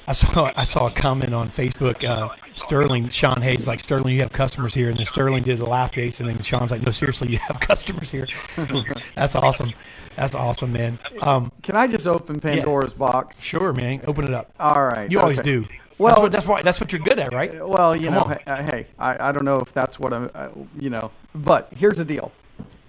I 0.07 0.13
saw 0.13 0.51
I 0.57 0.65
saw 0.65 0.87
a 0.87 0.91
comment 0.91 1.35
on 1.35 1.49
Facebook. 1.51 2.03
Uh, 2.09 2.31
Sterling 2.55 3.09
Sean 3.11 3.43
Hayes 3.43 3.69
like 3.69 3.79
Sterling, 3.81 4.15
you 4.15 4.21
have 4.23 4.33
customers 4.33 4.75
here, 4.75 4.89
and 4.89 4.99
then 4.99 5.07
Sterling 5.07 5.43
did 5.43 5.59
the 5.59 5.67
laugh 5.67 5.95
face, 5.95 6.19
and 6.21 6.29
then 6.29 6.43
Sean's 6.43 6.71
like, 6.71 6.83
no, 6.83 6.91
seriously, 6.91 7.29
you 7.31 7.39
have 7.39 7.61
customers 7.61 8.11
here. 8.11 8.27
That's 9.15 9.35
awesome. 9.37 9.73
That's 10.17 10.35
awesome, 10.35 10.73
man. 10.73 10.99
Um, 11.23 11.53
Can 11.63 11.77
I 11.77 11.87
just 11.87 12.07
open 12.09 12.41
Pandora's 12.41 12.93
box? 12.93 13.41
sure, 13.41 13.73
man. 13.73 14.01
Open 14.07 14.25
it 14.25 14.35
up. 14.35 14.53
All 14.59 14.85
right. 14.85 15.11
You 15.11 15.21
always 15.21 15.39
do. 15.41 15.67
Well- 15.99 16.15
that's 16.15 16.21
what, 16.23 16.33
that's 16.33 16.47
why 16.47 16.63
that's 16.63 16.81
what 16.81 16.93
you're 16.93 17.03
good 17.03 17.19
at, 17.19 17.33
right? 17.33 17.67
Well, 17.67 17.95
you 17.95 18.07
Come 18.09 18.15
know, 18.15 18.37
on. 18.47 18.65
hey, 18.65 18.87
I, 18.99 19.29
I 19.29 19.33
don't 19.33 19.45
know 19.45 19.59
if 19.61 19.73
that's 19.73 20.01
what 20.01 20.13
I'm, 20.15 20.31
uh, 20.35 20.49
you 20.79 20.89
know, 20.91 21.11
but 21.35 21.69
here's 21.77 21.99
the 21.99 22.05
deal. 22.07 22.33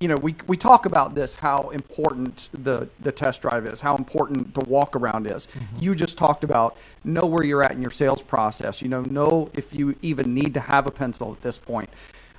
You 0.02 0.08
know, 0.08 0.16
we, 0.16 0.36
we 0.48 0.58
talk 0.58 0.88
about 0.88 1.14
this, 1.14 1.36
how 1.36 1.70
important 1.70 2.50
the, 2.54 2.90
the 3.00 3.12
test 3.12 3.44
drive 3.44 3.68
is, 3.68 3.82
how 3.82 3.96
important 3.96 4.54
the 4.56 4.62
walk 4.62 4.96
around 4.96 5.30
is. 5.30 5.48
You 5.80 5.94
just 5.94 6.18
talked 6.18 6.44
about 6.44 6.76
know 7.04 7.26
where 7.28 7.46
you're 7.46 7.62
at 7.62 7.74
in 7.74 7.82
your 7.84 7.92
sales 7.92 8.24
process, 8.24 8.82
you 8.82 8.90
know, 8.90 9.04
know 9.04 9.52
if 9.54 9.76
you 9.76 9.96
even 10.02 10.34
need 10.34 10.56
to 10.56 10.60
have 10.60 10.88
a 10.88 10.92
pencil 10.92 11.32
at 11.32 11.42
this 11.44 11.60
point. 11.60 11.90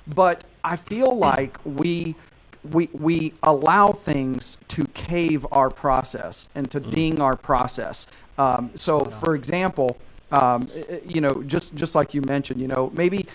But 0.05 0.43
I 0.63 0.75
feel 0.75 1.15
like 1.17 1.57
we 1.63 2.15
we 2.71 2.89
we 2.93 3.33
allow 3.43 3.91
things 3.91 4.57
to 4.69 4.85
cave 4.87 5.45
our 5.51 5.69
process 5.69 6.47
and 6.55 6.69
to 6.71 6.79
ding 6.79 7.21
our 7.21 7.35
process. 7.35 8.07
Um, 8.37 8.71
so, 8.75 9.05
for 9.05 9.35
example, 9.35 9.97
um, 10.31 10.69
you 11.05 11.21
know, 11.21 11.43
just 11.43 11.75
just 11.75 11.95
like 11.95 12.13
you 12.13 12.21
mentioned, 12.21 12.59
you 12.59 12.67
know, 12.67 12.91
maybe 12.93 13.27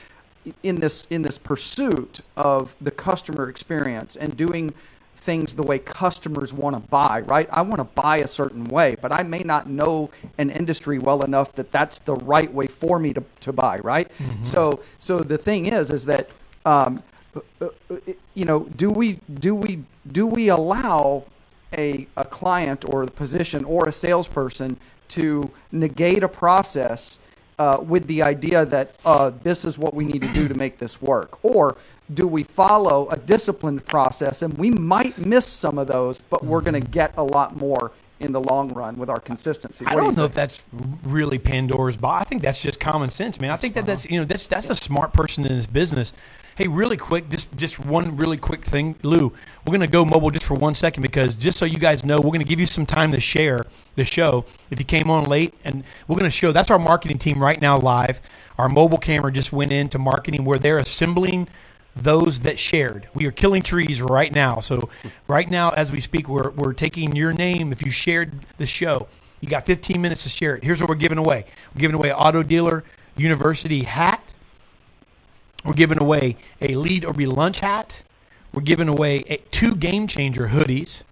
in 0.62 0.76
this 0.76 1.06
in 1.10 1.22
this 1.22 1.38
pursuit 1.38 2.20
of 2.36 2.74
the 2.80 2.90
customer 2.90 3.48
experience 3.48 4.16
and 4.16 4.36
doing 4.36 4.72
things 5.16 5.54
the 5.54 5.62
way 5.62 5.78
customers 5.78 6.52
want 6.52 6.74
to 6.74 6.80
buy, 6.80 7.20
right? 7.26 7.48
I 7.52 7.62
want 7.62 7.78
to 7.78 7.84
buy 7.84 8.18
a 8.18 8.26
certain 8.26 8.64
way, 8.64 8.96
but 9.00 9.12
I 9.12 9.22
may 9.24 9.40
not 9.40 9.68
know 9.68 10.10
an 10.38 10.48
industry 10.50 10.98
well 10.98 11.22
enough 11.22 11.54
that 11.56 11.72
that's 11.72 11.98
the 11.98 12.14
right 12.14 12.52
way 12.52 12.66
for 12.66 12.98
me 12.98 13.12
to, 13.12 13.22
to 13.40 13.52
buy, 13.52 13.78
right? 13.78 14.10
So 14.42 14.80
so 14.98 15.20
the 15.20 15.38
thing 15.38 15.66
is 15.66 15.90
is 15.90 16.04
that 16.06 16.30
um, 16.64 17.02
you 18.34 18.44
know, 18.44 18.60
do 18.76 18.90
we 18.90 19.20
do 19.34 19.54
we 19.54 19.84
do 20.10 20.26
we 20.26 20.48
allow 20.48 21.24
a 21.76 22.06
a 22.16 22.24
client 22.24 22.84
or 22.88 23.04
the 23.04 23.12
position 23.12 23.64
or 23.64 23.88
a 23.88 23.92
salesperson 23.92 24.78
to 25.08 25.50
negate 25.72 26.22
a 26.22 26.28
process 26.28 27.18
uh, 27.58 27.78
with 27.80 28.06
the 28.06 28.22
idea 28.22 28.64
that 28.66 28.94
uh, 29.04 29.30
this 29.30 29.64
is 29.64 29.76
what 29.78 29.94
we 29.94 30.04
need 30.04 30.20
to 30.22 30.32
do 30.32 30.48
to 30.48 30.54
make 30.54 30.78
this 30.78 31.00
work, 31.02 31.38
or 31.44 31.76
do 32.14 32.26
we 32.26 32.42
follow 32.42 33.08
a 33.10 33.16
disciplined 33.16 33.84
process 33.84 34.42
and 34.42 34.56
we 34.56 34.70
might 34.70 35.18
miss 35.18 35.46
some 35.46 35.78
of 35.78 35.86
those, 35.88 36.20
but 36.20 36.44
we're 36.44 36.60
going 36.62 36.80
to 36.80 36.88
get 36.88 37.12
a 37.16 37.22
lot 37.22 37.56
more 37.56 37.92
in 38.20 38.32
the 38.32 38.40
long 38.40 38.68
run 38.70 38.96
with 38.96 39.08
our 39.10 39.20
consistency. 39.20 39.84
I 39.86 39.94
What 39.94 40.00
do 40.00 40.04
don't 40.06 40.10
you 40.12 40.16
know 40.16 40.22
think? 40.22 40.30
if 40.30 40.34
that's 40.34 40.62
really 41.04 41.38
Pandora's 41.38 41.96
box. 41.96 42.22
I 42.22 42.28
think 42.28 42.42
that's 42.42 42.60
just 42.60 42.80
common 42.80 43.10
sense, 43.10 43.40
man. 43.40 43.50
I 43.50 43.56
think 43.56 43.74
that 43.74 43.86
that's 43.86 44.06
you 44.10 44.18
know 44.18 44.24
that's 44.24 44.48
that's 44.48 44.70
a 44.70 44.74
smart 44.74 45.12
person 45.12 45.44
in 45.46 45.56
this 45.56 45.66
business. 45.66 46.12
Hey, 46.58 46.66
really 46.66 46.96
quick, 46.96 47.30
just 47.30 47.56
just 47.56 47.78
one 47.78 48.16
really 48.16 48.36
quick 48.36 48.64
thing, 48.64 48.96
Lou. 49.04 49.32
We're 49.64 49.70
gonna 49.70 49.86
go 49.86 50.04
mobile 50.04 50.32
just 50.32 50.44
for 50.44 50.54
one 50.54 50.74
second 50.74 51.02
because 51.02 51.36
just 51.36 51.56
so 51.56 51.64
you 51.64 51.78
guys 51.78 52.04
know, 52.04 52.16
we're 52.16 52.32
gonna 52.32 52.42
give 52.42 52.58
you 52.58 52.66
some 52.66 52.84
time 52.84 53.12
to 53.12 53.20
share 53.20 53.64
the 53.94 54.02
show. 54.02 54.44
If 54.68 54.80
you 54.80 54.84
came 54.84 55.08
on 55.08 55.22
late, 55.26 55.54
and 55.62 55.84
we're 56.08 56.16
gonna 56.16 56.30
show 56.30 56.50
that's 56.50 56.68
our 56.68 56.78
marketing 56.80 57.18
team 57.18 57.40
right 57.40 57.60
now 57.60 57.78
live. 57.78 58.20
Our 58.58 58.68
mobile 58.68 58.98
camera 58.98 59.30
just 59.30 59.52
went 59.52 59.70
into 59.70 60.00
marketing 60.00 60.44
where 60.44 60.58
they're 60.58 60.78
assembling 60.78 61.46
those 61.94 62.40
that 62.40 62.58
shared. 62.58 63.06
We 63.14 63.24
are 63.26 63.30
killing 63.30 63.62
trees 63.62 64.02
right 64.02 64.34
now. 64.34 64.58
So 64.58 64.90
right 65.28 65.48
now, 65.48 65.70
as 65.70 65.92
we 65.92 66.00
speak, 66.00 66.28
we're, 66.28 66.50
we're 66.50 66.72
taking 66.72 67.14
your 67.14 67.32
name. 67.32 67.70
If 67.70 67.86
you 67.86 67.92
shared 67.92 68.32
the 68.56 68.66
show, 68.66 69.06
you 69.40 69.48
got 69.48 69.64
15 69.64 70.02
minutes 70.02 70.24
to 70.24 70.28
share 70.28 70.56
it. 70.56 70.64
Here's 70.64 70.80
what 70.80 70.88
we're 70.88 70.96
giving 70.96 71.18
away. 71.18 71.44
We're 71.72 71.82
giving 71.82 71.94
away 71.94 72.12
Auto 72.12 72.42
Dealer 72.42 72.82
University 73.16 73.84
hat. 73.84 74.34
We're 75.64 75.74
giving 75.74 76.00
away 76.00 76.36
a 76.60 76.74
Lead 76.74 77.04
or 77.04 77.12
Be 77.12 77.26
Lunch 77.26 77.60
hat. 77.60 78.02
We're 78.52 78.62
giving 78.62 78.88
away 78.88 79.24
a, 79.28 79.36
two 79.50 79.74
Game 79.74 80.06
Changer 80.06 80.48
hoodies. 80.48 81.02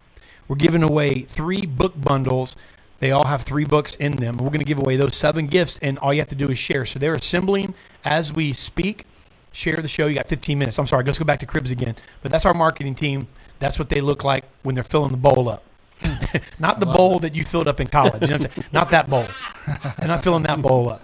We're 0.48 0.56
giving 0.56 0.82
away 0.82 1.22
three 1.22 1.66
book 1.66 2.00
bundles. 2.00 2.56
They 3.00 3.10
all 3.10 3.26
have 3.26 3.42
three 3.42 3.64
books 3.64 3.96
in 3.96 4.12
them. 4.12 4.38
We're 4.38 4.48
going 4.48 4.60
to 4.60 4.64
give 4.64 4.78
away 4.78 4.96
those 4.96 5.14
seven 5.14 5.46
gifts, 5.48 5.78
and 5.82 5.98
all 5.98 6.14
you 6.14 6.20
have 6.20 6.28
to 6.28 6.34
do 6.34 6.48
is 6.48 6.58
share. 6.58 6.86
So 6.86 6.98
they're 6.98 7.14
assembling 7.14 7.74
as 8.04 8.32
we 8.32 8.52
speak. 8.52 9.04
Share 9.52 9.76
the 9.76 9.88
show. 9.88 10.06
You 10.06 10.14
got 10.14 10.28
15 10.28 10.58
minutes. 10.58 10.78
I'm 10.78 10.86
sorry. 10.86 11.04
Let's 11.04 11.18
go 11.18 11.24
back 11.24 11.40
to 11.40 11.46
Cribs 11.46 11.70
again. 11.70 11.96
But 12.22 12.30
that's 12.30 12.46
our 12.46 12.54
marketing 12.54 12.94
team. 12.94 13.26
That's 13.58 13.78
what 13.78 13.88
they 13.88 14.00
look 14.00 14.22
like 14.22 14.44
when 14.62 14.74
they're 14.74 14.84
filling 14.84 15.10
the 15.10 15.18
bowl 15.18 15.48
up. 15.48 15.62
not 16.58 16.78
the 16.78 16.86
bowl 16.86 17.18
that 17.20 17.34
you 17.34 17.44
filled 17.44 17.68
up 17.68 17.80
in 17.80 17.86
college. 17.86 18.22
You 18.22 18.28
know 18.28 18.36
what 18.36 18.46
I'm 18.46 18.52
saying? 18.52 18.68
Not 18.72 18.90
that 18.90 19.08
bowl. 19.08 19.26
They're 19.98 20.08
not 20.08 20.22
filling 20.22 20.42
that 20.42 20.60
bowl 20.60 20.90
up. 20.90 21.00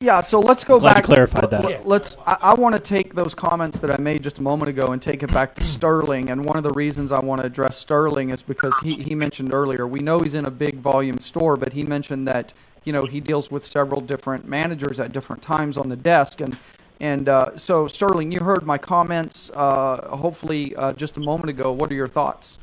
Yeah, 0.00 0.20
so 0.20 0.40
let's 0.40 0.64
go 0.64 0.78
Glad 0.80 0.94
back. 0.94 1.04
clarified 1.04 1.50
that. 1.50 1.86
Let's. 1.86 2.16
I, 2.26 2.36
I 2.40 2.54
want 2.54 2.74
to 2.74 2.80
take 2.80 3.14
those 3.14 3.34
comments 3.34 3.78
that 3.78 3.90
I 3.98 4.00
made 4.00 4.22
just 4.22 4.38
a 4.38 4.42
moment 4.42 4.68
ago 4.68 4.88
and 4.88 5.00
take 5.00 5.22
it 5.22 5.32
back 5.32 5.54
to 5.56 5.64
Sterling. 5.64 6.30
And 6.30 6.44
one 6.44 6.56
of 6.56 6.62
the 6.62 6.72
reasons 6.72 7.12
I 7.12 7.20
want 7.20 7.40
to 7.40 7.46
address 7.46 7.76
Sterling 7.76 8.30
is 8.30 8.42
because 8.42 8.74
he, 8.82 8.94
he 8.96 9.14
mentioned 9.14 9.54
earlier 9.54 9.86
we 9.86 10.00
know 10.00 10.20
he's 10.20 10.34
in 10.34 10.44
a 10.46 10.50
big 10.50 10.76
volume 10.76 11.18
store, 11.18 11.56
but 11.56 11.72
he 11.72 11.84
mentioned 11.84 12.26
that 12.28 12.52
you 12.84 12.92
know 12.92 13.02
he 13.04 13.20
deals 13.20 13.50
with 13.50 13.64
several 13.64 14.00
different 14.00 14.46
managers 14.46 15.00
at 15.00 15.12
different 15.12 15.42
times 15.42 15.76
on 15.78 15.88
the 15.88 15.96
desk 15.96 16.40
and. 16.40 16.56
And 17.00 17.28
uh, 17.28 17.56
so, 17.56 17.88
Sterling, 17.88 18.30
you 18.30 18.38
heard 18.40 18.64
my 18.64 18.78
comments. 18.78 19.50
Uh, 19.52 20.16
hopefully, 20.16 20.76
uh, 20.76 20.92
just 20.92 21.16
a 21.16 21.20
moment 21.20 21.50
ago. 21.50 21.72
What 21.72 21.90
are 21.90 21.94
your 21.94 22.06
thoughts? 22.06 22.58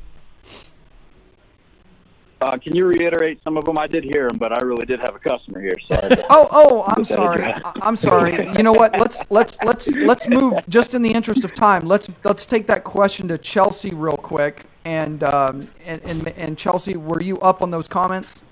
Uh, 2.42 2.58
can 2.58 2.74
you 2.74 2.86
reiterate 2.86 3.40
some 3.44 3.56
of 3.56 3.64
them? 3.64 3.78
I 3.78 3.86
did 3.86 4.02
hear 4.02 4.28
them, 4.28 4.36
but 4.36 4.52
I 4.52 4.62
really 4.64 4.84
did 4.84 4.98
have 5.00 5.14
a 5.14 5.18
customer 5.20 5.60
here. 5.60 5.76
So 5.86 5.96
Oh, 6.30 6.48
oh, 6.50 6.84
I'm 6.88 7.04
sorry. 7.04 7.44
I- 7.44 7.72
I'm 7.80 7.96
sorry. 7.96 8.48
You 8.56 8.62
know 8.64 8.72
what? 8.72 8.98
Let's 8.98 9.22
let's 9.30 9.56
let's 9.64 9.88
let's 9.92 10.28
move 10.28 10.54
just 10.68 10.94
in 10.94 11.02
the 11.02 11.10
interest 11.12 11.44
of 11.44 11.54
time. 11.54 11.86
Let's 11.86 12.08
let's 12.24 12.44
take 12.44 12.66
that 12.66 12.84
question 12.84 13.28
to 13.28 13.38
Chelsea 13.38 13.90
real 13.94 14.16
quick. 14.16 14.66
And, 14.84 15.22
um, 15.22 15.70
and 15.86 16.02
and 16.02 16.28
and 16.36 16.58
Chelsea, 16.58 16.96
were 16.96 17.22
you 17.22 17.38
up 17.38 17.62
on 17.62 17.70
those 17.70 17.86
comments? 17.88 18.42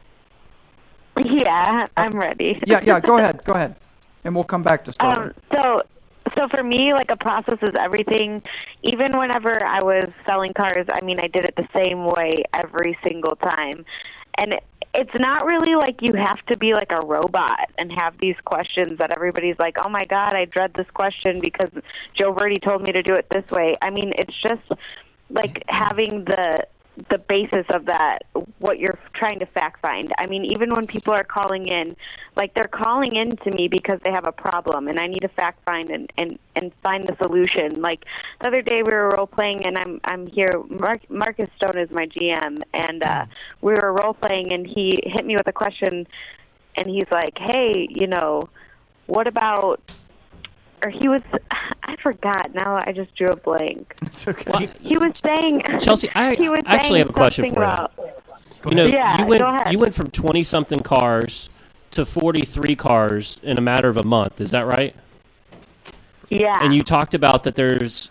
Yeah, 1.25 1.87
I'm 1.97 2.13
ready. 2.19 2.61
Yeah, 2.67 2.81
yeah. 2.85 3.01
Go 3.01 3.19
ahead, 3.23 3.43
go 3.45 3.53
ahead, 3.55 3.77
and 4.25 4.35
we'll 4.35 4.45
come 4.45 4.63
back 4.63 4.85
to 4.85 4.93
Sterling. 4.93 5.19
Um, 5.19 5.35
so, 5.53 5.83
so 6.37 6.49
for 6.49 6.63
me, 6.63 6.93
like 6.93 7.11
a 7.11 7.17
process 7.17 7.59
is 7.63 7.75
everything. 7.79 8.43
Even 8.83 9.19
whenever 9.19 9.57
I 9.65 9.83
was 9.83 10.13
selling 10.27 10.53
cars, 10.53 10.87
I 10.93 11.05
mean, 11.05 11.19
I 11.21 11.29
did 11.29 11.45
it 11.45 11.55
the 11.57 11.69
same 11.75 12.05
way 12.05 12.43
every 12.55 12.99
single 13.03 13.37
time, 13.37 13.85
and 14.39 14.55
it, 14.55 14.65
it's 14.93 15.15
not 15.19 15.45
really 15.45 15.77
like 15.77 16.03
you 16.03 16.15
have 16.15 16.45
to 16.47 16.57
be 16.57 16.75
like 16.75 16.91
a 16.93 17.07
robot 17.07 17.71
and 17.79 17.93
have 17.93 18.19
these 18.19 18.37
questions 18.45 18.99
that 18.99 19.13
everybody's 19.17 19.59
like, 19.59 19.77
"Oh 19.85 19.89
my 19.89 20.05
God, 20.05 20.35
I 20.35 20.47
dread 20.47 20.75
this 20.75 20.91
question 20.93 21.41
because 21.41 21.71
Joe 22.15 22.33
Verde 22.33 22.59
told 22.59 22.83
me 22.83 22.93
to 22.93 23.03
do 23.03 23.15
it 23.15 23.27
this 23.31 23.49
way." 23.51 23.77
I 23.83 23.91
mean, 23.91 24.13
it's 24.17 24.35
just 24.43 24.63
like 25.31 25.63
having 25.69 26.25
the 26.25 26.67
the 27.09 27.19
basis 27.19 27.65
of 27.71 27.87
that 27.87 28.21
what 28.59 28.79
you're 28.79 28.99
trying 29.15 29.39
to 29.39 29.47
fact 29.47 29.81
find. 29.81 30.13
I 30.19 30.27
mean, 30.27 30.45
even 30.45 30.71
when 30.71 30.87
people 30.87 31.15
are 31.15 31.25
calling 31.25 31.67
in, 31.67 31.97
like 32.37 32.53
they're 32.55 32.69
calling 32.69 33.17
in 33.17 33.37
to 33.39 33.51
me 33.53 33.69
because 33.69 34.01
they 34.05 34.11
have 34.11 34.27
a 34.27 34.33
problem 34.33 34.89
and 34.89 34.99
I 34.99 35.07
need 35.07 35.21
to 35.21 35.29
fact 35.29 35.65
find 35.65 35.91
and 35.91 36.13
and 36.19 36.39
and 36.57 36.73
find 36.83 37.07
the 37.07 37.17
solution. 37.23 37.81
Like 37.81 38.05
the 38.41 38.49
other 38.49 38.63
day 38.63 38.83
we 38.83 38.93
were 38.93 39.11
role 39.11 39.27
playing 39.27 39.67
and 39.67 39.79
I'm 39.79 40.01
I'm 40.05 40.27
here 40.27 40.51
Mark, 40.69 41.09
Marcus 41.11 41.49
Stone 41.57 41.79
is 41.79 41.91
my 41.91 42.07
GM 42.07 42.63
and 42.75 43.03
uh 43.03 43.27
we 43.61 43.73
were 43.73 43.97
role 44.03 44.15
playing 44.15 44.53
and 44.53 44.67
he 44.67 45.01
hit 45.05 45.25
me 45.25 45.37
with 45.37 45.47
a 45.49 45.53
question 45.53 46.07
and 46.77 46.89
he's 46.89 47.11
like, 47.11 47.37
"Hey, 47.39 47.89
you 47.91 48.07
know, 48.07 48.49
what 49.07 49.27
about 49.27 49.81
or 50.83 50.91
he 50.91 51.09
was 51.09 51.23
I 51.83 51.97
forgot. 51.97 52.55
Now 52.55 52.81
I 52.85 52.93
just 52.93 53.15
drew 53.17 53.29
a 53.29 53.37
blank. 53.37 53.95
It's 54.03 54.27
okay. 54.29 54.51
Well, 54.51 54.69
He 54.81 54.97
was 54.97 55.13
saying 55.25 55.63
Chelsea, 55.81 56.11
I 56.15 56.35
he 56.37 56.49
was 56.49 56.61
actually 56.67 57.01
have 57.01 57.11
a 57.11 57.13
question 57.13 57.45
for 57.45 57.61
you. 57.61 57.67
about, 57.67 57.93
you 58.67 58.75
know, 58.75 58.87
Yeah, 58.87 59.19
you 59.19 59.27
went 59.27 59.73
you 59.73 59.79
went 59.79 59.95
from 59.95 60.11
twenty 60.11 60.43
something 60.43 60.81
cars 60.81 61.49
to 61.93 62.05
forty 62.07 62.45
three 62.45 62.77
cars 62.77 63.39
in 63.43 63.59
a 63.59 63.63
matter 63.63 63.89
of 63.89 63.97
a 63.97 64.05
month. 64.05 64.41
Is 64.41 64.51
that 64.53 64.67
right? 64.67 64.95
Yeah. 66.29 66.57
And 66.63 66.75
you 66.75 66.83
talked 66.83 67.15
about 67.15 67.45
that. 67.45 67.57
There's 67.57 68.11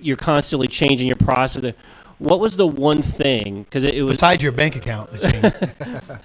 you're 0.00 0.16
constantly 0.16 0.68
changing 0.68 1.06
your 1.06 1.16
process. 1.16 1.74
What 2.18 2.40
was 2.40 2.56
the 2.56 2.66
one 2.66 3.02
thing? 3.02 3.64
Because 3.64 3.84
it, 3.84 3.94
it 3.94 4.02
was 4.02 4.16
Besides 4.18 4.42
your 4.42 4.52
bank 4.52 4.76
account. 4.76 5.10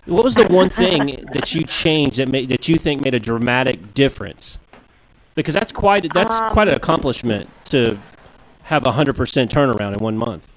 What 0.05 0.23
was 0.23 0.35
the 0.35 0.47
one 0.47 0.69
thing 0.69 1.25
that 1.33 1.53
you 1.53 1.63
changed 1.63 2.17
that 2.17 2.27
made 2.29 2.49
that 2.49 2.67
you 2.67 2.77
think 2.77 3.03
made 3.03 3.13
a 3.13 3.19
dramatic 3.19 3.93
difference? 3.93 4.57
Because 5.41 5.55
that's 5.55 5.71
quite 5.71 6.11
that's 6.13 6.39
Um, 6.39 6.51
quite 6.51 6.67
an 6.67 6.75
accomplishment 6.75 7.49
to 7.65 7.97
have 8.63 8.85
a 8.85 8.91
hundred 8.91 9.15
percent 9.15 9.51
turnaround 9.51 9.97
in 9.97 10.03
one 10.03 10.17
month. 10.17 10.47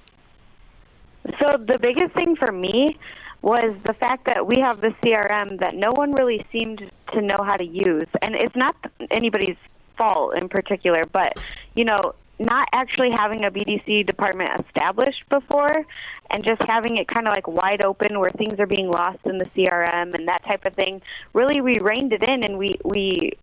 So 1.39 1.57
the 1.57 1.79
biggest 1.79 2.13
thing 2.13 2.35
for 2.35 2.51
me 2.51 2.97
was 3.41 3.73
the 3.83 3.93
fact 3.93 4.25
that 4.25 4.45
we 4.47 4.59
have 4.61 4.81
the 4.81 4.93
CRM 5.01 5.59
that 5.59 5.75
no 5.75 5.91
one 5.91 6.11
really 6.13 6.45
seemed 6.51 6.89
to 7.11 7.21
know 7.21 7.37
how 7.43 7.55
to 7.55 7.65
use, 7.65 8.07
and 8.21 8.35
it's 8.35 8.55
not 8.55 8.75
anybody's 9.11 9.57
fault 9.97 10.37
in 10.37 10.49
particular, 10.49 11.03
but 11.11 11.39
you 11.75 11.85
know, 11.85 12.13
not 12.37 12.67
actually 12.73 13.11
having 13.11 13.45
a 13.45 13.51
BDC 13.51 14.05
department 14.05 14.49
established 14.59 15.23
before, 15.29 15.85
and 16.31 16.43
just 16.45 16.61
having 16.67 16.97
it 16.97 17.07
kind 17.07 17.27
of 17.27 17.33
like 17.33 17.47
wide 17.47 17.83
open 17.83 18.19
where 18.19 18.29
things 18.29 18.59
are 18.59 18.67
being 18.67 18.89
lost 18.89 19.19
in 19.25 19.37
the 19.37 19.45
CRM 19.45 20.13
and 20.13 20.27
that 20.27 20.43
type 20.45 20.65
of 20.65 20.73
thing. 20.73 21.01
Really, 21.33 21.61
we 21.61 21.79
reined 21.79 22.13
it 22.13 22.23
in, 22.23 22.43
and 22.43 22.57
we 22.57 22.75
we 22.83 23.33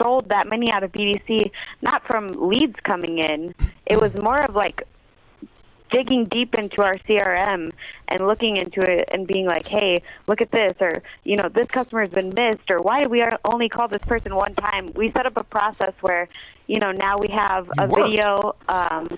sold 0.00 0.28
that 0.28 0.48
many 0.48 0.70
out 0.70 0.82
of 0.82 0.92
BDC, 0.92 1.50
not 1.82 2.06
from 2.06 2.28
leads 2.28 2.78
coming 2.80 3.18
in. 3.18 3.54
It 3.86 4.00
was 4.00 4.14
more 4.16 4.40
of 4.40 4.54
like 4.54 4.86
digging 5.90 6.26
deep 6.26 6.54
into 6.54 6.82
our 6.82 6.94
CRM 6.94 7.72
and 8.08 8.26
looking 8.26 8.56
into 8.56 8.80
it 8.80 9.08
and 9.12 9.26
being 9.26 9.46
like, 9.46 9.66
hey, 9.66 10.02
look 10.26 10.40
at 10.40 10.50
this, 10.50 10.72
or, 10.80 11.02
you 11.24 11.36
know, 11.36 11.48
this 11.48 11.66
customer 11.66 12.02
has 12.02 12.10
been 12.10 12.32
missed, 12.36 12.70
or 12.70 12.78
why 12.78 13.00
did 13.00 13.10
we 13.10 13.24
only 13.44 13.68
call 13.68 13.88
this 13.88 14.02
person 14.06 14.34
one 14.34 14.54
time? 14.54 14.92
We 14.94 15.10
set 15.12 15.26
up 15.26 15.36
a 15.36 15.44
process 15.44 15.94
where, 16.00 16.28
you 16.66 16.78
know, 16.78 16.92
now 16.92 17.18
we 17.18 17.28
have 17.32 17.68
a 17.78 17.86
worked. 17.86 18.10
video. 18.10 18.56
Um, 18.68 19.08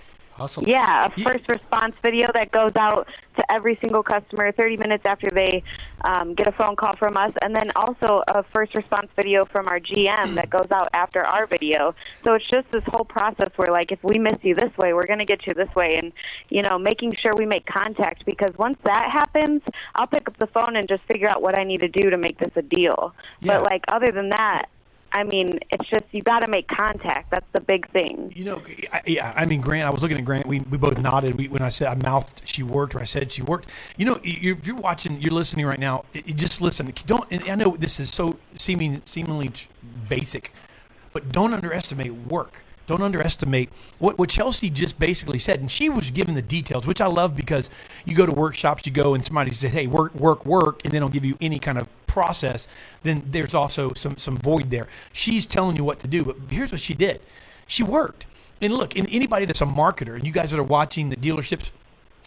Yeah, 0.66 1.06
a 1.06 1.20
first 1.20 1.48
response 1.48 1.94
video 2.02 2.30
that 2.34 2.50
goes 2.50 2.72
out 2.76 3.08
to 3.36 3.52
every 3.52 3.78
single 3.82 4.02
customer 4.02 4.52
30 4.52 4.76
minutes 4.76 5.04
after 5.06 5.28
they 5.30 5.62
um, 6.02 6.34
get 6.34 6.46
a 6.46 6.52
phone 6.52 6.76
call 6.76 6.94
from 6.96 7.16
us, 7.16 7.32
and 7.42 7.54
then 7.54 7.70
also 7.76 8.22
a 8.28 8.42
first 8.52 8.74
response 8.74 9.08
video 9.16 9.44
from 9.44 9.68
our 9.68 9.80
GM 9.80 10.34
that 10.34 10.50
goes 10.50 10.66
out 10.70 10.88
after 10.94 11.22
our 11.22 11.46
video. 11.46 11.94
So 12.24 12.34
it's 12.34 12.48
just 12.48 12.70
this 12.72 12.84
whole 12.86 13.04
process 13.04 13.48
where, 13.56 13.72
like, 13.72 13.92
if 13.92 14.02
we 14.02 14.18
miss 14.18 14.38
you 14.42 14.54
this 14.54 14.76
way, 14.76 14.92
we're 14.92 15.06
going 15.06 15.18
to 15.20 15.24
get 15.24 15.46
you 15.46 15.54
this 15.54 15.72
way, 15.74 15.98
and 16.00 16.12
you 16.48 16.62
know, 16.62 16.78
making 16.78 17.14
sure 17.14 17.32
we 17.36 17.46
make 17.46 17.66
contact 17.66 18.24
because 18.26 18.56
once 18.58 18.78
that 18.84 19.10
happens, 19.12 19.62
I'll 19.94 20.06
pick 20.06 20.28
up 20.28 20.36
the 20.38 20.48
phone 20.48 20.76
and 20.76 20.88
just 20.88 21.02
figure 21.04 21.28
out 21.28 21.42
what 21.42 21.58
I 21.58 21.64
need 21.64 21.80
to 21.80 21.88
do 21.88 22.10
to 22.10 22.16
make 22.16 22.38
this 22.38 22.52
a 22.56 22.62
deal. 22.62 23.14
Yeah. 23.40 23.58
But 23.58 23.70
like, 23.70 23.84
other 23.88 24.10
than 24.12 24.30
that. 24.30 24.66
I 25.14 25.24
mean, 25.24 25.58
it's 25.70 25.88
just 25.90 26.04
you 26.12 26.22
got 26.22 26.40
to 26.40 26.50
make 26.50 26.68
contact. 26.68 27.30
That's 27.30 27.46
the 27.52 27.60
big 27.60 27.90
thing. 27.90 28.32
You 28.34 28.44
know, 28.44 28.62
I, 28.92 29.00
yeah. 29.06 29.32
I 29.36 29.44
mean, 29.44 29.60
Grant. 29.60 29.86
I 29.86 29.90
was 29.90 30.02
looking 30.02 30.18
at 30.18 30.24
Grant. 30.24 30.46
We, 30.46 30.60
we 30.60 30.78
both 30.78 30.98
nodded 30.98 31.36
we, 31.36 31.48
when 31.48 31.62
I 31.62 31.68
said 31.68 31.88
I 31.88 31.94
mouthed 31.94 32.42
she 32.44 32.62
worked, 32.62 32.94
or 32.94 33.00
I 33.00 33.04
said 33.04 33.30
she 33.30 33.42
worked. 33.42 33.68
You 33.96 34.06
know, 34.06 34.20
you, 34.22 34.52
if 34.54 34.66
you're 34.66 34.76
watching, 34.76 35.20
you're 35.20 35.34
listening 35.34 35.66
right 35.66 35.80
now. 35.80 36.04
You 36.12 36.34
just 36.34 36.60
listen. 36.60 36.92
Don't. 37.06 37.26
I 37.48 37.54
know 37.54 37.76
this 37.76 38.00
is 38.00 38.10
so 38.10 38.38
seeming 38.56 39.02
seemingly 39.04 39.50
basic, 40.08 40.52
but 41.12 41.30
don't 41.30 41.52
underestimate 41.52 42.12
work. 42.12 42.62
Don't 42.86 43.02
underestimate 43.02 43.70
what, 43.98 44.18
what 44.18 44.28
Chelsea 44.28 44.68
just 44.68 44.98
basically 44.98 45.38
said. 45.38 45.60
And 45.60 45.70
she 45.70 45.88
was 45.88 46.10
given 46.10 46.34
the 46.34 46.42
details, 46.42 46.86
which 46.86 47.00
I 47.00 47.06
love 47.06 47.36
because 47.36 47.70
you 48.04 48.14
go 48.14 48.26
to 48.26 48.32
workshops, 48.32 48.84
you 48.86 48.92
go 48.92 49.14
and 49.14 49.24
somebody 49.24 49.52
says, 49.52 49.72
hey, 49.72 49.86
work, 49.86 50.14
work, 50.14 50.44
work, 50.44 50.80
and 50.84 50.92
they 50.92 50.98
don't 50.98 51.12
give 51.12 51.24
you 51.24 51.36
any 51.40 51.58
kind 51.58 51.78
of 51.78 51.86
process. 52.12 52.66
Then 53.02 53.22
there's 53.26 53.54
also 53.54 53.92
some, 53.94 54.16
some 54.18 54.36
void 54.36 54.70
there. 54.70 54.86
She's 55.12 55.46
telling 55.46 55.76
you 55.76 55.84
what 55.84 55.98
to 56.00 56.06
do. 56.06 56.24
But 56.24 56.36
here's 56.50 56.70
what 56.70 56.80
she 56.80 56.94
did 56.94 57.20
she 57.66 57.82
worked. 57.82 58.26
And 58.60 58.74
look, 58.74 58.96
and 58.96 59.08
anybody 59.10 59.44
that's 59.44 59.62
a 59.62 59.66
marketer, 59.66 60.14
and 60.14 60.26
you 60.26 60.32
guys 60.32 60.50
that 60.52 60.60
are 60.60 60.62
watching 60.62 61.08
the 61.08 61.16
dealerships 61.16 61.70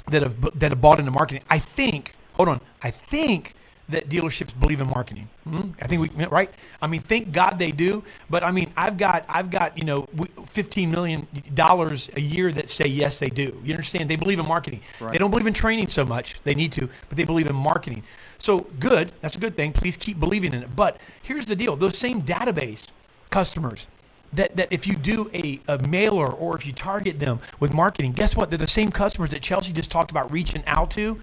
that 0.09 0.21
have 0.21 0.59
that 0.59 0.71
have 0.71 0.81
bought 0.81 0.99
into 0.99 1.11
marketing, 1.11 1.43
I 1.49 1.59
think. 1.59 2.13
Hold 2.33 2.49
on, 2.49 2.61
I 2.81 2.91
think 2.91 3.53
that 3.87 4.09
dealerships 4.09 4.59
believe 4.59 4.81
in 4.81 4.87
marketing. 4.87 5.29
Hmm? 5.43 5.69
I 5.79 5.87
think 5.87 6.01
we 6.01 6.25
right. 6.25 6.49
I 6.81 6.87
mean, 6.87 7.01
thank 7.01 7.31
God 7.31 7.59
they 7.59 7.71
do. 7.71 8.03
But 8.29 8.43
I 8.43 8.51
mean, 8.51 8.71
I've 8.75 8.97
got 8.97 9.25
I've 9.29 9.49
got 9.49 9.77
you 9.77 9.85
know 9.85 10.07
fifteen 10.47 10.91
million 10.91 11.27
dollars 11.53 12.09
a 12.15 12.21
year 12.21 12.51
that 12.51 12.69
say 12.69 12.85
yes 12.87 13.19
they 13.19 13.29
do. 13.29 13.61
You 13.63 13.73
understand? 13.73 14.09
They 14.09 14.15
believe 14.15 14.39
in 14.39 14.47
marketing. 14.47 14.81
They 15.11 15.17
don't 15.17 15.31
believe 15.31 15.47
in 15.47 15.53
training 15.53 15.89
so 15.89 16.03
much. 16.03 16.41
They 16.43 16.55
need 16.55 16.71
to, 16.73 16.89
but 17.07 17.17
they 17.17 17.23
believe 17.23 17.47
in 17.47 17.55
marketing. 17.55 18.03
So 18.45 18.67
good. 18.79 19.11
That's 19.21 19.35
a 19.35 19.39
good 19.39 19.55
thing. 19.55 19.73
Please 19.73 19.97
keep 19.97 20.19
believing 20.19 20.53
in 20.53 20.61
it. 20.61 20.75
But 20.75 20.99
here's 21.19 21.47
the 21.47 21.55
deal: 21.55 21.75
those 21.75 21.97
same 21.97 22.21
database 22.21 22.89
customers 23.31 23.87
that, 24.33 24.55
that 24.55 24.67
if 24.69 24.85
you 24.85 24.95
do 24.95 25.31
a, 25.33 25.59
a 25.67 25.79
mailer 25.79 26.27
or 26.27 26.55
if 26.55 26.63
you 26.63 26.71
target 26.71 27.19
them 27.19 27.39
with 27.59 27.73
marketing, 27.73 28.11
guess 28.11 28.35
what? 28.35 28.51
They're 28.51 28.59
the 28.59 28.67
same 28.67 28.91
customers 28.91 29.31
that 29.31 29.41
Chelsea 29.41 29.73
just 29.73 29.89
talked 29.89 30.11
about 30.11 30.31
reaching 30.31 30.63
out 30.67 30.91
to 30.91 31.19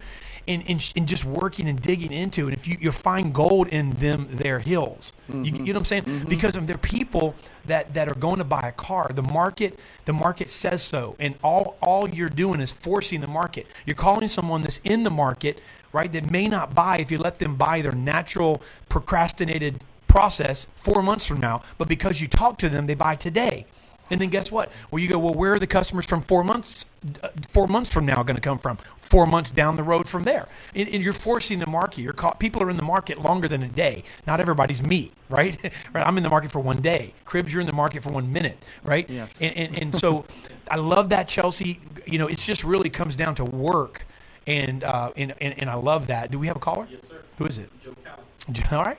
and, 0.46 0.62
and, 0.68 0.92
and 0.96 1.09
just 1.09 1.24
working 1.24 1.68
and 1.68 1.81
digging 1.81 2.12
into. 2.12 2.46
And 2.46 2.57
if 2.57 2.66
you, 2.66 2.76
you 2.81 2.92
find 2.92 3.33
gold 3.35 3.68
in 3.68 3.90
them, 3.90 4.28
their 4.31 4.59
hills. 4.59 5.12
You, 5.28 5.44
you 5.44 5.52
know 5.52 5.64
what 5.64 5.76
I'm 5.76 5.85
saying? 6.05 6.26
Because 6.28 6.57
of 6.57 6.66
they're 6.66 6.78
people 6.78 7.35
that, 7.64 7.94
that 7.94 8.09
are 8.09 8.14
going 8.14 8.38
to 8.38 8.44
buy 8.44 8.68
a 8.68 8.72
car. 8.72 9.11
The 9.14 9.22
market 9.22 9.78
the 10.05 10.12
market 10.12 10.50
says 10.50 10.83
so. 10.83 11.16
And 11.18 11.37
all, 11.42 11.76
all 11.81 12.09
you're 12.09 12.28
doing 12.28 12.61
is 12.61 12.72
forcing 12.72 13.20
the 13.20 13.26
market. 13.26 13.66
You're 13.87 13.96
calling 13.96 14.28
someone 14.28 14.62
that's 14.62 14.81
in 14.85 15.05
the 15.05 15.11
market, 15.11 15.61
right, 15.92 16.12
that 16.12 16.31
may 16.31 16.46
not 16.46 16.74
buy 16.74 16.98
if 16.98 17.11
you 17.11 17.18
let 17.18 17.38
them 17.38 17.57
buy 17.57 17.83
their 17.83 17.92
natural 17.92 18.62
procrastinated 18.88 19.81
process 20.09 20.66
four 20.76 21.02
months 21.02 21.26
from 21.26 21.40
now, 21.40 21.62
but 21.78 21.88
because 21.88 22.20
you 22.20 22.28
talk 22.28 22.59
to 22.59 22.68
them, 22.68 22.87
they 22.87 22.94
buy 22.94 23.16
today. 23.16 23.64
And 24.11 24.20
then 24.20 24.28
guess 24.28 24.52
what? 24.52 24.70
Well, 24.90 24.98
you 24.98 25.09
go, 25.09 25.18
well, 25.18 25.33
where 25.33 25.55
are 25.55 25.59
the 25.59 25.66
customers 25.66 26.05
from 26.05 26.20
four 26.20 26.44
months, 26.44 26.85
uh, 27.23 27.29
four 27.48 27.66
months 27.66 27.90
from 27.90 28.04
now 28.04 28.23
going 28.23 28.35
to 28.35 28.42
come 28.42 28.58
from? 28.58 28.77
Four 29.13 29.27
months 29.27 29.50
down 29.50 29.77
the 29.77 29.83
road 29.83 30.08
from 30.08 30.23
there, 30.23 30.48
and, 30.75 30.88
and 30.88 31.02
you're 31.02 31.13
forcing 31.13 31.58
the 31.58 31.67
market. 31.67 32.00
You're 32.00 32.15
caught, 32.15 32.40
people 32.40 32.63
are 32.63 32.71
in 32.71 32.79
the 32.79 32.83
market 32.83 33.21
longer 33.21 33.46
than 33.46 33.63
a 33.63 33.69
day. 33.69 34.04
Not 34.27 34.40
everybody's 34.40 34.83
me, 34.83 35.13
right? 35.29 35.58
right? 35.92 36.06
I'm 36.06 36.17
in 36.17 36.23
the 36.23 36.31
market 36.31 36.50
for 36.50 36.60
one 36.60 36.81
day. 36.81 37.13
Cribs, 37.27 37.52
you're 37.52 37.60
in 37.60 37.67
the 37.67 37.75
market 37.75 38.02
for 38.02 38.10
one 38.10 38.33
minute, 38.33 38.56
right? 38.83 39.06
Yes. 39.10 39.38
And 39.42 39.54
and, 39.54 39.79
and 39.79 39.94
so, 39.94 40.25
I 40.71 40.77
love 40.77 41.10
that 41.10 41.29
Chelsea. 41.29 41.79
You 42.06 42.17
know, 42.17 42.27
it's 42.27 42.46
just 42.46 42.65
really 42.65 42.88
comes 42.88 43.15
down 43.15 43.35
to 43.35 43.44
work, 43.44 44.06
and 44.46 44.83
uh, 44.83 45.13
and, 45.15 45.35
and 45.42 45.58
and 45.58 45.69
I 45.69 45.75
love 45.75 46.06
that. 46.06 46.31
Do 46.31 46.38
we 46.38 46.46
have 46.46 46.56
a 46.56 46.60
caller? 46.60 46.88
Yes, 46.90 47.06
sir. 47.06 47.21
Who 47.37 47.44
is 47.44 47.58
it? 47.58 47.69
Joe 47.85 47.94
Callan. 48.02 48.73
All 48.79 48.83
right. 48.83 48.98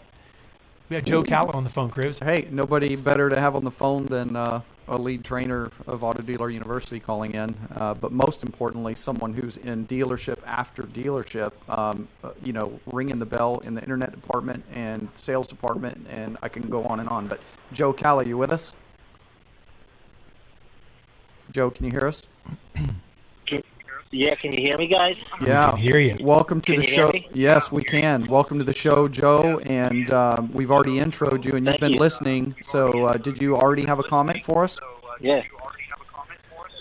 We 0.90 0.96
have 0.96 1.06
Joe 1.06 1.24
Callan 1.24 1.56
on 1.56 1.64
the 1.64 1.72
phone, 1.72 1.90
Cribs. 1.90 2.20
Hey, 2.20 2.48
nobody 2.52 2.96
better 2.96 3.30
to 3.30 3.40
have 3.40 3.56
on 3.56 3.64
the 3.64 3.72
phone 3.72 4.06
than 4.06 4.36
uh, 4.36 4.62
a 4.88 4.98
lead 4.98 5.24
trainer 5.24 5.72
of 5.88 6.04
Auto 6.04 6.22
Dealer 6.22 6.50
University 6.50 7.00
calling 7.00 7.34
in, 7.34 7.56
uh, 7.76 7.94
but 7.94 8.12
most 8.12 8.44
importantly, 8.44 8.96
someone 8.96 9.34
who's 9.34 9.58
in 9.58 9.86
dealership 9.88 10.40
after 10.46 10.84
dealership, 10.84 11.52
um, 11.70 12.08
uh, 12.24 12.32
you 12.44 12.54
know, 12.54 12.80
ringing 12.88 13.20
the 13.20 13.26
bell 13.26 13.60
in 13.60 13.76
the 13.76 13.82
internet 13.82 14.12
department 14.12 14.64
and 14.74 15.08
sales 15.16 15.48
department, 15.48 16.06
and 16.10 16.38
I 16.42 16.50
can 16.50 16.70
go 16.70 16.84
on 16.84 17.00
and 17.00 17.10
on. 17.10 17.28
But 17.28 17.40
Joe 17.72 17.94
Calla, 17.94 18.26
you 18.26 18.38
with 18.38 18.52
us? 18.52 18.74
Joe, 21.52 21.70
can 21.70 21.86
you 21.86 21.92
hear 21.92 22.08
us? 22.08 22.26
Yeah, 24.14 24.36
can 24.36 24.52
you 24.52 24.62
hear 24.62 24.78
me, 24.78 24.86
guys? 24.86 25.16
Yeah. 25.44 25.72
can 25.72 25.80
hear 25.80 25.98
you. 25.98 26.16
Welcome 26.22 26.62
to 26.62 26.72
Can 26.72 26.82
the 26.82 26.88
you 26.88 26.94
hear 26.94 27.08
show. 27.08 27.12
me? 27.12 27.28
Yes, 27.34 27.72
we 27.72 27.84
can. 27.84 28.28
Welcome 28.28 28.60
to 28.60 28.64
the 28.64 28.72
show, 28.72 29.08
Joe. 29.08 29.58
And 29.66 30.14
um, 30.14 30.52
we've 30.54 30.70
already 30.70 31.00
introed 31.00 31.44
you, 31.44 31.56
and 31.56 31.66
you've 31.66 31.74
Thank 31.74 31.80
been 31.80 31.94
you. 31.94 32.00
listening. 32.00 32.56
So, 32.62 33.08
uh, 33.08 33.14
did 33.14 33.42
you 33.42 33.56
already 33.56 33.86
have 33.86 33.98
a 33.98 34.04
comment 34.04 34.46
for 34.46 34.64
us? 34.64 34.78
Yeah. 35.20 35.42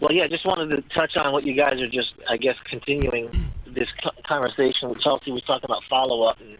Well, 0.02 0.12
yeah, 0.12 0.26
just 0.26 0.44
wanted 0.44 0.76
to 0.76 0.82
touch 0.94 1.16
on 1.16 1.32
what 1.32 1.44
you 1.44 1.54
guys 1.54 1.80
are 1.80 1.88
just, 1.88 2.12
I 2.28 2.36
guess, 2.36 2.56
continuing 2.68 3.30
this 3.66 3.88
conversation 4.28 4.90
with 4.90 5.00
Chelsea. 5.00 5.32
We 5.32 5.40
talked 5.40 5.64
about 5.64 5.82
follow 5.88 6.24
up 6.24 6.38
and 6.38 6.58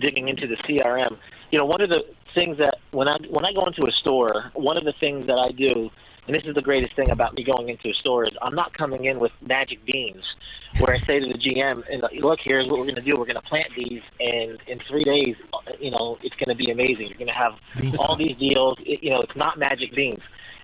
digging 0.00 0.28
into 0.28 0.48
the 0.48 0.56
CRM. 0.56 1.16
You 1.52 1.60
know, 1.60 1.64
one 1.64 1.80
of 1.80 1.90
the 1.90 2.04
things 2.34 2.58
that 2.58 2.78
when 2.90 3.06
I 3.06 3.18
when 3.30 3.44
I 3.44 3.52
go 3.52 3.64
into 3.66 3.86
a 3.86 3.92
store, 3.92 4.50
one 4.54 4.76
of 4.76 4.82
the 4.82 4.94
things 4.98 5.26
that 5.26 5.38
I 5.38 5.52
do, 5.52 5.92
and 6.28 6.36
this 6.36 6.44
is 6.44 6.54
the 6.54 6.62
greatest 6.62 6.94
thing 6.94 7.10
about 7.10 7.34
me 7.36 7.42
going 7.42 7.70
into 7.70 7.88
a 7.88 7.94
store 7.94 8.24
is 8.24 8.36
I'm 8.42 8.54
not 8.54 8.74
coming 8.74 9.06
in 9.06 9.18
with 9.18 9.32
magic 9.40 9.82
beans, 9.86 10.22
where 10.78 10.94
I 10.94 10.98
say 11.00 11.18
to 11.18 11.26
the 11.26 11.38
GM, 11.38 11.82
and 11.90 12.04
uh, 12.04 12.08
look, 12.18 12.38
here's 12.44 12.66
what 12.66 12.78
we're 12.78 12.84
going 12.84 12.96
to 12.96 13.00
do. 13.00 13.14
We're 13.16 13.24
going 13.24 13.36
to 13.36 13.42
plant 13.42 13.68
these, 13.74 14.02
and 14.20 14.58
in 14.66 14.78
three 14.86 15.04
days, 15.04 15.36
uh, 15.54 15.72
you 15.80 15.90
know, 15.90 16.18
it's 16.22 16.36
going 16.36 16.54
to 16.54 16.54
be 16.54 16.70
amazing. 16.70 17.08
You're 17.08 17.16
going 17.16 17.28
to 17.28 17.34
have 17.34 17.54
all 17.98 18.14
these 18.14 18.36
deals. 18.36 18.76
It, 18.80 19.02
you 19.02 19.10
know, 19.10 19.20
it's 19.20 19.36
not 19.36 19.58
magic 19.58 19.94
beans. 19.94 20.20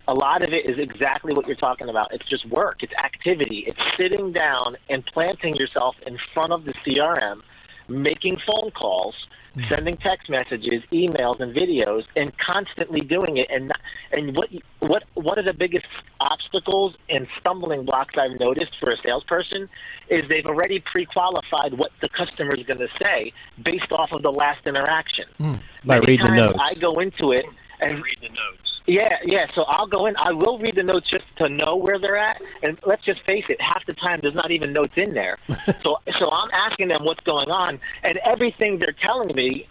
A 0.06 0.12
lot 0.12 0.44
of 0.44 0.52
it 0.52 0.68
is 0.70 0.78
exactly 0.78 1.32
what 1.32 1.46
you're 1.46 1.56
talking 1.56 1.88
about. 1.88 2.12
It's 2.12 2.26
just 2.26 2.46
work. 2.50 2.82
It's 2.82 2.92
activity. 3.02 3.64
It's 3.66 3.80
sitting 3.96 4.32
down 4.32 4.76
and 4.90 5.02
planting 5.06 5.56
yourself 5.56 5.96
in 6.06 6.18
front 6.34 6.52
of 6.52 6.66
the 6.66 6.74
CRM, 6.84 7.40
making 7.88 8.36
phone 8.46 8.70
calls, 8.72 9.14
Hmm. 9.54 9.62
sending 9.68 9.96
text 9.98 10.28
messages, 10.28 10.82
emails, 10.92 11.38
and 11.38 11.54
videos, 11.54 12.04
and 12.16 12.36
constantly 12.38 13.00
doing 13.00 13.36
it. 13.36 13.46
And 13.50 13.72
and 14.12 14.36
what 14.36 14.50
what 14.80 15.04
one 15.14 15.38
of 15.38 15.44
the 15.44 15.54
biggest 15.54 15.86
obstacles 16.20 16.96
and 17.08 17.28
stumbling 17.38 17.84
blocks 17.84 18.14
I've 18.18 18.38
noticed 18.40 18.72
for 18.80 18.90
a 18.90 18.96
salesperson 19.04 19.68
is 20.08 20.28
they've 20.28 20.46
already 20.46 20.80
pre-qualified 20.80 21.74
what 21.74 21.92
the 22.02 22.08
customer 22.08 22.54
is 22.54 22.66
going 22.66 22.78
to 22.78 22.88
say 23.00 23.32
based 23.62 23.92
off 23.92 24.10
of 24.12 24.22
the 24.22 24.32
last 24.32 24.66
interaction. 24.66 25.26
Hmm. 25.38 25.52
By 25.84 26.00
Many 26.00 26.06
reading 26.06 26.26
the 26.26 26.32
notes. 26.32 26.58
I 26.60 26.74
go 26.74 26.98
into 26.98 27.30
it 27.30 27.44
and 27.80 27.92
read 27.92 28.18
the 28.20 28.28
notes. 28.30 28.73
Yeah, 28.86 29.16
yeah. 29.24 29.46
So 29.54 29.64
I'll 29.66 29.86
go 29.86 30.06
in. 30.06 30.14
I 30.18 30.32
will 30.32 30.58
read 30.58 30.76
the 30.76 30.82
notes 30.82 31.08
just 31.10 31.24
to 31.38 31.48
know 31.48 31.76
where 31.76 31.98
they're 31.98 32.18
at. 32.18 32.42
And 32.62 32.78
let's 32.84 33.02
just 33.04 33.22
face 33.26 33.46
it, 33.48 33.60
half 33.60 33.84
the 33.86 33.94
time 33.94 34.20
there's 34.20 34.34
not 34.34 34.50
even 34.50 34.72
notes 34.72 34.92
in 34.96 35.14
there. 35.14 35.38
so, 35.82 35.98
so 36.18 36.30
I'm 36.30 36.50
asking 36.52 36.88
them 36.88 36.98
what's 37.02 37.24
going 37.24 37.50
on, 37.50 37.80
and 38.02 38.18
everything 38.18 38.78
they're 38.78 38.94
telling 39.00 39.34
me 39.34 39.66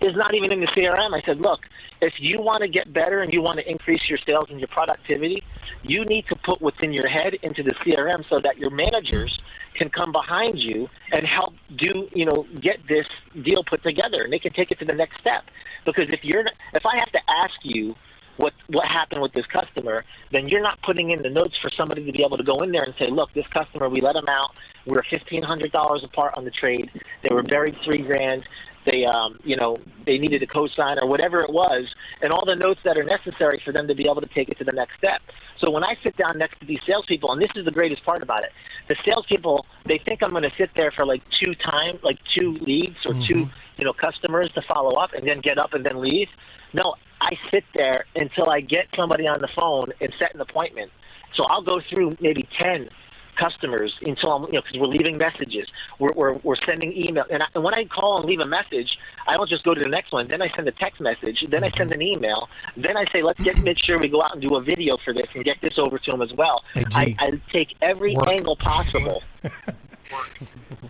is 0.00 0.16
not 0.16 0.34
even 0.34 0.50
in 0.52 0.60
the 0.60 0.66
CRM. 0.68 1.14
I 1.14 1.20
said, 1.26 1.40
look, 1.40 1.60
if 2.00 2.14
you 2.18 2.40
want 2.40 2.62
to 2.62 2.68
get 2.68 2.90
better 2.90 3.20
and 3.20 3.32
you 3.34 3.42
want 3.42 3.58
to 3.58 3.70
increase 3.70 4.08
your 4.08 4.18
sales 4.26 4.46
and 4.48 4.58
your 4.58 4.68
productivity, 4.68 5.42
you 5.82 6.04
need 6.06 6.26
to 6.28 6.36
put 6.36 6.62
what's 6.62 6.80
in 6.82 6.92
your 6.92 7.06
head 7.06 7.34
into 7.42 7.62
the 7.62 7.72
CRM 7.72 8.26
so 8.30 8.38
that 8.38 8.56
your 8.56 8.70
managers 8.70 9.42
can 9.74 9.90
come 9.90 10.12
behind 10.12 10.58
you 10.58 10.88
and 11.12 11.26
help 11.26 11.52
do, 11.76 12.08
you 12.14 12.24
know, 12.24 12.46
get 12.60 12.78
this 12.88 13.06
deal 13.42 13.62
put 13.64 13.82
together, 13.82 14.22
and 14.22 14.32
they 14.32 14.38
can 14.38 14.52
take 14.54 14.70
it 14.70 14.78
to 14.78 14.86
the 14.86 14.94
next 14.94 15.20
step. 15.20 15.44
Because 15.84 16.10
if 16.14 16.24
you're, 16.24 16.46
if 16.72 16.86
I 16.86 16.94
have 16.94 17.12
to 17.12 17.20
ask 17.28 17.60
you 17.62 17.94
what 18.36 18.52
what 18.68 18.86
happened 18.86 19.22
with 19.22 19.32
this 19.32 19.46
customer, 19.46 20.04
then 20.30 20.48
you're 20.48 20.62
not 20.62 20.80
putting 20.82 21.10
in 21.10 21.22
the 21.22 21.30
notes 21.30 21.56
for 21.60 21.70
somebody 21.70 22.04
to 22.04 22.12
be 22.12 22.24
able 22.24 22.36
to 22.36 22.42
go 22.42 22.54
in 22.56 22.72
there 22.72 22.82
and 22.82 22.94
say, 22.98 23.06
look, 23.06 23.32
this 23.32 23.46
customer, 23.48 23.88
we 23.88 24.00
let 24.00 24.14
them 24.14 24.28
out. 24.28 24.56
We 24.86 24.94
were 24.94 25.04
fifteen 25.08 25.42
hundred 25.42 25.72
dollars 25.72 26.02
apart 26.04 26.34
on 26.36 26.44
the 26.44 26.50
trade. 26.50 26.90
They 27.22 27.34
were 27.34 27.42
buried 27.42 27.76
three 27.84 28.00
grand. 28.00 28.46
They, 28.84 29.06
um, 29.06 29.40
you 29.44 29.56
know, 29.56 29.78
they 30.04 30.18
needed 30.18 30.42
a 30.42 30.46
cosign 30.46 31.00
or 31.00 31.08
whatever 31.08 31.40
it 31.40 31.50
was, 31.50 31.86
and 32.20 32.30
all 32.32 32.44
the 32.44 32.56
notes 32.56 32.80
that 32.84 32.98
are 32.98 33.02
necessary 33.02 33.58
for 33.64 33.72
them 33.72 33.88
to 33.88 33.94
be 33.94 34.04
able 34.04 34.20
to 34.20 34.28
take 34.28 34.50
it 34.50 34.58
to 34.58 34.64
the 34.64 34.72
next 34.72 34.98
step. 34.98 35.22
So 35.56 35.70
when 35.70 35.84
I 35.84 35.96
sit 36.02 36.16
down 36.18 36.36
next 36.36 36.60
to 36.60 36.66
these 36.66 36.80
salespeople, 36.86 37.32
and 37.32 37.40
this 37.40 37.50
is 37.56 37.64
the 37.64 37.70
greatest 37.70 38.04
part 38.04 38.22
about 38.22 38.44
it, 38.44 38.52
the 38.88 38.96
salespeople 39.06 39.64
they 39.86 39.98
think 40.06 40.22
I'm 40.22 40.30
going 40.30 40.42
to 40.42 40.52
sit 40.58 40.70
there 40.74 40.90
for 40.90 41.06
like 41.06 41.22
two 41.30 41.54
time, 41.54 41.98
like 42.02 42.18
two 42.36 42.52
leads 42.60 42.96
or 43.06 43.14
two, 43.26 43.48
you 43.76 43.84
know, 43.84 43.92
customers 43.92 44.50
to 44.54 44.62
follow 44.62 45.00
up 45.00 45.12
and 45.14 45.28
then 45.28 45.40
get 45.40 45.58
up 45.58 45.74
and 45.74 45.84
then 45.84 46.00
leave. 46.00 46.28
No, 46.72 46.94
I 47.20 47.36
sit 47.50 47.64
there 47.74 48.06
until 48.16 48.50
I 48.50 48.60
get 48.60 48.86
somebody 48.96 49.26
on 49.26 49.40
the 49.40 49.48
phone 49.48 49.92
and 50.00 50.12
set 50.18 50.34
an 50.34 50.40
appointment. 50.40 50.90
So 51.34 51.44
I'll 51.44 51.62
go 51.62 51.80
through 51.90 52.16
maybe 52.20 52.48
ten 52.58 52.88
customers 53.36 53.94
until 54.02 54.32
I'm, 54.32 54.42
you 54.46 54.52
know, 54.52 54.62
because 54.62 54.78
we're 54.78 54.86
leaving 54.86 55.18
messages, 55.18 55.64
we're, 55.98 56.12
we're, 56.14 56.34
we're 56.42 56.56
sending 56.56 56.92
email, 56.92 57.24
and, 57.30 57.42
I, 57.42 57.46
and 57.54 57.64
when 57.64 57.74
I 57.74 57.84
call 57.84 58.18
and 58.18 58.26
leave 58.26 58.40
a 58.40 58.46
message, 58.46 58.98
I 59.26 59.34
don't 59.34 59.48
just 59.48 59.64
go 59.64 59.74
to 59.74 59.80
the 59.80 59.88
next 59.88 60.12
one. 60.12 60.28
Then 60.28 60.42
I 60.42 60.46
send 60.54 60.68
a 60.68 60.72
text 60.72 61.00
message. 61.00 61.44
Then 61.48 61.64
I 61.64 61.70
send 61.76 61.92
an 61.92 62.02
email. 62.02 62.48
Then 62.76 62.96
I 62.96 63.04
say, 63.12 63.22
let's 63.22 63.40
get 63.40 63.58
make 63.62 63.78
sure 63.84 63.98
we 63.98 64.08
go 64.08 64.22
out 64.22 64.34
and 64.34 64.42
do 64.42 64.54
a 64.56 64.60
video 64.60 64.96
for 65.04 65.12
this 65.14 65.26
and 65.34 65.44
get 65.44 65.56
this 65.62 65.78
over 65.78 65.98
to 65.98 66.10
them 66.10 66.22
as 66.22 66.32
well. 66.32 66.62
Hey, 66.74 66.84
I. 66.94 67.16
I 67.18 67.40
take 67.52 67.74
every 67.80 68.14
Work. 68.14 68.28
angle 68.28 68.56
possible. 68.56 69.22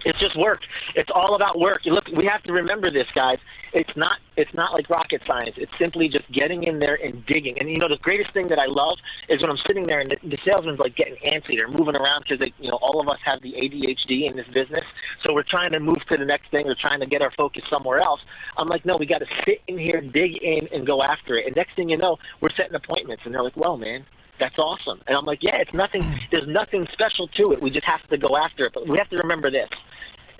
It's 0.04 0.18
just 0.18 0.36
work. 0.36 0.60
It's 0.94 1.10
all 1.14 1.34
about 1.34 1.58
work. 1.58 1.80
You 1.84 1.92
look, 1.92 2.06
we 2.08 2.26
have 2.26 2.42
to 2.44 2.52
remember 2.52 2.90
this, 2.90 3.06
guys. 3.14 3.38
It's 3.72 3.96
not. 3.96 4.18
It's 4.36 4.52
not 4.52 4.72
like 4.72 4.88
rocket 4.90 5.22
science. 5.26 5.54
It's 5.56 5.72
simply 5.78 6.08
just 6.08 6.30
getting 6.30 6.64
in 6.64 6.78
there 6.78 6.98
and 7.02 7.24
digging. 7.26 7.58
And 7.58 7.70
you 7.70 7.76
know, 7.78 7.88
the 7.88 7.98
greatest 7.98 8.32
thing 8.32 8.48
that 8.48 8.58
I 8.58 8.66
love 8.66 8.98
is 9.28 9.40
when 9.40 9.50
I'm 9.50 9.58
sitting 9.66 9.84
there 9.84 10.00
and 10.00 10.10
the, 10.10 10.18
the 10.22 10.38
salesman's 10.44 10.78
like 10.78 10.94
getting 10.94 11.16
antsy. 11.24 11.56
They're 11.56 11.68
moving 11.68 11.96
around 11.96 12.24
because 12.28 12.46
you 12.60 12.70
know 12.70 12.78
all 12.82 13.00
of 13.00 13.08
us 13.08 13.18
have 13.24 13.40
the 13.42 13.52
ADHD 13.52 14.28
in 14.28 14.36
this 14.36 14.46
business, 14.48 14.84
so 15.24 15.34
we're 15.34 15.42
trying 15.42 15.72
to 15.72 15.80
move 15.80 15.98
to 16.10 16.16
the 16.16 16.24
next 16.24 16.50
thing. 16.50 16.66
We're 16.66 16.74
trying 16.74 17.00
to 17.00 17.06
get 17.06 17.22
our 17.22 17.32
focus 17.32 17.64
somewhere 17.72 17.98
else. 17.98 18.24
I'm 18.56 18.68
like, 18.68 18.84
no, 18.84 18.96
we 18.98 19.06
got 19.06 19.18
to 19.18 19.26
sit 19.46 19.62
in 19.66 19.78
here, 19.78 20.00
dig 20.00 20.36
in, 20.42 20.68
and 20.72 20.86
go 20.86 21.02
after 21.02 21.36
it. 21.36 21.46
And 21.46 21.56
next 21.56 21.74
thing 21.74 21.88
you 21.88 21.96
know, 21.96 22.18
we're 22.40 22.54
setting 22.56 22.74
appointments, 22.74 23.22
and 23.24 23.34
they're 23.34 23.42
like, 23.42 23.56
well, 23.56 23.76
man. 23.76 24.04
That's 24.38 24.58
awesome. 24.58 25.00
And 25.06 25.16
I'm 25.16 25.24
like, 25.24 25.42
yeah, 25.42 25.56
it's 25.56 25.72
nothing, 25.72 26.04
there's 26.30 26.46
nothing 26.46 26.86
special 26.92 27.28
to 27.28 27.52
it. 27.52 27.60
We 27.60 27.70
just 27.70 27.86
have 27.86 28.06
to 28.08 28.16
go 28.16 28.36
after 28.36 28.64
it. 28.64 28.72
But 28.72 28.88
we 28.88 28.98
have 28.98 29.08
to 29.10 29.16
remember 29.18 29.50
this. 29.50 29.68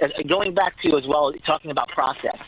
And 0.00 0.12
uh, 0.12 0.22
going 0.26 0.54
back 0.54 0.80
to 0.82 0.96
as 0.96 1.06
well, 1.06 1.32
talking 1.46 1.70
about 1.70 1.88
process. 1.88 2.38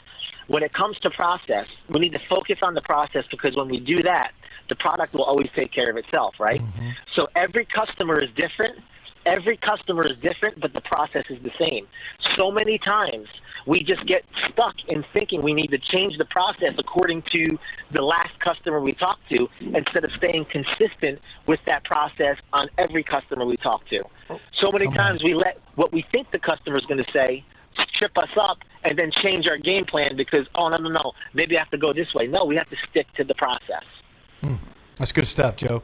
When 0.49 0.63
it 0.63 0.73
comes 0.73 0.99
to 1.01 1.11
process, 1.11 1.67
we 1.89 2.01
need 2.01 2.13
to 2.13 2.21
focus 2.29 2.59
on 2.63 2.75
the 2.75 2.83
process 2.83 3.25
because 3.31 3.57
when 3.57 3.69
we 3.69 3.79
do 3.79 3.99
that, 4.03 4.33
the 4.69 4.77
product 4.77 5.13
will 5.13 5.25
always 5.25 5.49
take 5.57 5.73
care 5.73 5.91
of 5.91 5.97
itself, 5.97 6.35
right? 6.39 6.61
Mm-hmm. 6.61 6.91
So 7.15 7.29
every 7.35 7.65
customer 7.65 8.23
is 8.23 8.31
different. 8.37 8.79
Every 9.25 9.57
customer 9.57 10.07
is 10.07 10.17
different, 10.19 10.61
but 10.61 10.73
the 10.73 10.83
process 10.83 11.25
is 11.31 11.43
the 11.43 11.51
same. 11.65 11.87
So 12.37 12.51
many 12.53 12.79
times 12.79 13.29
we 13.67 13.81
just 13.81 14.07
get 14.07 14.25
stuck 14.49 14.75
in 14.89 15.05
thinking 15.13 15.43
we 15.43 15.53
need 15.53 15.69
to 15.69 15.79
change 15.79 16.17
the 16.19 16.25
process 16.25 16.75
according 16.79 17.23
to 17.23 17.59
the 17.91 18.03
last 18.03 18.39
customer 18.41 18.81
we 18.81 18.93
talked 18.93 19.29
to 19.31 19.49
instead 19.61 20.05
of 20.05 20.11
staying 20.17 20.47
consistent 20.47 21.21
with 21.47 21.61
that 21.67 21.85
process 21.85 22.37
on 22.53 22.69
every 22.79 23.03
customer 23.03 23.45
we 23.45 23.57
talk 23.57 23.87
to. 23.89 23.99
So 24.61 24.71
many 24.73 24.87
times 24.89 25.23
we 25.23 25.35
let 25.35 25.61
what 25.75 25.93
we 25.93 26.03
think 26.03 26.31
the 26.31 26.39
customer 26.39 26.79
is 26.79 26.87
going 26.87 27.03
to 27.03 27.13
say 27.13 27.45
trip 27.97 28.17
us 28.19 28.31
up 28.37 28.59
and 28.85 28.99
then 28.99 29.11
change 29.11 29.47
our 29.49 29.59
game 29.59 29.85
plan 29.85 30.17
because, 30.17 30.47
oh, 30.55 30.69
no, 30.69 30.77
no, 30.77 30.91
no, 30.91 31.13
maybe 31.35 31.57
I 31.57 31.61
have 31.61 31.71
to 31.71 31.79
go 31.79 31.93
this 31.93 32.13
way. 32.15 32.27
No, 32.27 32.45
we 32.45 32.57
have 32.57 32.69
to 32.71 32.77
stick 32.91 33.07
to 33.15 33.25
the 33.25 33.35
process. 33.35 33.85
Hmm. 34.43 34.55
That's 34.97 35.13
good 35.13 35.27
stuff, 35.27 35.57
Joe. 35.57 35.83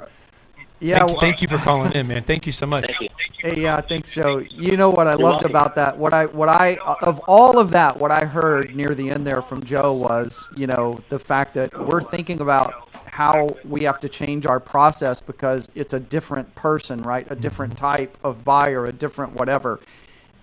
Yeah. 0.82 0.98
thank, 0.98 1.08
well- 1.10 1.20
thank 1.20 1.42
you 1.42 1.48
for 1.48 1.58
calling 1.68 1.92
in, 1.92 2.08
man. 2.08 2.24
Thank 2.24 2.46
you 2.46 2.52
so 2.52 2.66
much. 2.66 2.86
Thank 2.86 3.00
you. 3.00 3.08
Hey, 3.42 3.60
yeah, 3.62 3.80
thanks, 3.80 4.12
Joe. 4.12 4.38
You 4.38 4.76
know 4.76 4.90
what 4.90 5.08
I 5.08 5.14
loved 5.14 5.22
welcome. 5.22 5.50
about 5.50 5.74
that? 5.76 5.98
What 5.98 6.12
I, 6.12 6.26
what 6.26 6.48
I, 6.48 6.76
of 7.02 7.20
all 7.26 7.58
of 7.58 7.70
that, 7.72 7.98
what 7.98 8.12
I 8.12 8.24
heard 8.24 8.74
near 8.76 8.94
the 8.94 9.10
end 9.10 9.26
there 9.26 9.42
from 9.42 9.64
Joe 9.64 9.92
was, 9.94 10.48
you 10.56 10.68
know, 10.68 11.02
the 11.08 11.18
fact 11.18 11.54
that 11.54 11.76
we're 11.86 12.02
thinking 12.02 12.40
about 12.40 12.88
how 13.06 13.48
we 13.64 13.82
have 13.84 14.00
to 14.00 14.08
change 14.08 14.46
our 14.46 14.60
process 14.60 15.20
because 15.20 15.70
it's 15.74 15.92
a 15.92 16.00
different 16.00 16.54
person, 16.54 17.02
right? 17.02 17.26
A 17.30 17.34
different 17.36 17.76
type 17.76 18.16
of 18.24 18.44
buyer, 18.44 18.86
a 18.86 18.92
different 18.92 19.34
whatever. 19.34 19.80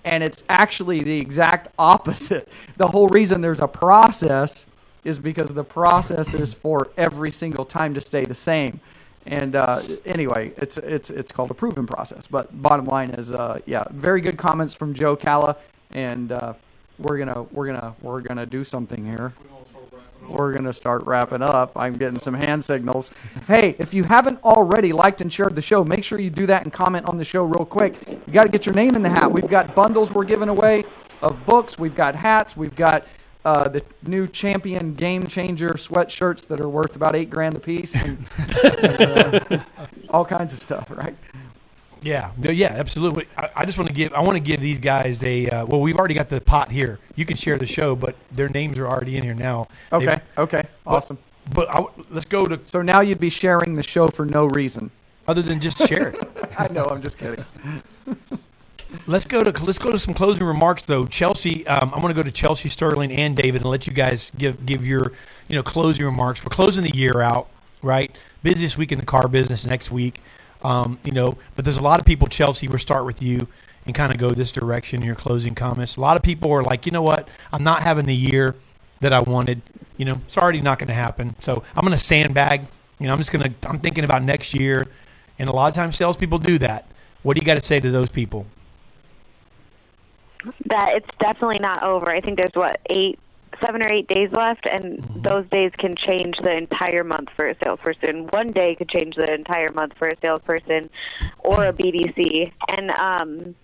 And 0.05 0.23
it's 0.23 0.43
actually 0.49 1.01
the 1.01 1.19
exact 1.19 1.69
opposite. 1.79 2.49
The 2.77 2.87
whole 2.87 3.07
reason 3.07 3.41
there's 3.41 3.61
a 3.61 3.67
process 3.67 4.67
is 5.05 5.19
because 5.19 5.49
the 5.49 5.63
process 5.63 6.33
is 6.33 6.53
for 6.53 6.89
every 6.97 7.31
single 7.31 7.65
time 7.65 7.93
to 7.93 8.01
stay 8.01 8.25
the 8.25 8.35
same. 8.35 8.81
And 9.29 9.55
uh, 9.55 9.83
anyway, 10.05 10.53
it's 10.57 10.77
it's 10.79 11.11
it's 11.11 11.31
called 11.31 11.51
a 11.51 11.53
proven 11.53 11.85
process. 11.85 12.25
But 12.25 12.61
bottom 12.63 12.85
line 12.85 13.11
is, 13.11 13.31
uh, 13.31 13.59
yeah, 13.67 13.83
very 13.91 14.21
good 14.21 14.37
comments 14.37 14.73
from 14.73 14.95
Joe 14.95 15.15
Calla, 15.15 15.55
and 15.91 16.31
uh, 16.31 16.53
we're 16.97 17.19
gonna 17.19 17.43
we're 17.51 17.67
gonna 17.67 17.95
we're 18.01 18.21
gonna 18.21 18.47
do 18.47 18.63
something 18.63 19.05
here. 19.05 19.33
We're 20.27 20.53
gonna 20.53 20.73
start 20.73 21.05
wrapping 21.05 21.43
up. 21.43 21.71
I'm 21.75 21.93
getting 21.93 22.17
some 22.17 22.33
hand 22.33 22.65
signals. 22.65 23.11
Hey, 23.47 23.75
if 23.77 23.93
you 23.93 24.03
haven't 24.03 24.43
already 24.43 24.93
liked 24.93 25.21
and 25.21 25.31
shared 25.31 25.55
the 25.55 25.61
show, 25.61 25.83
make 25.83 26.03
sure 26.03 26.19
you 26.19 26.31
do 26.31 26.47
that 26.47 26.63
and 26.63 26.73
comment 26.73 27.05
on 27.05 27.17
the 27.17 27.23
show 27.23 27.43
real 27.43 27.65
quick. 27.65 27.95
You 28.07 28.33
got 28.33 28.43
to 28.43 28.49
get 28.49 28.65
your 28.65 28.75
name 28.75 28.95
in 28.95 29.03
the 29.03 29.09
hat. 29.09 29.31
We've 29.31 29.47
got 29.47 29.75
bundles 29.75 30.11
we're 30.11 30.25
giving 30.25 30.49
away 30.49 30.85
of 31.21 31.43
books. 31.45 31.77
We've 31.77 31.95
got 31.95 32.15
hats. 32.15 32.57
We've 32.57 32.75
got 32.75 33.05
uh, 33.45 33.67
the 33.69 33.83
new 34.05 34.27
champion 34.27 34.93
game 34.95 35.25
changer 35.27 35.69
sweatshirts 35.71 36.45
that 36.47 36.59
are 36.59 36.69
worth 36.69 36.95
about 36.95 37.15
eight 37.15 37.29
grand 37.29 37.55
a 37.55 37.59
piece, 37.59 37.95
and, 37.95 38.29
and, 38.73 39.63
uh, 39.77 39.87
all 40.09 40.25
kinds 40.25 40.53
of 40.53 40.59
stuff, 40.59 40.89
right? 40.91 41.15
Yeah, 42.01 42.31
no, 42.37 42.49
yeah, 42.49 42.67
absolutely. 42.67 43.27
I, 43.37 43.49
I 43.57 43.65
just 43.65 43.77
want 43.77 43.89
to 43.89 43.93
give 43.93 44.13
I 44.13 44.21
want 44.21 44.35
to 44.35 44.39
give 44.39 44.61
these 44.61 44.79
guys 44.79 45.21
a 45.23 45.47
uh, 45.49 45.65
well. 45.65 45.81
We've 45.81 45.97
already 45.97 46.13
got 46.13 46.29
the 46.29 46.39
pot 46.39 46.71
here. 46.71 46.99
You 47.15 47.25
can 47.25 47.35
share 47.35 47.57
the 47.57 47.65
show, 47.65 47.95
but 47.95 48.15
their 48.31 48.47
names 48.49 48.77
are 48.79 48.87
already 48.87 49.17
in 49.17 49.23
here 49.23 49.33
now. 49.33 49.67
They- 49.91 49.97
Okay, 49.97 50.21
okay, 50.37 50.63
awesome. 50.85 51.17
But 51.53 51.69
I, 51.69 51.83
let's 52.09 52.25
go 52.25 52.45
to 52.45 52.59
So 52.65 52.81
now 52.81 52.99
you'd 53.01 53.19
be 53.19 53.29
sharing 53.31 53.73
the 53.73 53.83
show 53.83 54.07
for 54.07 54.25
no 54.25 54.45
reason. 54.45 54.91
other 55.27 55.41
than 55.41 55.59
just 55.59 55.79
share 55.87 56.09
it. 56.09 56.51
I 56.57 56.67
know, 56.67 56.85
I'm 56.85 57.01
just 57.01 57.17
kidding. 57.17 57.43
Let's 59.05 59.25
go 59.25 59.43
to 59.43 59.63
let's 59.63 59.77
go 59.77 59.91
to 59.91 59.99
some 59.99 60.15
closing 60.15 60.45
remarks 60.45 60.85
though. 60.85 61.05
Chelsea, 61.05 61.65
um, 61.67 61.93
I'm 61.93 62.01
going 62.01 62.13
to 62.13 62.19
go 62.19 62.23
to 62.23 62.31
Chelsea 62.31 62.69
Sterling 62.69 63.11
and 63.11 63.35
David 63.35 63.61
and 63.61 63.69
let 63.69 63.85
you 63.85 63.93
guys 63.93 64.31
give 64.37 64.65
give 64.65 64.85
your 64.85 65.13
you 65.47 65.55
know 65.55 65.63
closing 65.63 66.05
remarks. 66.05 66.43
We're 66.43 66.49
closing 66.49 66.83
the 66.83 66.95
year 66.95 67.21
out, 67.21 67.49
right? 67.83 68.11
Busiest 68.41 68.77
week 68.77 68.91
in 68.91 68.99
the 68.99 69.05
car 69.05 69.27
business 69.27 69.65
next 69.65 69.91
week, 69.91 70.21
um, 70.63 70.97
you 71.03 71.11
know. 71.11 71.37
But 71.55 71.65
there's 71.65 71.77
a 71.77 71.83
lot 71.83 71.99
of 71.99 72.05
people. 72.05 72.27
Chelsea, 72.27 72.67
we'll 72.67 72.79
start 72.79 73.05
with 73.05 73.21
you 73.21 73.47
and 73.85 73.93
kind 73.93 74.11
of 74.11 74.17
go 74.17 74.31
this 74.31 74.51
direction 74.51 75.01
in 75.01 75.05
your 75.05 75.15
closing 75.15 75.53
comments. 75.53 75.95
A 75.95 76.01
lot 76.01 76.17
of 76.17 76.23
people 76.23 76.51
are 76.51 76.63
like, 76.63 76.87
you 76.87 76.91
know 76.91 77.03
what? 77.03 77.27
I'm 77.53 77.63
not 77.63 77.83
having 77.83 78.05
the 78.05 78.15
year 78.15 78.55
that 79.01 79.13
I 79.13 79.19
wanted. 79.19 79.61
You 79.97 80.05
know, 80.05 80.21
it's 80.25 80.37
already 80.37 80.61
not 80.61 80.79
going 80.79 80.87
to 80.87 80.93
happen. 80.95 81.35
So 81.39 81.63
I'm 81.75 81.85
going 81.85 81.97
to 81.97 82.03
sandbag. 82.03 82.61
You 82.99 83.05
know, 83.05 83.13
I'm 83.13 83.19
just 83.19 83.31
going 83.31 83.53
to. 83.53 83.69
I'm 83.69 83.79
thinking 83.79 84.03
about 84.03 84.23
next 84.23 84.55
year, 84.55 84.87
and 85.37 85.47
a 85.47 85.53
lot 85.53 85.67
of 85.67 85.75
times 85.75 85.95
salespeople 85.95 86.39
do 86.39 86.57
that. 86.57 86.87
What 87.21 87.35
do 87.35 87.41
you 87.41 87.45
got 87.45 87.55
to 87.55 87.61
say 87.61 87.79
to 87.79 87.91
those 87.91 88.09
people? 88.09 88.47
That 90.65 90.91
it's 90.95 91.09
definitely 91.19 91.59
not 91.59 91.83
over. 91.83 92.09
I 92.09 92.21
think 92.21 92.37
there's 92.37 92.53
what 92.53 92.79
eight, 92.89 93.19
seven 93.63 93.81
or 93.81 93.91
eight 93.91 94.07
days 94.07 94.31
left, 94.31 94.67
and 94.67 95.03
those 95.23 95.47
days 95.49 95.71
can 95.77 95.95
change 95.95 96.35
the 96.41 96.55
entire 96.55 97.03
month 97.03 97.29
for 97.35 97.47
a 97.47 97.55
salesperson. 97.63 98.27
One 98.27 98.51
day 98.51 98.75
could 98.75 98.89
change 98.89 99.15
the 99.15 99.31
entire 99.33 99.71
month 99.73 99.93
for 99.97 100.07
a 100.07 100.15
salesperson 100.21 100.89
or 101.39 101.65
a 101.65 101.73
BDC. 101.73 102.51
And 102.69 102.91
um, 102.91 103.55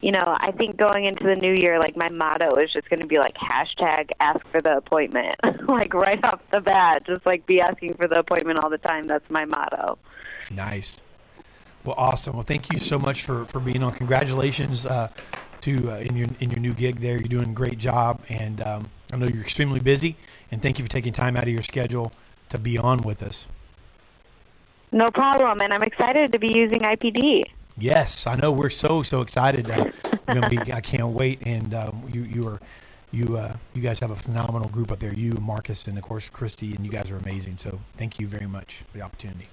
you 0.00 0.12
know, 0.12 0.22
I 0.24 0.52
think 0.52 0.76
going 0.76 1.06
into 1.06 1.24
the 1.24 1.34
new 1.34 1.54
year, 1.54 1.78
like 1.78 1.96
my 1.96 2.08
motto 2.08 2.56
is 2.56 2.72
just 2.72 2.88
going 2.88 3.00
to 3.00 3.06
be 3.06 3.18
like 3.18 3.34
hashtag 3.34 4.10
ask 4.20 4.46
for 4.48 4.60
the 4.60 4.76
appointment, 4.76 5.34
like 5.68 5.94
right 5.94 6.22
off 6.24 6.40
the 6.50 6.60
bat, 6.60 7.06
just 7.06 7.24
like 7.24 7.46
be 7.46 7.60
asking 7.60 7.94
for 7.94 8.06
the 8.06 8.18
appointment 8.18 8.58
all 8.62 8.70
the 8.70 8.78
time. 8.78 9.06
That's 9.06 9.28
my 9.30 9.44
motto. 9.44 9.98
Nice. 10.50 11.00
Well, 11.84 11.94
awesome. 11.96 12.34
Well, 12.34 12.42
thank 12.42 12.72
you 12.72 12.78
so 12.78 12.98
much 12.98 13.22
for, 13.22 13.44
for 13.46 13.60
being 13.60 13.82
on. 13.82 13.92
Congratulations 13.92 14.86
uh, 14.86 15.08
to 15.66 15.90
uh, 15.90 15.96
in 15.96 16.16
your 16.16 16.28
in 16.38 16.50
your 16.50 16.60
new 16.60 16.72
gig 16.72 17.00
there. 17.00 17.18
You're 17.18 17.28
doing 17.28 17.50
a 17.50 17.52
great 17.52 17.78
job, 17.78 18.20
and 18.28 18.60
um, 18.62 18.88
I 19.12 19.16
know 19.16 19.26
you're 19.26 19.42
extremely 19.42 19.80
busy. 19.80 20.16
And 20.52 20.62
thank 20.62 20.78
you 20.78 20.84
for 20.84 20.90
taking 20.90 21.12
time 21.12 21.36
out 21.36 21.42
of 21.42 21.48
your 21.48 21.62
schedule 21.62 22.12
to 22.50 22.58
be 22.58 22.78
on 22.78 22.98
with 23.02 23.20
us. 23.22 23.48
No 24.92 25.08
problem, 25.08 25.60
and 25.60 25.72
I'm 25.72 25.82
excited 25.82 26.32
to 26.32 26.38
be 26.38 26.52
using 26.54 26.80
IPD. 26.80 27.42
Yes, 27.76 28.28
I 28.28 28.36
know 28.36 28.52
we're 28.52 28.70
so 28.70 29.02
so 29.02 29.20
excited. 29.20 29.68
Uh, 29.68 29.90
we're 30.28 30.34
gonna 30.34 30.48
be. 30.48 30.72
I 30.72 30.80
can't 30.80 31.08
wait. 31.08 31.40
And 31.44 31.74
um, 31.74 32.08
you 32.12 32.22
you 32.22 32.48
are 32.48 32.60
you 33.10 33.36
uh, 33.36 33.56
you 33.74 33.82
guys 33.82 33.98
have 33.98 34.12
a 34.12 34.16
phenomenal 34.16 34.68
group 34.68 34.92
up 34.92 35.00
there. 35.00 35.12
You, 35.12 35.32
Marcus, 35.32 35.88
and 35.88 35.98
of 35.98 36.04
course 36.04 36.30
Christy, 36.30 36.76
and 36.76 36.86
you 36.86 36.92
guys 36.92 37.10
are 37.10 37.16
amazing. 37.16 37.58
So 37.58 37.80
thank 37.96 38.20
you 38.20 38.28
very 38.28 38.46
much 38.46 38.84
for 38.90 38.98
the 38.98 39.04
opportunity. 39.04 39.48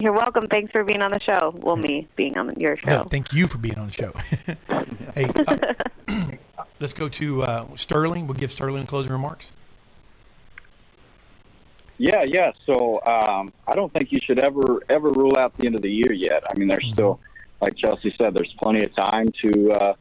You're 0.00 0.14
welcome. 0.14 0.46
Thanks 0.46 0.72
for 0.72 0.82
being 0.82 1.02
on 1.02 1.12
the 1.12 1.20
show. 1.20 1.54
Well, 1.58 1.76
me 1.76 2.08
being 2.16 2.38
on 2.38 2.58
your 2.58 2.74
show. 2.78 2.88
No, 2.88 3.02
thank 3.02 3.34
you 3.34 3.46
for 3.46 3.58
being 3.58 3.78
on 3.78 3.88
the 3.88 3.92
show. 3.92 4.12
hey, 5.14 5.26
uh, 6.08 6.26
let's 6.80 6.94
go 6.94 7.06
to 7.08 7.42
uh, 7.42 7.66
Sterling. 7.74 8.26
We'll 8.26 8.38
give 8.38 8.50
Sterling 8.50 8.86
closing 8.86 9.12
remarks. 9.12 9.52
Yeah, 11.98 12.24
yeah. 12.26 12.52
So 12.64 12.98
um, 13.04 13.52
I 13.68 13.74
don't 13.74 13.92
think 13.92 14.10
you 14.10 14.20
should 14.24 14.38
ever 14.38 14.80
ever 14.88 15.10
rule 15.10 15.36
out 15.36 15.54
the 15.58 15.66
end 15.66 15.74
of 15.74 15.82
the 15.82 15.90
year 15.90 16.14
yet. 16.14 16.44
I 16.50 16.58
mean, 16.58 16.68
there's 16.68 16.88
still, 16.94 17.20
like 17.60 17.76
Chelsea 17.76 18.14
said, 18.16 18.32
there's 18.32 18.54
plenty 18.62 18.82
of 18.82 18.96
time 18.96 19.28
to 19.42 19.72
uh, 19.72 19.92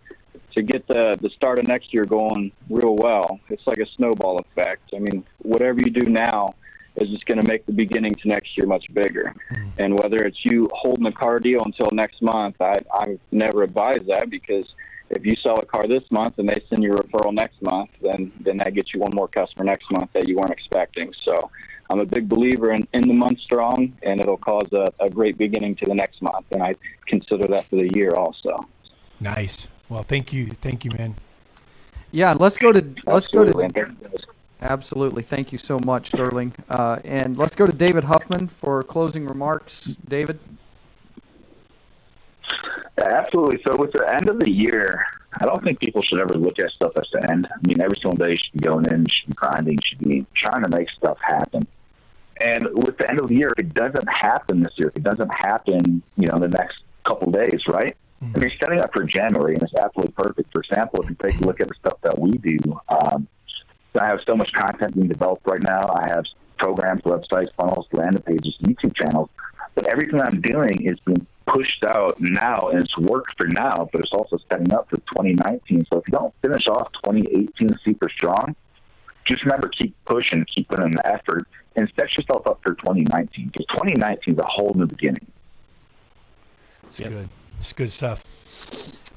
to 0.53 0.61
get 0.61 0.87
the 0.87 1.17
the 1.19 1.29
start 1.31 1.59
of 1.59 1.67
next 1.67 1.93
year 1.93 2.05
going 2.05 2.53
real 2.69 2.95
well. 2.95 3.41
It's 3.49 3.67
like 3.67 3.79
a 3.79 3.87
snowball 3.97 4.39
effect. 4.39 4.93
I 4.95 4.99
mean, 4.99 5.25
whatever 5.39 5.81
you 5.81 5.91
do 5.91 6.09
now 6.09 6.55
is 7.01 7.09
just 7.09 7.25
going 7.25 7.39
to 7.39 7.47
make 7.47 7.65
the 7.65 7.71
beginning 7.71 8.13
to 8.15 8.27
next 8.27 8.57
year 8.57 8.67
much 8.67 8.85
bigger. 8.93 9.33
And 9.77 9.97
whether 9.99 10.17
it's 10.17 10.43
you 10.43 10.69
holding 10.73 11.05
a 11.05 11.11
car 11.11 11.39
deal 11.39 11.61
until 11.63 11.89
next 11.91 12.21
month, 12.21 12.55
I 12.61 12.75
I 12.93 13.17
never 13.31 13.63
advise 13.63 14.01
that 14.07 14.29
because 14.29 14.65
if 15.09 15.25
you 15.25 15.35
sell 15.43 15.57
a 15.59 15.65
car 15.65 15.87
this 15.87 16.03
month 16.11 16.37
and 16.37 16.47
they 16.47 16.63
send 16.69 16.83
you 16.83 16.93
a 16.93 17.03
referral 17.03 17.33
next 17.33 17.61
month, 17.61 17.89
then 18.01 18.31
then 18.39 18.57
that 18.57 18.73
gets 18.73 18.93
you 18.93 18.99
one 18.99 19.11
more 19.13 19.27
customer 19.27 19.65
next 19.65 19.89
month 19.91 20.11
that 20.13 20.27
you 20.27 20.37
weren't 20.37 20.51
expecting. 20.51 21.13
So 21.23 21.49
I'm 21.89 21.99
a 21.99 22.05
big 22.05 22.29
believer 22.29 22.71
in, 22.71 22.87
in 22.93 23.01
the 23.07 23.13
month 23.13 23.39
strong, 23.39 23.93
and 24.03 24.21
it'll 24.21 24.37
cause 24.37 24.71
a, 24.73 24.87
a 24.99 25.09
great 25.09 25.37
beginning 25.37 25.75
to 25.77 25.85
the 25.85 25.95
next 25.95 26.21
month. 26.21 26.45
And 26.51 26.61
I 26.61 26.75
consider 27.07 27.47
that 27.47 27.65
for 27.65 27.77
the 27.77 27.89
year 27.95 28.11
also. 28.11 28.67
Nice. 29.19 29.67
Well, 29.89 30.03
thank 30.03 30.31
you, 30.31 30.47
thank 30.47 30.85
you, 30.85 30.91
man. 30.91 31.15
Yeah, 32.11 32.33
let's 32.33 32.57
go 32.57 32.71
to 32.71 32.85
let's 33.05 33.27
go 33.27 33.45
to 33.45 33.51
And 34.59 34.71
thank 34.71 34.91
you 34.91 35.07
guys. 35.07 35.19
absolutely. 35.19 35.23
Thank 35.23 35.51
you 35.51 35.57
so 35.57 35.79
much, 35.79 36.07
Sterling. 36.07 36.53
Uh, 36.69 36.99
and 37.03 37.37
let's 37.37 37.55
go 37.55 37.65
to 37.65 37.73
David 37.73 38.05
Huffman 38.05 38.47
for 38.47 38.83
closing 38.83 39.25
remarks. 39.25 39.85
David. 40.07 40.39
Absolutely. 42.97 43.61
So 43.65 43.77
with 43.77 43.91
the 43.93 44.13
end 44.13 44.29
of 44.29 44.39
the 44.39 44.49
year, 44.49 45.05
I 45.39 45.45
don't 45.45 45.63
think 45.63 45.79
people 45.79 46.01
should 46.01 46.19
ever 46.19 46.33
look 46.33 46.59
at 46.59 46.71
stuff 46.71 46.97
as 46.97 47.07
the 47.13 47.29
end. 47.29 47.47
I 47.51 47.67
mean, 47.67 47.81
every 47.81 47.97
single 47.97 48.17
day 48.17 48.31
you 48.31 48.37
should 48.37 48.53
be 48.53 48.59
going 48.59 48.85
in, 48.87 49.01
you 49.01 49.07
should 49.09 49.27
be 49.27 49.33
grinding, 49.33 49.73
you 49.73 49.79
should 49.87 49.99
be 49.99 50.25
trying 50.33 50.63
to 50.63 50.69
make 50.69 50.89
stuff 50.89 51.17
happen. 51.21 51.67
And 52.41 52.65
with 52.73 52.97
the 52.97 53.09
end 53.09 53.19
of 53.19 53.27
the 53.27 53.35
year, 53.35 53.53
if 53.57 53.65
it 53.65 53.73
doesn't 53.73 54.07
happen 54.09 54.63
this 54.63 54.73
year, 54.77 54.87
if 54.89 54.95
it 54.95 55.03
doesn't 55.03 55.29
happen, 55.29 56.01
you 56.17 56.27
know, 56.27 56.39
the 56.39 56.47
next 56.47 56.79
couple 57.03 57.27
of 57.27 57.33
days, 57.33 57.61
right? 57.67 57.95
I 58.21 58.39
mean, 58.39 58.51
setting 58.61 58.79
up 58.79 58.91
for 58.93 59.03
January, 59.03 59.53
and 59.53 59.63
it's 59.63 59.73
absolutely 59.75 60.13
perfect. 60.13 60.51
For 60.51 60.61
example, 60.61 61.01
if 61.01 61.09
you 61.09 61.15
take 61.21 61.39
a 61.39 61.43
look 61.45 61.61
at 61.61 61.67
the 61.69 61.75
stuff 61.75 61.99
that 62.01 62.19
we 62.19 62.31
do, 62.31 62.57
um, 62.89 63.27
I 63.99 64.05
have 64.05 64.21
so 64.27 64.35
much 64.35 64.51
content 64.53 64.93
being 64.95 65.07
developed 65.07 65.47
right 65.47 65.61
now. 65.61 65.81
I 65.93 66.09
have 66.09 66.25
programs, 66.57 67.01
websites, 67.01 67.53
funnels, 67.55 67.87
landing 67.91 68.21
pages, 68.21 68.55
YouTube 68.61 68.95
channels. 68.95 69.29
But 69.75 69.87
everything 69.87 70.21
I'm 70.21 70.41
doing 70.41 70.85
is 70.85 70.99
being 70.99 71.25
pushed 71.47 71.83
out 71.85 72.19
now, 72.19 72.69
and 72.69 72.83
it's 72.83 72.97
worked 72.97 73.35
for 73.37 73.47
now, 73.47 73.89
but 73.91 74.01
it's 74.01 74.11
also 74.11 74.37
setting 74.49 74.71
up 74.73 74.89
for 74.89 74.97
2019. 74.97 75.85
So 75.89 75.99
if 75.99 76.07
you 76.07 76.11
don't 76.11 76.33
finish 76.41 76.67
off 76.67 76.91
2018 77.03 77.77
super 77.83 78.09
strong, 78.09 78.55
just 79.25 79.43
remember 79.43 79.67
keep 79.67 79.95
pushing, 80.05 80.45
keep 80.45 80.67
putting 80.67 80.85
in 80.85 80.91
the 80.91 81.07
effort, 81.07 81.47
and 81.75 81.91
set 81.97 82.15
yourself 82.17 82.45
up 82.47 82.59
for 82.61 82.73
2019 82.75 83.47
because 83.47 83.65
2019 83.67 84.33
is 84.33 84.39
a 84.39 84.45
whole 84.45 84.73
new 84.75 84.85
beginning. 84.85 85.25
It's 86.87 86.99
good. 86.99 87.29
It's 87.59 87.73
good 87.73 87.91
stuff. 87.91 88.23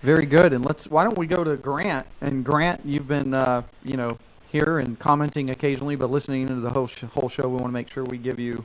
Very 0.03 0.27
good. 0.27 0.53
And 0.53 0.65
let's. 0.65 0.89
Why 0.89 1.05
don't 1.05 1.17
we 1.17 1.27
go 1.27 1.45
to 1.45 1.57
Grant? 1.57 2.07
And 2.21 2.45
Grant, 2.45 2.83
you've 2.85 3.09
been, 3.09 3.35
uh, 3.35 3.63
you 3.83 3.97
know, 3.97 4.19
here 4.53 4.79
and 4.79 4.99
commenting 4.99 5.51
occasionally, 5.51 5.97
but 5.97 6.11
listening 6.11 6.43
into 6.43 6.61
the 6.61 6.71
whole 6.71 6.87
sh- 6.87 7.05
whole 7.15 7.29
show. 7.29 7.49
We 7.49 7.55
want 7.55 7.65
to 7.65 7.73
make 7.73 7.91
sure 7.91 8.05
we 8.05 8.19
give 8.19 8.39
you 8.39 8.65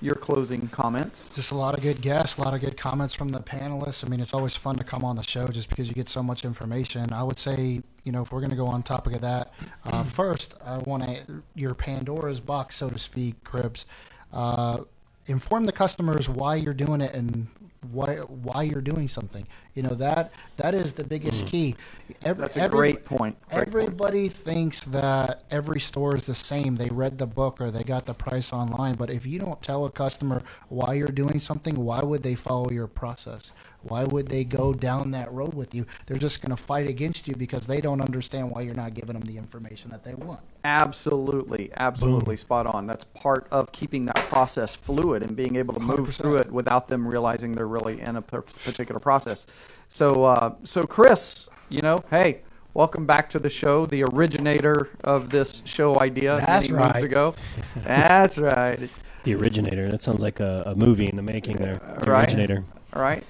your 0.00 0.14
closing 0.14 0.68
comments. 0.68 1.28
Just 1.28 1.50
a 1.50 1.54
lot 1.54 1.76
of 1.76 1.82
good 1.82 2.00
guests, 2.00 2.38
a 2.38 2.42
lot 2.42 2.54
of 2.54 2.60
good 2.60 2.76
comments 2.76 3.14
from 3.14 3.28
the 3.28 3.40
panelists. 3.40 4.04
I 4.04 4.08
mean, 4.08 4.20
it's 4.20 4.34
always 4.34 4.54
fun 4.54 4.76
to 4.76 4.84
come 4.84 5.04
on 5.04 5.16
the 5.16 5.22
show 5.22 5.46
just 5.48 5.68
because 5.68 5.88
you 5.88 5.94
get 5.94 6.08
so 6.08 6.22
much 6.22 6.44
information. 6.44 7.12
I 7.12 7.22
would 7.22 7.38
say, 7.38 7.82
you 8.04 8.12
know, 8.12 8.22
if 8.22 8.32
we're 8.32 8.40
going 8.40 8.50
to 8.50 8.56
go 8.56 8.66
on 8.66 8.82
topic 8.82 9.14
of 9.14 9.20
that, 9.20 9.52
uh, 9.84 10.02
first, 10.20 10.54
I 10.64 10.78
want 10.78 11.04
to 11.04 11.42
your 11.54 11.74
Pandora's 11.74 12.40
box, 12.40 12.76
so 12.76 12.88
to 12.88 12.98
speak, 12.98 13.42
Cribs. 13.44 13.86
Uh, 14.32 14.84
inform 15.26 15.64
the 15.64 15.72
customers 15.72 16.28
why 16.28 16.56
you're 16.56 16.74
doing 16.74 17.00
it 17.00 17.14
and 17.14 17.48
why 17.92 18.16
why 18.16 18.62
you're 18.62 18.80
doing 18.80 19.08
something. 19.08 19.46
You 19.74 19.82
know 19.82 19.94
that 19.94 20.32
that 20.56 20.74
is 20.74 20.92
the 20.92 21.04
biggest 21.04 21.42
hmm. 21.42 21.48
key. 21.48 21.76
Every, 22.22 22.42
That's 22.42 22.56
a 22.56 22.68
great 22.68 23.04
point. 23.04 23.36
Great 23.48 23.50
point. 23.50 23.66
Everybody 23.66 24.28
thinks 24.28 24.84
that 24.84 25.44
every 25.50 25.80
store 25.80 26.16
is 26.16 26.26
the 26.26 26.34
same. 26.34 26.76
They 26.76 26.88
read 26.88 27.18
the 27.18 27.26
book 27.26 27.60
or 27.60 27.70
they 27.70 27.82
got 27.82 28.06
the 28.06 28.14
price 28.14 28.52
online. 28.52 28.94
But 28.94 29.10
if 29.10 29.26
you 29.26 29.38
don't 29.38 29.60
tell 29.62 29.84
a 29.84 29.90
customer 29.90 30.42
why 30.68 30.94
you're 30.94 31.08
doing 31.08 31.40
something, 31.40 31.74
why 31.76 32.00
would 32.02 32.22
they 32.22 32.34
follow 32.34 32.70
your 32.70 32.86
process? 32.86 33.52
Why 33.82 34.04
would 34.04 34.28
they 34.28 34.44
go 34.44 34.72
down 34.72 35.12
that 35.12 35.32
road 35.32 35.54
with 35.54 35.74
you? 35.74 35.86
They're 36.06 36.16
just 36.16 36.42
going 36.42 36.50
to 36.50 36.62
fight 36.62 36.88
against 36.88 37.28
you 37.28 37.36
because 37.36 37.66
they 37.66 37.80
don't 37.80 38.00
understand 38.00 38.50
why 38.50 38.62
you're 38.62 38.74
not 38.74 38.94
giving 38.94 39.14
them 39.14 39.26
the 39.26 39.38
information 39.38 39.90
that 39.90 40.02
they 40.02 40.14
want. 40.14 40.40
Absolutely, 40.66 41.70
absolutely 41.76 42.36
spot 42.36 42.66
on. 42.66 42.86
That's 42.86 43.04
part 43.04 43.46
of 43.52 43.70
keeping 43.70 44.06
that 44.06 44.16
process 44.28 44.74
fluid 44.74 45.22
and 45.22 45.36
being 45.36 45.54
able 45.54 45.72
to 45.74 45.80
move 45.80 46.08
100%. 46.08 46.14
through 46.16 46.36
it 46.38 46.50
without 46.50 46.88
them 46.88 47.06
realizing 47.06 47.52
they're 47.52 47.68
really 47.68 48.00
in 48.00 48.16
a 48.16 48.20
particular 48.22 48.98
process. 48.98 49.46
So, 49.88 50.24
uh, 50.24 50.54
so 50.64 50.82
Chris, 50.82 51.48
you 51.68 51.82
know, 51.82 52.02
hey, 52.10 52.40
welcome 52.74 53.06
back 53.06 53.30
to 53.30 53.38
the 53.38 53.48
show, 53.48 53.86
the 53.86 54.02
originator 54.02 54.88
of 55.04 55.30
this 55.30 55.62
show 55.64 56.00
idea 56.00 56.42
That's 56.44 56.68
many 56.68 56.82
moons 56.82 56.94
right. 56.94 57.04
ago. 57.04 57.34
That's 57.76 58.36
right. 58.36 58.90
The 59.22 59.34
originator. 59.36 59.86
That 59.88 60.02
sounds 60.02 60.20
like 60.20 60.40
a, 60.40 60.64
a 60.66 60.74
movie 60.74 61.06
in 61.06 61.14
the 61.14 61.22
making 61.22 61.58
there. 61.58 61.76
The 62.00 62.10
Right. 62.10 62.24
originator. 62.24 62.64
All 62.92 63.02
right. 63.02 63.22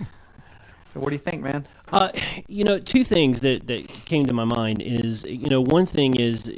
So, 0.84 1.00
what 1.00 1.10
do 1.10 1.14
you 1.16 1.20
think, 1.20 1.42
man? 1.42 1.66
Uh, 1.92 2.10
you 2.48 2.64
know, 2.64 2.78
two 2.78 3.04
things 3.04 3.40
that, 3.42 3.66
that 3.66 3.86
came 4.06 4.24
to 4.24 4.32
my 4.32 4.44
mind 4.44 4.80
is, 4.80 5.24
you 5.24 5.50
know, 5.50 5.60
one 5.60 5.84
thing 5.84 6.14
is 6.14 6.50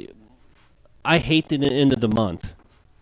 I 1.03 1.19
hate 1.19 1.49
the 1.49 1.57
end 1.57 1.93
of 1.93 2.01
the 2.01 2.07
month. 2.07 2.53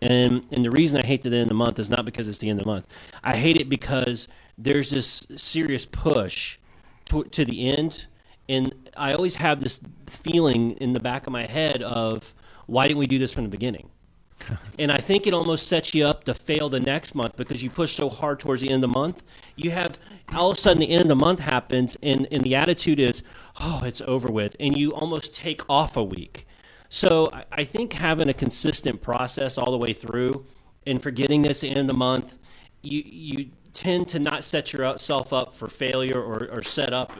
And, 0.01 0.43
and 0.51 0.63
the 0.63 0.69
reason 0.71 1.01
I 1.01 1.05
hate 1.05 1.21
the 1.23 1.29
end 1.29 1.43
of 1.43 1.47
the 1.47 1.53
month 1.53 1.79
is 1.79 1.89
not 1.89 2.05
because 2.05 2.27
it's 2.27 2.37
the 2.37 2.49
end 2.49 2.59
of 2.59 2.65
the 2.65 2.71
month. 2.71 2.87
I 3.23 3.35
hate 3.35 3.57
it 3.57 3.67
because 3.67 4.27
there's 4.57 4.91
this 4.91 5.25
serious 5.35 5.85
push 5.85 6.57
to, 7.05 7.23
to 7.23 7.45
the 7.45 7.69
end. 7.69 8.05
And 8.47 8.73
I 8.95 9.13
always 9.13 9.35
have 9.35 9.61
this 9.61 9.79
feeling 10.05 10.71
in 10.73 10.93
the 10.93 10.99
back 10.99 11.27
of 11.27 11.33
my 11.33 11.45
head 11.45 11.81
of, 11.81 12.33
why 12.67 12.87
didn't 12.87 12.99
we 12.99 13.07
do 13.07 13.19
this 13.19 13.33
from 13.33 13.43
the 13.43 13.49
beginning? 13.49 13.89
and 14.79 14.91
I 14.91 14.97
think 14.97 15.25
it 15.25 15.33
almost 15.33 15.67
sets 15.67 15.93
you 15.93 16.05
up 16.05 16.23
to 16.25 16.33
fail 16.33 16.69
the 16.69 16.79
next 16.79 17.15
month 17.15 17.35
because 17.35 17.63
you 17.63 17.69
push 17.69 17.93
so 17.93 18.09
hard 18.09 18.39
towards 18.39 18.61
the 18.61 18.69
end 18.69 18.83
of 18.83 18.93
the 18.93 18.99
month. 18.99 19.23
You 19.55 19.71
have 19.71 19.97
all 20.33 20.51
of 20.51 20.57
a 20.57 20.61
sudden 20.61 20.79
the 20.79 20.89
end 20.89 21.01
of 21.01 21.07
the 21.07 21.15
month 21.15 21.39
happens, 21.39 21.97
and, 22.03 22.27
and 22.31 22.43
the 22.43 22.55
attitude 22.55 22.99
is, 22.99 23.23
oh, 23.59 23.81
it's 23.83 24.01
over 24.01 24.27
with, 24.31 24.55
and 24.59 24.77
you 24.77 24.91
almost 24.91 25.33
take 25.33 25.67
off 25.69 25.97
a 25.97 26.03
week. 26.03 26.45
So 26.89 27.29
I, 27.33 27.45
I 27.51 27.63
think 27.63 27.93
having 27.93 28.29
a 28.29 28.33
consistent 28.33 29.01
process 29.01 29.57
all 29.57 29.71
the 29.71 29.77
way 29.77 29.93
through 29.93 30.45
and 30.85 31.01
forgetting 31.01 31.41
this 31.41 31.63
at 31.63 31.69
the 31.69 31.69
end 31.71 31.79
of 31.79 31.87
the 31.87 31.93
month, 31.93 32.37
you, 32.81 33.03
you 33.05 33.51
tend 33.73 34.07
to 34.09 34.19
not 34.19 34.43
set 34.43 34.73
yourself 34.73 35.33
up 35.33 35.53
for 35.53 35.67
failure 35.67 36.21
or, 36.21 36.47
or 36.51 36.61
set 36.61 36.93
up 36.93 37.13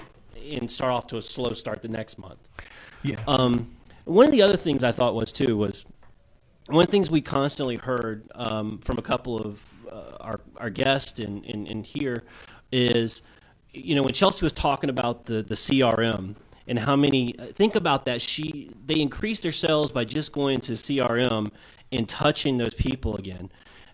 and 0.50 0.70
start 0.72 0.92
off 0.92 1.08
to 1.08 1.18
a 1.18 1.22
slow 1.22 1.54
start 1.54 1.82
the 1.82 1.88
next 1.88 2.18
month. 2.18 2.48
Yeah. 3.04 3.20
Um, 3.28 3.76
one 4.06 4.26
of 4.26 4.32
the 4.32 4.42
other 4.42 4.58
things 4.58 4.84
I 4.84 4.92
thought 4.92 5.14
was 5.14 5.32
too 5.32 5.58
was 5.58 5.86
one 6.68 6.84
of 6.84 6.88
the 6.88 6.92
things 6.92 7.12
we 7.12 7.22
constantly 7.22 7.76
heard 7.76 8.30
um, 8.36 8.80
from 8.80 8.98
a 8.98 9.02
couple 9.02 9.38
of 9.38 9.64
uh, 9.92 10.18
our 10.20 10.40
our 10.58 10.70
guests 10.70 11.20
and, 11.20 11.46
and, 11.46 11.68
and 11.68 11.86
here 11.86 12.24
is, 12.72 13.22
you 13.72 13.96
know, 13.96 14.04
when 14.04 14.14
Chelsea 14.14 14.46
was 14.46 14.54
talking 14.54 14.90
about 14.90 15.26
the 15.26 15.42
the 15.42 15.56
CRM 15.56 16.36
and 16.68 16.80
how 16.80 16.96
many 16.96 17.38
uh, 17.40 17.46
think 17.48 17.76
about 17.76 18.06
that 18.06 18.22
she 18.22 18.72
they 18.86 19.00
increased 19.00 19.44
their 19.44 19.52
sales 19.52 19.92
by 19.92 20.06
just 20.06 20.32
going 20.32 20.60
to 20.62 20.74
CRM 20.74 21.52
and 21.92 22.08
touching 22.08 22.58
those 22.58 22.74
people 22.74 23.16
again. 23.16 23.50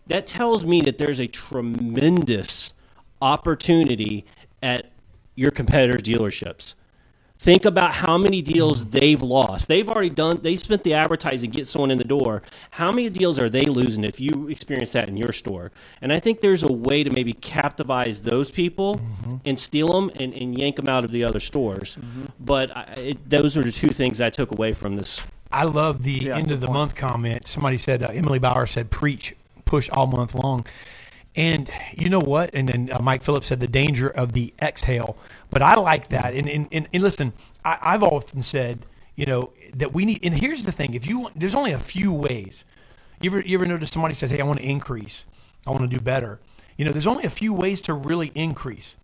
That 0.08 0.28
tells 0.28 0.66
me 0.66 0.82
that 0.82 0.98
there's 0.98 1.20
a 1.20 1.28
tremendous 1.28 2.74
opportunity 3.22 4.26
at 4.62 4.92
your 5.36 5.52
competitors' 5.52 6.02
dealerships. 6.02 6.74
Think 7.44 7.66
about 7.66 7.94
how 7.96 8.18
many 8.18 8.42
deals 8.42 8.86
they've 8.86 9.22
lost. 9.22 9.68
They've 9.68 9.90
already 9.90 10.10
done. 10.10 10.40
They 10.42 10.56
spent 10.56 10.82
the 10.86 10.94
advertising 10.94 11.52
get 11.52 11.68
someone 11.68 11.92
in 11.92 11.98
the 11.98 12.06
door. 12.06 12.42
How 12.72 12.90
many 12.90 13.10
deals 13.10 13.38
are 13.38 13.50
they 13.50 13.66
losing 13.66 14.06
if 14.06 14.18
you 14.18 14.48
experience 14.48 14.94
that 14.94 15.10
in 15.10 15.18
your 15.18 15.34
store? 15.34 15.74
And 16.02 16.14
I 16.14 16.22
think 16.22 16.40
there's 16.40 16.64
a 16.64 16.72
way 16.72 17.04
to 17.04 17.10
maybe 17.10 17.34
capitalize 17.34 18.22
those 18.22 18.50
people 18.50 19.02
and 19.44 19.60
steal 19.60 19.90
them 19.90 20.10
and, 20.16 20.34
and 20.34 20.58
yank 20.58 20.78
them 20.78 20.88
out 20.88 21.04
of 21.04 21.12
the 21.12 21.26
other 21.26 21.42
stores. 21.42 21.98
But 22.40 22.72
I, 22.78 22.84
it, 22.94 23.30
those 23.30 23.58
are 23.58 23.62
the 23.62 23.74
two 23.74 23.90
things 23.90 24.22
I 24.22 24.30
took 24.30 24.52
away 24.54 24.72
from 24.72 24.96
this. 24.96 25.20
I 25.52 25.66
love 25.66 26.04
the 26.04 26.12
Yeah, 26.14 26.38
end 26.38 26.50
of 26.50 26.62
the 26.62 26.68
point. 26.68 26.78
month 26.80 26.96
comment. 26.96 27.50
Somebody 27.50 27.78
said 27.78 28.04
uh, 28.04 28.08
Emily 28.08 28.40
Bauer 28.40 28.66
said 28.68 28.90
preach, 28.90 29.36
push 29.66 29.90
all 29.90 30.08
month 30.08 30.34
long. 30.34 30.66
And 31.36 31.70
you 31.98 32.10
know 32.10 32.20
what? 32.20 32.52
And 32.54 32.70
then 32.70 32.90
uh, 32.92 33.00
Mike 33.00 33.24
Phillips 33.24 33.48
said 33.48 33.60
the 33.60 33.68
danger 33.68 34.08
of 34.08 34.34
the 34.34 34.54
exhale. 34.62 35.18
But 35.50 35.62
I 35.62 35.76
like 35.76 36.10
that. 36.10 36.34
And 36.34 36.48
and, 36.48 36.68
and, 36.72 36.88
and 36.94 37.04
listen, 37.04 37.34
I, 37.66 37.78
I've 37.82 38.04
often 38.04 38.42
said, 38.42 38.86
you 39.16 39.26
know, 39.26 39.52
that 39.74 39.94
we 39.94 40.06
need. 40.06 40.20
And 40.24 40.36
here's 40.36 40.64
the 40.64 40.72
thing: 40.72 40.94
if 40.94 41.08
you 41.08 41.30
there's 41.36 41.56
only 41.56 41.72
a 41.72 41.80
few 41.80 42.14
ways. 42.14 42.64
You 43.22 43.30
ever 43.30 43.42
you 43.42 43.58
ever 43.58 43.66
notice 43.66 43.92
somebody 43.92 44.14
says, 44.14 44.32
"Hey, 44.32 44.42
I 44.42 44.44
want 44.44 44.60
to 44.60 44.66
increase. 44.66 45.26
I 45.66 45.72
want 45.72 45.90
to 45.90 45.98
do 45.98 46.04
better." 46.04 46.40
You 46.78 46.86
know, 46.86 46.92
there's 46.92 47.08
only 47.08 47.24
a 47.24 47.30
few 47.30 47.54
ways 47.54 47.82
to 47.84 47.94
really 47.94 48.32
increase. 48.36 48.98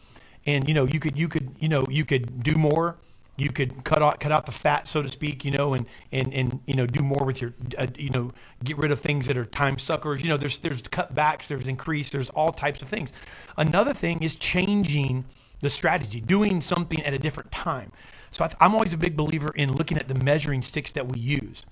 And 0.46 0.68
you 0.68 0.74
know, 0.74 0.86
you 0.86 1.00
could 1.00 1.18
you 1.18 1.28
could 1.28 1.56
you 1.60 1.70
know 1.70 1.86
you 1.90 2.06
could 2.06 2.44
do 2.44 2.56
more 2.56 2.98
you 3.40 3.52
could 3.52 3.84
cut 3.84 4.02
out 4.02 4.20
cut 4.20 4.32
out 4.32 4.46
the 4.46 4.52
fat, 4.52 4.88
so 4.88 5.02
to 5.02 5.10
speak, 5.10 5.46
you 5.46 5.52
know, 5.52 5.74
and 5.74 5.86
and 6.12 6.34
and 6.34 6.60
you 6.66 6.76
know 6.76 6.86
do 6.86 7.02
more 7.02 7.24
with 7.26 7.42
your, 7.42 7.54
uh, 7.78 7.88
you 7.98 8.10
know, 8.10 8.32
get 8.64 8.78
rid 8.78 8.92
of 8.92 9.00
things 9.00 9.28
that 9.28 9.38
are 9.38 9.46
time 9.46 9.80
suckers. 9.80 10.22
You 10.22 10.30
know, 10.30 10.38
there's 10.38 10.58
there's 10.60 10.82
cutbacks, 10.82 11.48
there's 11.48 11.68
increase, 11.68 12.10
there's 12.10 12.30
all 12.32 12.52
types 12.52 12.82
of 12.82 12.88
things. 12.88 13.14
Another 13.58 13.94
thing 13.94 14.22
is 14.22 14.36
changing 14.36 15.26
the 15.62 15.70
strategy, 15.70 16.22
doing 16.22 16.62
something 16.62 17.04
at 17.04 17.14
a 17.14 17.20
different 17.20 17.52
time. 17.52 17.92
So 18.32 18.44
I 18.44 18.52
I'm 18.60 18.74
always 18.74 18.94
a 18.94 18.98
big 18.98 19.16
believer 19.16 19.52
in 19.56 19.74
looking 19.74 19.98
at 19.98 20.08
the 20.08 20.16
measuring 20.16 20.62
sticks 20.62 20.92
that 20.94 21.08
we 21.08 21.20
use. 21.20 21.66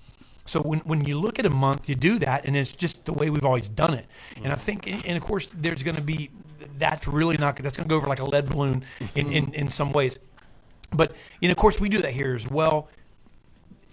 So 0.46 0.62
when, 0.62 0.78
when 0.80 1.04
you 1.04 1.20
look 1.20 1.38
at 1.38 1.44
a 1.44 1.50
month, 1.50 1.90
you 1.90 1.94
do 1.94 2.18
that, 2.20 2.46
and 2.46 2.56
it's 2.56 2.72
just 2.72 3.04
the 3.04 3.12
way 3.12 3.28
we've 3.28 3.44
always 3.44 3.68
done 3.68 3.92
it. 3.92 4.06
And 4.42 4.50
I 4.50 4.56
think, 4.56 4.86
and 4.86 5.04
and 5.04 5.16
of 5.16 5.22
course, 5.22 5.48
there's 5.54 5.82
going 5.82 5.96
to 5.96 6.02
be 6.02 6.30
that's 6.78 7.06
really 7.06 7.36
not 7.36 7.56
that's 7.56 7.76
going 7.76 7.88
to 7.88 7.92
go 7.92 7.96
over 7.96 8.06
like 8.06 8.20
a 8.20 8.24
lead 8.24 8.48
balloon 8.48 8.84
in, 9.14 9.32
in, 9.32 9.52
in 9.54 9.70
some 9.70 9.92
ways. 9.92 10.18
But 10.90 11.14
and 11.42 11.50
of 11.50 11.56
course, 11.56 11.80
we 11.80 11.88
do 11.88 11.98
that 12.02 12.12
here 12.12 12.34
as 12.34 12.48
well 12.48 12.88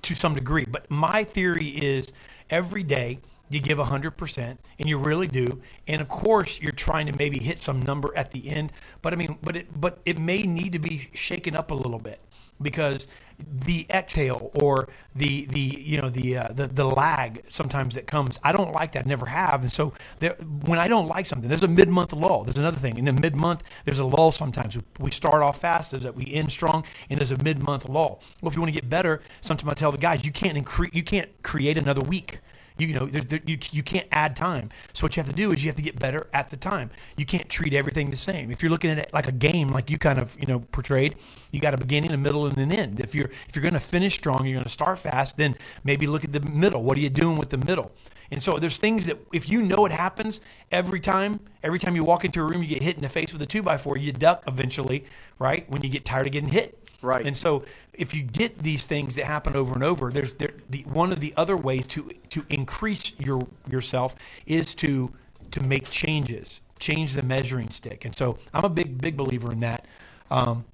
to 0.04 0.16
some 0.16 0.34
degree. 0.34 0.66
But 0.66 0.90
my 0.90 1.24
theory 1.24 1.70
is 1.70 2.12
every 2.50 2.84
day 2.84 3.20
you 3.50 3.60
give 3.60 3.78
100% 3.78 4.58
and 4.80 4.90
you 4.90 4.98
really 4.98 5.28
do 5.28 5.62
and 5.88 6.02
of 6.02 6.10
course 6.10 6.60
you're 6.62 6.72
trying 6.72 7.06
to 7.06 7.16
maybe 7.18 7.40
hit 7.40 7.62
some 7.62 7.82
number 7.82 8.16
at 8.18 8.32
the 8.32 8.50
end 8.50 8.74
but 9.02 9.14
i 9.14 9.16
mean 9.16 9.38
but 9.44 9.56
it 9.56 9.80
but 9.80 10.00
it 10.04 10.18
may 10.18 10.44
need 10.44 10.74
to 10.74 10.80
be 10.80 11.10
shaken 11.14 11.56
up 11.56 11.72
a 11.72 11.74
little 11.74 12.00
bit 12.00 12.20
because 12.62 13.08
the 13.40 13.86
exhale 13.90 14.52
or 14.62 14.88
the 15.16 15.46
the 15.46 15.60
you 15.60 16.02
know 16.02 16.10
the 16.10 16.38
uh, 16.38 16.48
the, 16.54 16.68
the 16.68 16.86
lag 16.86 17.44
sometimes 17.50 17.96
that 17.96 18.08
comes. 18.08 18.40
I 18.44 18.52
don't 18.52 18.72
like 18.72 18.94
that. 18.94 19.06
Never 19.06 19.26
have. 19.28 19.62
And 19.62 19.72
so 19.72 19.94
there, 20.20 20.36
when 20.66 20.80
i 20.80 20.88
don't 20.88 21.08
like 21.08 21.26
something 21.26 21.50
there's 21.50 21.64
a 21.64 21.68
mid-month 21.68 22.14
lull. 22.14 22.44
There's 22.44 22.58
another 22.58 22.78
thing. 22.78 22.98
In 22.98 23.06
the 23.06 23.14
mid-month 23.14 23.64
there's 23.86 24.00
a 24.00 24.06
lull 24.06 24.32
sometimes. 24.32 24.76
We, 24.76 24.84
we 25.00 25.12
start 25.12 25.42
off 25.42 25.60
fast 25.60 25.92
there's 25.92 26.04
that 26.04 26.16
we 26.16 26.34
end 26.34 26.52
strong 26.52 26.86
and 27.10 27.20
there's 27.20 27.32
a 27.32 27.38
mid-month 27.44 27.88
lull. 27.90 28.22
Well 28.42 28.50
if 28.50 28.56
you 28.56 28.62
want 28.62 28.74
to 28.74 28.80
get 28.80 28.90
better 28.90 29.22
sometimes 29.42 29.72
i 29.72 29.76
tell 29.76 29.92
the 29.92 29.98
guys 29.98 30.26
you 30.26 30.32
can't 30.32 30.58
incre- 30.58 30.94
you 30.94 31.04
can't 31.04 31.30
create 31.44 31.78
another 31.78 32.02
week 32.02 32.40
you, 32.78 32.94
know, 32.94 33.06
there, 33.06 33.22
there, 33.22 33.40
you, 33.46 33.58
you 33.72 33.84
can't 33.84 34.08
add 34.12 34.36
time. 34.36 34.70
So 34.94 35.06
what 35.06 35.16
you 35.16 35.24
have 35.24 35.30
to 35.30 35.36
do 35.36 35.52
is 35.52 35.64
you 35.64 35.70
have 35.70 35.76
to 35.78 35.82
get 35.82 35.98
better 36.00 36.28
at 36.34 36.50
the 36.50 36.58
time. 36.58 36.90
You 37.18 37.26
can't 37.26 37.48
treat 37.50 37.74
everything 37.74 38.10
the 38.10 38.18
same. 38.18 38.52
If 38.52 38.62
you're 38.62 38.72
looking 38.72 38.92
at 38.92 38.98
it 38.98 39.14
like 39.14 39.28
a 39.28 39.32
game, 39.32 39.70
like 39.70 39.90
you 39.90 39.98
kind 39.98 40.20
of 40.20 40.36
you 40.40 40.48
know 40.48 40.60
portrayed, 40.60 41.16
you 41.52 41.60
got 41.60 41.74
a 41.74 41.78
beginning, 41.78 42.12
a 42.12 42.18
middle, 42.18 42.46
and 42.46 42.58
an 42.58 42.72
end. 42.72 43.00
If 43.00 43.16
you're 43.16 43.30
if 43.48 43.56
you're 43.56 43.64
going 43.64 43.74
to 43.74 43.80
finish 43.80 44.16
strong, 44.16 44.46
you're 44.46 44.56
going 44.56 44.66
to 44.66 44.70
start 44.70 45.00
fast. 45.00 45.38
Then 45.38 45.56
maybe 45.84 46.08
look 46.08 46.24
at 46.24 46.34
the 46.34 46.42
middle. 46.42 46.84
What 46.84 46.98
are 46.98 47.02
you 47.02 47.10
doing 47.10 47.38
with 47.38 47.50
the 47.50 47.58
middle? 47.58 47.92
And 48.32 48.42
so 48.42 48.58
there's 48.58 48.78
things 48.78 49.06
that 49.06 49.20
if 49.32 49.48
you 49.48 49.62
know 49.62 49.86
it 49.86 49.92
happens 49.92 50.42
every 50.72 51.00
time, 51.00 51.40
every 51.64 51.80
time 51.80 51.96
you 51.96 52.04
walk 52.04 52.26
into 52.26 52.42
a 52.42 52.44
room, 52.44 52.64
you 52.64 52.68
get 52.68 52.82
hit 52.82 52.96
in 52.96 53.02
the 53.02 53.10
face 53.10 53.32
with 53.32 53.42
a 53.42 53.46
two 53.46 53.62
by 53.62 53.78
four, 53.78 53.98
you 53.98 54.12
duck 54.12 54.44
eventually, 54.48 55.06
right? 55.38 55.70
When 55.70 55.82
you 55.82 55.90
get 55.90 56.06
tired 56.06 56.26
of 56.26 56.34
getting 56.34 56.50
hit. 56.50 56.85
Right. 57.06 57.26
And 57.26 57.38
so 57.38 57.64
if 57.94 58.14
you 58.16 58.24
get 58.24 58.52
these 58.64 58.86
things 58.86 59.16
that 59.16 59.26
happen 59.26 59.56
over 59.56 59.74
and 59.74 59.84
over, 59.84 60.12
there's 60.12 60.34
there, 60.36 60.54
the 60.70 60.82
one 60.84 61.14
of 61.14 61.20
the 61.20 61.34
other 61.38 61.56
ways 61.56 61.88
to 61.88 62.12
to 62.30 62.44
increase 62.50 63.14
your 63.20 63.48
yourself 63.70 64.16
is 64.46 64.76
to 64.76 65.12
to 65.52 65.60
make 65.62 65.90
changes, 65.90 66.62
change 66.80 67.14
the 67.14 67.24
measuring 67.24 67.70
stick. 67.70 68.06
And 68.06 68.16
so 68.16 68.38
I'm 68.54 68.66
a 68.66 68.70
big 68.70 69.00
big 69.00 69.16
believer 69.16 69.52
in 69.52 69.60
that. 69.62 69.86
Um, 70.32 70.66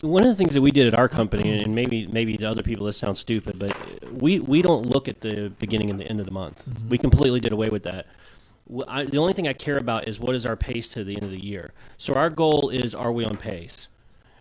One 0.00 0.22
of 0.24 0.28
the 0.28 0.34
things 0.34 0.54
that 0.54 0.62
we 0.62 0.70
did 0.70 0.86
at 0.86 0.94
our 0.94 1.08
company, 1.08 1.58
and 1.62 1.74
maybe 1.74 2.06
maybe 2.06 2.36
to 2.38 2.46
other 2.46 2.62
people 2.62 2.86
this 2.86 2.96
sounds 2.96 3.18
stupid, 3.18 3.58
but 3.58 3.76
we 4.12 4.40
we 4.40 4.62
don't 4.62 4.86
look 4.86 5.08
at 5.08 5.20
the 5.20 5.52
beginning 5.58 5.90
and 5.90 5.98
the 6.00 6.08
end 6.08 6.20
of 6.20 6.26
the 6.26 6.32
month. 6.32 6.64
We 6.88 6.98
completely 6.98 7.40
did 7.40 7.52
away 7.52 7.68
with 7.68 7.82
that. 7.82 8.06
I, 8.86 9.04
the 9.04 9.18
only 9.18 9.32
thing 9.32 9.48
I 9.48 9.54
care 9.54 9.78
about 9.78 10.08
is 10.08 10.20
what 10.20 10.34
is 10.34 10.46
our 10.46 10.56
pace 10.56 10.88
to 10.94 11.04
the 11.04 11.16
end 11.16 11.24
of 11.24 11.30
the 11.30 11.42
year. 11.42 11.72
So 11.96 12.14
our 12.14 12.30
goal 12.30 12.68
is, 12.70 12.94
are 12.94 13.12
we 13.12 13.24
on 13.24 13.36
pace? 13.36 13.88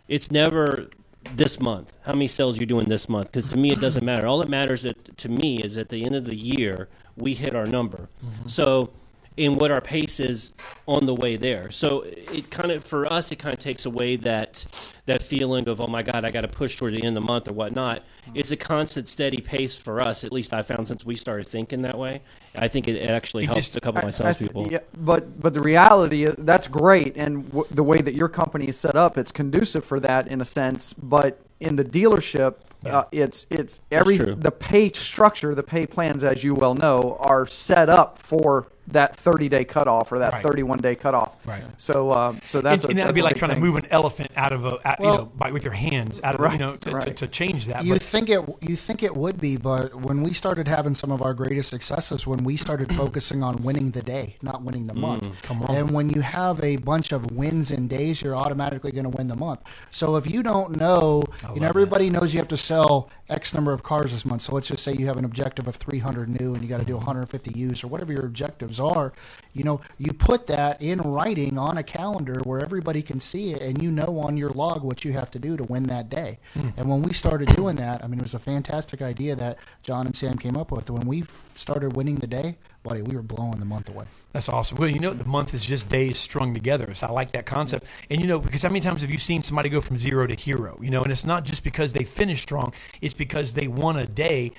It's 0.08 0.32
never 0.32 0.90
this 1.36 1.60
month. 1.60 1.94
How 2.04 2.14
many 2.14 2.28
sales 2.28 2.58
you're 2.58 2.66
doing 2.66 2.90
this 2.90 3.08
month? 3.10 3.28
Because 3.28 3.46
to 3.48 3.58
me, 3.58 3.72
it 3.72 3.80
doesn't 3.80 4.04
matter. 4.04 4.28
All 4.28 4.40
that 4.40 4.50
matters 4.50 4.84
that, 4.84 5.18
to 5.18 5.30
me 5.30 5.62
is 5.62 5.78
at 5.78 5.90
the 5.90 6.06
end 6.06 6.16
of 6.16 6.26
the 6.26 6.36
year 6.36 6.90
we 7.16 7.34
hit 7.34 7.56
our 7.56 7.66
number. 7.66 8.10
Mm-hmm. 8.24 8.48
So, 8.48 8.92
in 9.38 9.56
what 9.56 9.70
our 9.70 9.80
pace 9.82 10.20
is 10.20 10.52
on 10.88 11.06
the 11.06 11.14
way 11.14 11.36
there. 11.36 11.70
So 11.70 12.02
it 12.02 12.50
kind 12.50 12.72
of 12.72 12.84
for 12.84 13.12
us, 13.12 13.32
it 13.32 13.38
kind 13.38 13.54
of 13.54 13.60
takes 13.60 13.86
away 13.86 14.16
that 14.18 14.66
that 15.06 15.22
feeling 15.22 15.70
of 15.70 15.80
oh 15.80 15.88
my 15.88 16.02
god, 16.04 16.26
I 16.26 16.32
got 16.32 16.42
to 16.42 16.48
push 16.48 16.76
toward 16.76 16.94
the 16.94 17.04
end 17.04 17.16
of 17.16 17.24
the 17.24 17.28
month 17.28 17.48
or 17.48 17.54
whatnot. 17.54 18.04
It's 18.34 18.52
a 18.52 18.58
constant, 18.58 19.08
steady 19.08 19.40
pace 19.40 19.76
for 19.78 20.02
us. 20.02 20.24
At 20.24 20.34
least 20.34 20.54
I 20.54 20.64
found 20.64 20.88
since 20.88 21.06
we 21.06 21.16
started 21.16 21.48
thinking 21.48 21.84
that 21.84 21.98
way. 21.98 22.22
I 22.56 22.68
think 22.68 22.88
it, 22.88 22.96
it 22.96 23.10
actually 23.12 23.44
It 23.44 23.48
helps 23.48 23.62
just- 23.68 23.78
a 23.78 23.80
couple 23.82 24.00
of 24.00 24.04
my 24.04 24.08
I- 24.08 24.30
I 24.30 24.34
salespeople. 24.34 24.68
yeah, 24.72 24.80
but 24.98 25.40
but 25.40 25.54
the 25.54 25.62
reality 25.62 26.26
is 26.26 26.36
that's 26.40 26.68
great, 26.68 27.16
and 27.16 27.46
w- 27.50 27.66
the 27.70 27.84
way 27.84 28.00
that 28.02 28.16
your 28.16 28.28
company 28.30 28.68
is 28.68 28.78
set 28.78 28.96
up, 28.96 29.18
it's 29.18 29.32
conducive 29.32 29.86
for 29.86 30.00
that 30.00 30.28
in 30.28 30.42
a 30.42 30.46
sense. 30.46 30.94
But 30.94 31.40
in 31.60 31.76
the 31.76 31.84
dealership, 31.86 32.56
uh, 32.86 33.04
it's 33.12 33.46
it's 33.52 33.82
every 33.92 34.18
the 34.18 34.52
pay 34.52 34.92
structure, 34.94 35.54
the 35.54 35.64
pay 35.64 35.86
plans, 35.86 36.24
as 36.24 36.44
you 36.44 36.56
well 36.56 36.74
know, 36.74 37.18
are 37.20 37.46
set 37.46 37.88
up 37.90 38.18
for 38.18 38.68
that 38.88 39.16
30 39.16 39.50
day 39.50 39.66
cutoff 39.66 40.12
or 40.12 40.20
that 40.20 40.34
Right. 40.34 40.44
31 40.44 40.80
day 40.80 40.96
cutoff. 40.96 41.36
Right. 41.46 41.64
So 41.78 42.12
uh, 42.12 42.36
so 42.44 42.62
that's 42.62 42.84
and, 42.84 42.90
a, 42.90 42.92
and 42.92 43.00
that'd 43.00 43.10
that's 43.10 43.16
be 43.16 43.22
like 43.22 43.36
trying 43.38 43.52
thing. 43.52 43.60
to 43.62 43.66
move 43.66 43.76
an 43.76 43.88
elephant 43.92 44.32
out 44.36 44.52
of 44.54 44.66
a 44.66 44.88
out, 44.88 45.00
you 45.00 45.06
know 45.06 45.26
by, 45.36 45.52
with 45.52 45.64
your 45.64 45.74
hands 45.74 46.20
out 46.24 46.36
of 46.36 46.42
Right, 46.42 46.54
you 46.54 46.60
know 46.60 46.76
to, 46.76 46.90
to, 46.90 46.96
right. 46.96 47.18
to 47.18 47.28
change 47.28 47.66
that. 47.68 47.84
You 47.84 47.94
but 47.94 48.02
think 48.02 48.30
it 48.30 48.42
you 48.62 48.76
think 48.76 49.04
it 49.04 49.16
would 49.16 49.40
be, 49.40 49.58
but 49.58 49.96
when 49.96 50.24
we 50.24 50.34
started 50.34 50.68
having 50.68 50.96
some 50.96 51.12
of 51.12 51.22
our 51.22 51.34
greatest 51.34 51.70
successes, 51.70 52.26
when 52.28 52.44
we 52.44 52.58
started 52.58 52.94
focusing 53.04 53.44
on 53.44 53.58
winning 53.64 53.92
the 53.92 54.02
day, 54.02 54.38
not 54.42 54.62
winning 54.64 54.88
the 54.88 54.94
month. 54.94 55.42
come 55.42 55.62
on. 55.64 55.76
And 55.76 55.92
when 55.92 56.10
you 56.10 56.22
have 56.22 56.64
a 56.64 56.78
bunch 56.78 57.12
of 57.12 57.32
wins 57.32 57.72
in 57.72 57.88
days, 57.88 58.22
you're 58.22 58.36
automatically 58.36 58.92
going 58.92 59.04
to 59.04 59.10
win 59.10 59.28
the 59.28 59.36
month. 59.36 59.62
So 59.92 60.16
if 60.16 60.30
you 60.30 60.44
don't 60.44 60.78
know, 60.78 61.24
you 61.54 61.62
know, 61.62 61.68
everybody 61.68 62.10
knows 62.10 62.34
you 62.34 62.40
have 62.40 62.48
to 62.50 62.58
sell 62.58 63.10
X 63.30 63.54
number 63.54 63.74
of 63.74 63.84
cars 63.84 64.12
this 64.12 64.26
month. 64.26 64.44
So 64.44 64.54
let's 64.56 64.68
just 64.68 64.84
say 64.84 64.94
you 64.94 65.06
have 65.08 65.18
an 65.18 65.26
objective 65.26 65.68
of 65.68 65.76
300 65.76 66.30
new 66.40 66.54
and 66.54 66.64
you 66.64 66.70
got 66.70 66.80
to 66.80 66.86
do 66.86 66.96
150 66.96 67.52
used 67.58 67.84
or 67.84 67.88
whatever 67.88 68.14
your 68.14 68.26
objectives 68.26 68.77
are. 68.80 69.14
You 69.54 69.64
know, 69.64 69.82
you 69.98 70.14
put 70.14 70.48
that 70.48 70.82
in 70.82 71.00
writing 71.02 71.58
on 71.58 71.78
a 71.78 71.84
calendar 71.84 72.40
where 72.44 72.62
everybody 72.62 73.02
can 73.02 73.20
see 73.20 73.54
it 73.54 73.62
and 73.62 73.82
you 73.82 73.92
know 73.92 74.20
on 74.20 74.38
your 74.38 74.52
log 74.52 74.84
what 74.84 75.04
you 75.04 75.14
have 75.14 75.32
to 75.32 75.40
do 75.40 75.58
to 75.58 75.64
win 75.64 75.84
that 75.84 76.10
day. 76.10 76.38
Hmm. 76.54 76.70
And 76.78 76.90
when 76.90 77.02
we 77.02 77.14
started 77.14 77.50
doing 77.56 77.76
that, 77.78 78.04
I 78.04 78.08
mean, 78.08 78.20
it 78.20 78.24
was 78.24 78.36
a 78.36 78.40
fantastic 78.40 79.02
idea 79.02 79.36
that 79.36 79.58
John 79.82 80.06
and 80.06 80.16
Sam 80.16 80.38
came 80.38 80.56
up 80.56 80.72
with. 80.72 80.90
When 80.90 81.08
we 81.08 81.24
started 81.56 81.96
winning 81.96 82.16
the 82.16 82.28
day, 82.28 82.58
buddy, 82.84 83.02
we 83.02 83.16
were 83.16 83.22
blowing 83.22 83.60
the 83.60 83.66
month 83.66 83.90
away. 83.90 84.06
That's 84.32 84.50
awesome. 84.50 84.78
Well, 84.78 84.90
you 84.90 85.00
know, 85.00 85.14
the 85.14 85.26
month 85.26 85.54
is 85.54 85.66
just 85.66 85.90
days 85.90 86.18
strung 86.18 86.54
together. 86.54 86.94
So 86.94 87.08
I 87.08 87.12
like 87.12 87.32
that 87.32 87.46
concept. 87.46 87.86
And 88.10 88.22
you 88.22 88.28
know, 88.28 88.40
because 88.40 88.62
how 88.62 88.70
many 88.70 88.80
times 88.80 89.02
have 89.02 89.12
you 89.12 89.18
seen 89.18 89.44
somebody 89.44 89.70
go 89.70 89.82
from 89.82 89.98
zero 89.98 90.28
to 90.28 90.36
hero? 90.36 90.80
You 90.82 90.90
know, 90.90 91.04
and 91.04 91.12
it's 91.12 91.26
not 91.26 91.44
just 91.44 91.64
because 91.64 91.94
they 91.94 92.04
finished 92.04 92.44
strong; 92.44 92.74
it's 93.02 93.14
because 93.14 93.54
they 93.54 93.68
won 93.68 93.98
a 93.98 94.06
day, 94.06 94.52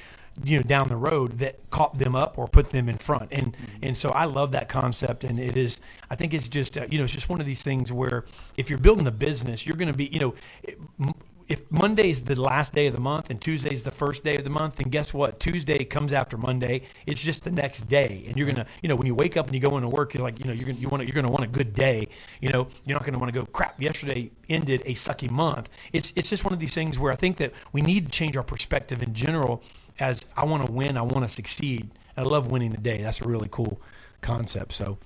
you 0.44 0.58
know, 0.58 0.62
down 0.62 0.88
the 0.88 0.96
road 0.96 1.38
that 1.38 1.68
caught 1.70 1.98
them 1.98 2.14
up 2.14 2.38
or 2.38 2.48
put 2.48 2.70
them 2.70 2.88
in 2.88 2.98
front. 2.98 3.28
And 3.32 3.56
and 3.82 3.96
so 3.96 4.10
I 4.10 4.24
love 4.24 4.52
that 4.52 4.68
concept. 4.68 5.24
And 5.24 5.38
it 5.38 5.56
is, 5.56 5.80
I 6.10 6.16
think 6.16 6.34
it's 6.34 6.48
just, 6.48 6.76
uh, 6.78 6.86
you 6.90 6.98
know, 6.98 7.04
it's 7.04 7.12
just 7.12 7.28
one 7.28 7.40
of 7.40 7.46
these 7.46 7.62
things 7.62 7.92
where 7.92 8.24
if 8.56 8.70
you're 8.70 8.78
building 8.78 9.06
a 9.06 9.12
business, 9.12 9.66
you're 9.66 9.76
going 9.76 9.92
to 9.92 9.96
be, 9.96 10.06
you 10.06 10.20
know. 10.20 10.34
It, 10.62 10.78
m- 11.00 11.14
if 11.48 11.62
Monday's 11.70 12.22
the 12.22 12.38
last 12.40 12.74
day 12.74 12.88
of 12.88 12.94
the 12.94 13.00
month 13.00 13.30
and 13.30 13.40
Tuesday's 13.40 13.82
the 13.82 13.90
first 13.90 14.22
day 14.22 14.36
of 14.36 14.44
the 14.44 14.50
month, 14.50 14.76
then 14.76 14.90
guess 14.90 15.14
what? 15.14 15.40
Tuesday 15.40 15.82
comes 15.82 16.12
after 16.12 16.36
Monday. 16.36 16.82
It's 17.06 17.22
just 17.22 17.42
the 17.42 17.50
next 17.50 17.88
day, 17.88 18.24
and 18.28 18.36
you're 18.36 18.46
gonna, 18.46 18.66
you 18.82 18.88
know, 18.90 18.96
when 18.96 19.06
you 19.06 19.14
wake 19.14 19.38
up 19.38 19.46
and 19.46 19.54
you 19.54 19.60
go 19.60 19.76
into 19.78 19.88
work, 19.88 20.12
you're 20.12 20.22
like, 20.22 20.38
you 20.38 20.44
know, 20.44 20.52
you're 20.52 20.66
gonna, 20.66 20.78
you 20.78 20.88
want, 20.88 21.04
you're 21.04 21.14
gonna 21.14 21.30
want 21.30 21.44
a 21.44 21.48
good 21.48 21.72
day. 21.72 22.08
You 22.42 22.50
know, 22.50 22.68
you're 22.84 22.98
not 22.98 23.06
gonna 23.06 23.18
want 23.18 23.32
to 23.32 23.40
go 23.40 23.46
crap. 23.46 23.80
Yesterday 23.80 24.30
ended 24.50 24.82
a 24.84 24.92
sucky 24.92 25.30
month. 25.30 25.70
It's, 25.94 26.12
it's 26.16 26.28
just 26.28 26.44
one 26.44 26.52
of 26.52 26.58
these 26.58 26.74
things 26.74 26.98
where 26.98 27.12
I 27.12 27.16
think 27.16 27.38
that 27.38 27.52
we 27.72 27.80
need 27.80 28.04
to 28.06 28.10
change 28.10 28.36
our 28.36 28.42
perspective 28.42 29.02
in 29.02 29.14
general. 29.14 29.62
As 29.98 30.24
I 30.36 30.44
want 30.44 30.66
to 30.66 30.72
win, 30.72 30.96
I 30.96 31.02
want 31.02 31.26
to 31.26 31.28
succeed. 31.28 31.90
And 32.16 32.26
I 32.26 32.28
love 32.28 32.50
winning 32.50 32.70
the 32.70 32.78
day. 32.78 33.02
That's 33.02 33.20
a 33.20 33.28
really 33.28 33.48
cool 33.50 33.80
concept. 34.20 34.72
So, 34.72 34.98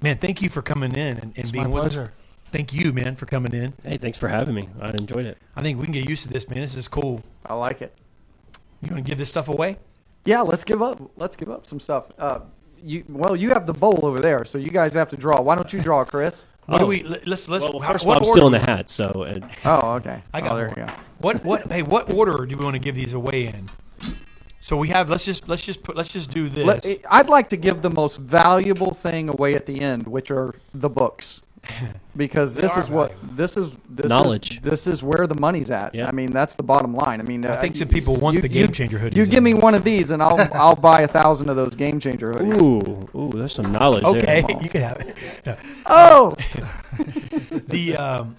man, 0.00 0.18
thank 0.18 0.42
you 0.42 0.48
for 0.48 0.62
coming 0.62 0.92
in 0.92 1.16
and, 1.16 1.22
and 1.24 1.32
It's 1.36 1.50
being 1.50 1.70
my 1.70 1.82
with 1.82 1.96
us. 1.96 2.08
Thank 2.52 2.72
you, 2.72 2.92
man, 2.92 3.16
for 3.16 3.26
coming 3.26 3.52
in. 3.52 3.72
Hey, 3.82 3.98
thanks 3.98 4.16
for 4.16 4.28
having 4.28 4.54
me. 4.54 4.68
I 4.80 4.90
enjoyed 4.90 5.26
it. 5.26 5.36
I 5.56 5.62
think 5.62 5.78
we 5.78 5.84
can 5.84 5.92
get 5.92 6.08
used 6.08 6.22
to 6.22 6.28
this, 6.28 6.48
man. 6.48 6.60
This 6.60 6.74
is 6.76 6.86
cool. 6.88 7.22
I 7.44 7.54
like 7.54 7.82
it. 7.82 7.92
You 8.82 8.90
want 8.92 9.04
to 9.04 9.08
give 9.10 9.18
this 9.18 9.28
stuff 9.28 9.48
away? 9.48 9.78
Yeah, 10.24 10.42
let's 10.42 10.64
give 10.64 10.80
up. 10.80 11.00
Let's 11.16 11.34
give 11.36 11.50
up 11.50 11.66
some 11.66 11.80
stuff. 11.80 12.06
Uh, 12.18 12.40
you 12.82 13.04
well, 13.08 13.34
you 13.34 13.48
have 13.50 13.66
the 13.66 13.72
bowl 13.72 14.00
over 14.04 14.20
there, 14.20 14.44
so 14.44 14.58
you 14.58 14.70
guys 14.70 14.94
have 14.94 15.08
to 15.10 15.16
draw. 15.16 15.40
Why 15.40 15.54
don't 15.56 15.72
you 15.72 15.80
draw, 15.80 16.04
Chris? 16.04 16.44
What 16.66 16.78
do 16.78 16.84
Oh. 16.84 16.88
we? 16.88 17.02
Let's 17.02 17.48
let's. 17.48 17.64
Well, 17.64 17.78
how- 17.80 17.92
first 17.92 18.04
of 18.04 18.08
all, 18.10 18.14
what 18.16 18.22
I'm 18.22 18.24
still 18.32 18.46
in 18.46 18.52
the 18.52 18.58
hat, 18.58 18.88
so 18.90 19.04
uh, 19.24 19.48
Oh, 19.64 19.92
okay. 19.94 20.22
I 20.34 20.40
got 20.40 20.52
oh, 20.52 20.56
there 20.56 20.66
more. 20.66 20.74
you 20.78 20.84
go. 20.86 20.92
What 21.18 21.44
what? 21.44 21.70
Hey, 21.72 21.82
what 21.82 22.12
order 22.12 22.44
do 22.44 22.56
we 22.56 22.64
want 22.64 22.74
to 22.74 22.80
give 22.80 22.94
these 22.94 23.14
away 23.14 23.46
in? 23.46 23.68
So 24.66 24.76
we 24.76 24.88
have. 24.88 25.08
Let's 25.08 25.24
just 25.24 25.48
let's 25.48 25.64
just 25.64 25.84
put. 25.84 25.94
Let's 25.94 26.12
just 26.12 26.32
do 26.32 26.48
this. 26.48 26.66
Let- 26.66 27.00
I'd 27.08 27.28
like 27.28 27.50
to 27.50 27.56
give 27.56 27.82
the 27.82 27.90
most 27.90 28.16
valuable 28.16 28.92
thing 28.92 29.28
away 29.28 29.54
at 29.54 29.64
the 29.64 29.80
end, 29.80 30.08
which 30.08 30.28
are 30.32 30.56
the 30.74 30.88
books, 30.88 31.40
because 32.16 32.56
this 32.56 32.76
are 32.76 32.80
is 32.80 32.90
what 32.90 33.14
this 33.36 33.56
is. 33.56 33.76
This 33.88 34.08
Knowledge. 34.08 34.54
Is, 34.56 34.60
this 34.62 34.86
is 34.88 35.04
where 35.04 35.28
the 35.28 35.38
money's 35.38 35.70
at. 35.70 35.94
Yeah. 35.94 36.08
I 36.08 36.10
mean, 36.10 36.32
that's 36.32 36.56
the 36.56 36.64
bottom 36.64 36.96
line. 36.96 37.20
I 37.20 37.22
mean, 37.22 37.46
I 37.46 37.50
uh, 37.50 37.60
think 37.60 37.76
some 37.76 37.86
people 37.86 38.16
want 38.16 38.34
you- 38.34 38.42
the 38.42 38.48
game 38.48 38.72
changer 38.72 38.98
hoodies. 38.98 39.14
You 39.14 39.22
in 39.22 39.30
give 39.30 39.44
me 39.44 39.54
one 39.54 39.76
of 39.76 39.84
these, 39.84 40.10
and 40.10 40.20
I'll 40.20 40.48
I'll 40.52 40.74
buy 40.74 41.02
a 41.02 41.08
thousand 41.08 41.48
of 41.48 41.54
those 41.54 41.76
game 41.76 42.00
changer 42.00 42.32
hoodies. 42.34 42.60
ooh, 42.60 43.08
ooh, 43.16 43.30
there's 43.38 43.54
some 43.54 43.70
knowledge 43.70 44.02
Okay, 44.02 44.42
there. 44.48 44.58
you 44.62 44.68
can 44.68 44.82
have 44.82 44.96
it. 45.00 45.16
No. 45.46 45.56
Oh, 45.86 46.36
The 47.68 47.96
um. 47.96 48.36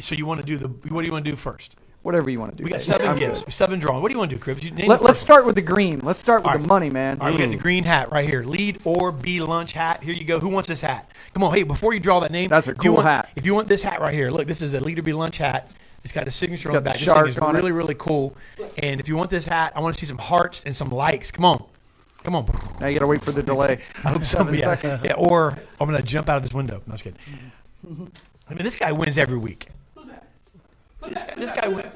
So 0.00 0.16
you 0.16 0.26
want 0.26 0.40
to 0.40 0.46
do 0.46 0.56
the? 0.58 0.66
What 0.66 1.02
do 1.02 1.06
you 1.06 1.12
want 1.12 1.24
to 1.24 1.30
do 1.30 1.36
first? 1.36 1.76
Whatever 2.02 2.30
you 2.30 2.40
want 2.40 2.52
to 2.52 2.56
do. 2.56 2.64
We 2.64 2.70
got 2.70 2.80
seven 2.80 3.14
gifts, 3.18 3.44
seven 3.54 3.78
drawn. 3.78 4.00
What 4.00 4.08
do 4.08 4.14
you 4.14 4.18
want 4.18 4.30
to 4.30 4.36
do, 4.36 4.40
Cribs? 4.40 4.64
You 4.64 4.70
name 4.70 4.88
Let, 4.88 5.02
let's 5.02 5.12
first 5.12 5.20
start 5.22 5.44
with 5.44 5.54
the 5.54 5.60
green. 5.62 6.00
Let's 6.00 6.18
start 6.18 6.42
with 6.42 6.52
All 6.52 6.58
the 6.58 6.66
money, 6.66 6.88
man. 6.88 7.18
All 7.20 7.26
right, 7.26 7.34
we 7.38 7.44
got 7.44 7.50
the 7.50 7.56
green 7.58 7.84
hat 7.84 8.10
right 8.10 8.26
here. 8.26 8.42
Lead 8.42 8.80
or 8.84 9.12
be 9.12 9.40
lunch 9.40 9.72
hat. 9.72 10.02
Here 10.02 10.14
you 10.14 10.24
go. 10.24 10.40
Who 10.40 10.48
wants 10.48 10.66
this 10.66 10.80
hat? 10.80 11.10
Come 11.34 11.42
on, 11.44 11.52
hey, 11.52 11.62
before 11.62 11.92
you 11.92 12.00
draw 12.00 12.20
that 12.20 12.30
name, 12.32 12.48
That's 12.48 12.68
a 12.68 12.74
cool 12.74 12.94
want- 12.94 13.06
hat. 13.06 13.28
If 13.36 13.44
you 13.44 13.54
want 13.54 13.68
this 13.68 13.82
hat 13.82 14.00
right 14.00 14.14
here, 14.14 14.30
look, 14.30 14.46
this 14.46 14.62
is 14.62 14.72
a 14.72 14.80
Lead 14.80 14.98
or 14.98 15.02
Be 15.02 15.12
Lunch 15.12 15.36
hat. 15.36 15.70
It's 16.02 16.14
got 16.14 16.26
a 16.26 16.30
signature 16.30 16.70
on 16.70 16.72
Got 16.72 16.84
the 16.84 16.84
the 16.84 16.90
back. 16.92 16.98
This 17.00 17.12
thing 17.12 17.26
is 17.28 17.38
on 17.38 17.54
it. 17.54 17.58
really, 17.58 17.72
really 17.72 17.94
cool. 17.98 18.34
And 18.78 18.98
if 18.98 19.06
you 19.06 19.16
want 19.16 19.28
this 19.28 19.44
hat, 19.44 19.74
I 19.76 19.80
want 19.80 19.94
to 19.94 20.00
see 20.00 20.06
some 20.06 20.16
hearts 20.16 20.64
and 20.64 20.74
some 20.74 20.88
likes. 20.88 21.30
Come 21.30 21.44
on, 21.44 21.62
come 22.22 22.34
on. 22.34 22.46
Now 22.80 22.86
you 22.86 22.94
got 22.94 23.00
to 23.00 23.06
wait 23.06 23.22
for 23.22 23.32
the 23.32 23.42
delay. 23.42 23.82
I 24.04 24.08
hope 24.08 24.22
somebody, 24.22 24.58
yeah, 24.60 24.98
yeah, 25.04 25.12
or 25.12 25.58
I'm 25.78 25.86
gonna 25.86 26.00
jump 26.00 26.30
out 26.30 26.38
of 26.38 26.42
this 26.42 26.54
window. 26.54 26.76
No, 26.86 26.92
I 26.92 26.92
was 26.92 27.02
kidding. 27.02 27.18
I 28.48 28.54
mean, 28.54 28.64
this 28.64 28.76
guy 28.76 28.92
wins 28.92 29.18
every 29.18 29.36
week. 29.36 29.68
This 31.08 31.22
guy, 31.22 31.34
this 31.36 31.50
guy 31.52 31.68
win. 31.68 31.90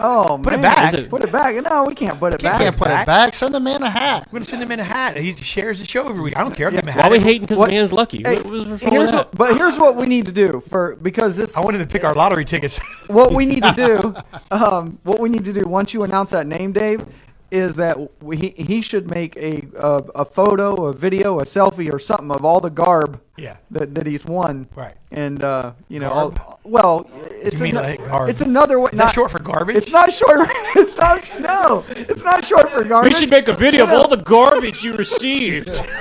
Oh 0.00 0.38
Put 0.42 0.52
it 0.52 0.62
back. 0.62 0.94
It- 0.94 1.08
Put 1.10 1.22
it 1.24 1.32
back. 1.32 1.54
No, 1.64 1.84
we 1.84 1.94
can't 1.94 2.18
put 2.18 2.34
it 2.34 2.42
back. 2.42 2.58
Can't 2.58 2.76
put 2.76 2.88
back. 2.88 3.02
it 3.04 3.06
back. 3.06 3.34
Send 3.34 3.54
the 3.54 3.60
man 3.60 3.82
a 3.82 3.90
hat. 3.90 4.28
We're 4.30 4.38
gonna 4.38 4.44
send 4.44 4.62
him 4.62 4.70
in 4.70 4.80
a 4.80 4.84
hat. 4.84 5.16
He 5.16 5.32
shares 5.34 5.80
the 5.80 5.86
show 5.86 6.06
every 6.08 6.20
week. 6.20 6.36
I 6.36 6.40
don't 6.42 6.54
care. 6.54 6.66
I'll 6.66 6.72
give 6.72 6.82
him 6.82 6.88
a 6.88 6.92
Why 6.92 7.02
hat. 7.02 7.12
are 7.12 7.14
we 7.16 7.18
hating 7.20 7.42
because 7.42 7.58
What- 7.58 7.66
the 7.70 7.72
man's 7.76 7.92
lucky? 7.92 8.22
Hey, 8.22 8.36
what 8.36 8.46
was 8.68 8.80
here's 8.82 9.12
what, 9.12 9.34
but 9.34 9.56
here's 9.56 9.78
what 9.78 9.96
we 9.96 10.06
need 10.06 10.26
to 10.26 10.32
do 10.32 10.62
for 10.68 10.96
because 10.96 11.36
this 11.36 11.56
I 11.56 11.60
wanted 11.60 11.78
to 11.78 11.86
pick 11.86 12.04
our 12.04 12.14
lottery 12.14 12.44
tickets. 12.44 12.78
what 13.08 13.32
we 13.32 13.46
need 13.46 13.62
to 13.62 13.72
do 14.50 14.54
um, 14.54 14.98
what 15.02 15.18
we 15.18 15.28
need 15.28 15.44
to 15.46 15.52
do 15.52 15.62
once 15.66 15.92
you 15.94 16.02
announce 16.02 16.30
that 16.30 16.46
name 16.46 16.72
dave 16.72 17.04
is 17.52 17.76
that 17.76 18.22
we, 18.22 18.36
he, 18.38 18.48
he 18.56 18.80
should 18.80 19.10
make 19.10 19.36
a, 19.36 19.62
a 19.78 19.96
a 20.22 20.24
photo 20.24 20.86
a 20.86 20.92
video 20.92 21.38
a 21.38 21.42
selfie 21.44 21.92
or 21.92 21.98
something 21.98 22.30
of 22.30 22.44
all 22.44 22.60
the 22.60 22.70
garb 22.70 23.20
yeah. 23.36 23.56
that, 23.70 23.94
that 23.94 24.06
he's 24.06 24.24
won 24.24 24.66
Right. 24.74 24.94
and 25.10 25.44
uh, 25.44 25.72
you 25.88 26.00
know 26.00 26.08
Garb? 26.08 26.40
all- 26.40 26.60
well 26.64 27.10
it's 27.30 27.60
mean 27.60 27.76
ano- 27.76 27.86
like 27.88 28.06
garb? 28.06 28.30
it's 28.30 28.40
another 28.40 28.80
way 28.80 28.90
Is 28.92 28.98
that 28.98 29.04
not, 29.04 29.14
short 29.14 29.30
for 29.30 29.38
garbage? 29.38 29.76
it's 29.76 29.92
not 29.92 30.10
short 30.12 30.48
it's 30.76 30.96
not 30.96 31.30
no 31.40 31.84
it's 31.90 32.24
not 32.24 32.44
short 32.44 32.70
for 32.70 32.84
garbage. 32.84 33.12
we 33.12 33.18
should 33.20 33.30
make 33.30 33.48
a 33.48 33.52
video 33.54 33.84
of 33.84 33.90
all 33.90 34.08
the 34.08 34.16
garbage 34.16 34.82
you 34.82 34.94
received. 34.94 35.82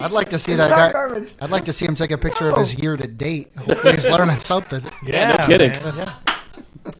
I'd 0.00 0.10
like 0.10 0.28
to 0.30 0.38
see 0.38 0.52
It's 0.52 0.58
that 0.58 0.70
guy. 0.70 0.92
garbage. 0.92 1.32
I'd 1.40 1.50
like 1.50 1.64
to 1.66 1.72
see 1.72 1.86
him 1.86 1.94
take 1.94 2.10
a 2.10 2.18
picture 2.18 2.48
of 2.50 2.58
his 2.58 2.74
year 2.74 2.96
to 2.96 3.06
date. 3.06 3.52
Hopefully, 3.56 3.94
he's 3.94 4.06
learning 4.08 4.38
something. 4.40 4.82
Yeah, 5.06 5.36
no 5.36 5.46
kidding. 5.46 5.70
yeah. 5.70 6.16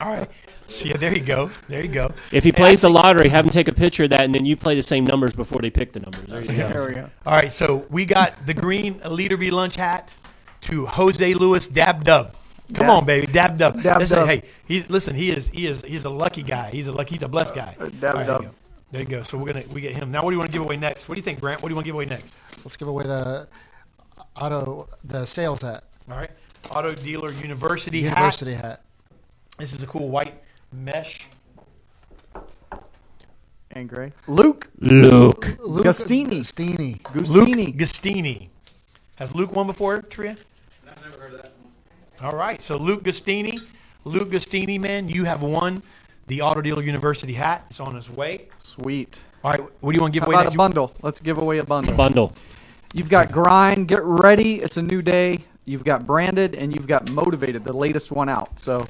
All 0.00 0.08
right. 0.12 0.30
So 0.74 0.84
yeah, 0.88 0.96
there 0.96 1.14
you 1.16 1.22
go. 1.24 1.50
There 1.68 1.82
you 1.82 1.88
go. 1.88 2.12
If 2.32 2.44
he 2.44 2.52
plays 2.52 2.80
the 2.82 2.90
lottery, 2.90 3.28
have 3.28 3.44
him 3.46 3.50
take 3.50 3.68
a 3.68 3.74
picture 3.74 4.04
of 4.04 4.10
that, 4.10 4.20
and 4.20 4.34
then 4.34 4.44
you 4.44 4.56
play 4.56 4.74
the 4.74 4.82
same 4.82 5.04
numbers 5.04 5.34
before 5.34 5.60
they 5.62 5.70
pick 5.70 5.92
the 5.92 6.00
numbers. 6.00 6.26
There 6.28 6.40
you 6.42 6.46
go. 6.48 6.68
there 6.68 6.88
we 6.88 6.94
go 6.94 7.10
All 7.26 7.32
right. 7.34 7.52
So 7.52 7.86
we 7.90 8.04
got 8.04 8.46
the 8.46 8.54
green 8.54 9.00
Lead 9.04 9.32
or 9.32 9.36
Be 9.36 9.50
Lunch 9.50 9.76
hat 9.76 10.14
to 10.62 10.86
Jose 10.86 11.34
Lewis 11.34 11.68
Dab 11.68 12.04
Dub. 12.04 12.34
Come 12.72 12.86
Dab- 12.86 12.90
on, 12.90 13.04
baby, 13.04 13.26
Dab 13.26 13.58
Dub. 13.58 13.82
Dab 13.82 14.00
listen, 14.00 14.18
Dub. 14.18 14.28
hey, 14.28 14.42
he's 14.66 14.88
listen. 14.88 15.14
He 15.14 15.30
is 15.30 15.48
he 15.50 15.66
is 15.66 15.82
he's 15.82 16.04
a 16.04 16.10
lucky 16.10 16.42
guy. 16.42 16.70
He's 16.70 16.86
a 16.86 16.92
lucky. 16.92 17.14
He's 17.16 17.22
a 17.22 17.28
blessed 17.28 17.54
guy. 17.54 17.76
Uh, 17.78 17.86
Dab 18.00 18.14
All 18.14 18.20
right, 18.20 18.26
Dub. 18.26 18.40
There 18.40 18.42
you, 18.42 18.48
go. 18.48 18.54
there 18.90 19.02
you 19.02 19.08
go. 19.08 19.22
So 19.22 19.38
we're 19.38 19.52
gonna 19.52 19.64
we 19.72 19.80
get 19.82 19.94
him 19.94 20.10
now. 20.10 20.22
What 20.22 20.30
do 20.30 20.34
you 20.34 20.38
want 20.38 20.50
to 20.50 20.58
give 20.58 20.62
away 20.64 20.76
next? 20.76 21.08
What 21.08 21.14
do 21.14 21.18
you 21.18 21.22
think, 21.24 21.40
Grant? 21.40 21.62
What 21.62 21.68
do 21.68 21.72
you 21.72 21.76
want 21.76 21.84
to 21.84 21.88
give 21.88 21.94
away 21.94 22.06
next? 22.06 22.34
Let's 22.64 22.76
give 22.76 22.88
away 22.88 23.04
the 23.04 23.48
auto 24.36 24.88
the 25.04 25.24
sales 25.26 25.62
hat, 25.62 25.84
All 26.10 26.16
right. 26.16 26.30
Auto 26.70 26.94
Dealer 26.94 27.30
University, 27.32 28.02
hat. 28.02 28.16
university 28.16 28.54
hat. 28.54 28.82
This 29.58 29.72
is 29.74 29.82
a 29.82 29.86
cool 29.86 30.08
white 30.08 30.42
mesh. 30.74 31.26
and 33.70 33.88
gray 33.88 34.12
luke 34.26 34.68
Luke. 34.78 35.56
Luke 35.60 35.84
Gustini. 35.84 36.40
Gustini. 36.40 37.00
Luke 37.14 37.24
Gustini. 37.26 37.76
Gustini. 37.76 38.48
Has 39.16 39.34
Luke 39.34 39.52
won 39.54 39.66
before, 39.66 40.02
Tria? 40.02 40.36
I've 40.88 41.02
never 41.02 41.18
heard 41.20 41.34
of 41.34 41.42
that 41.42 41.52
one. 42.20 42.26
All 42.32 42.36
right. 42.38 42.62
So 42.62 42.76
Luke 42.76 43.02
Gustini, 43.04 43.58
Luke 44.04 44.30
Gustini, 44.30 44.80
man, 44.80 45.08
you 45.08 45.24
have 45.24 45.42
won 45.42 45.82
the 46.26 46.40
Auto 46.42 46.60
Dealer 46.60 46.82
University 46.82 47.32
hat. 47.34 47.66
It's 47.70 47.80
on 47.80 47.96
its 47.96 48.08
way. 48.10 48.48
sweet 48.58 49.22
All 49.42 49.50
right. 49.52 49.60
What 49.80 49.92
do 49.92 49.96
you 49.96 50.00
want 50.02 50.14
to 50.14 50.20
give 50.20 50.22
how 50.24 50.28
away 50.28 50.34
about 50.36 50.44
next? 50.44 50.54
a 50.54 50.58
bundle 50.58 50.94
let's 51.02 51.20
give 51.20 51.38
away 51.38 51.58
a 51.58 51.64
bundle 51.64 51.94
A 51.94 51.96
Bundle. 51.96 52.32
You've 52.92 53.08
got 53.08 53.32
grind, 53.32 53.88
get 53.88 54.02
ready. 54.04 54.60
It's 54.62 54.76
a 54.76 54.82
new 54.82 55.02
day. 55.02 55.40
You've 55.64 55.82
got 55.84 56.06
branded, 56.06 56.54
and 56.54 56.74
you've 56.74 56.86
got 56.86 57.10
motivated, 57.10 57.64
the 57.64 57.72
latest 57.72 58.12
one 58.12 58.28
out. 58.28 58.60
So, 58.60 58.86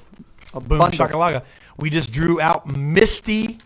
a 0.52 0.60
Boom 0.60 0.78
bundle. 0.78 1.06
shakalaka. 1.06 1.42
We 1.76 1.90
just 1.90 2.12
drew 2.12 2.40
out 2.40 2.66
Misty 2.66 3.58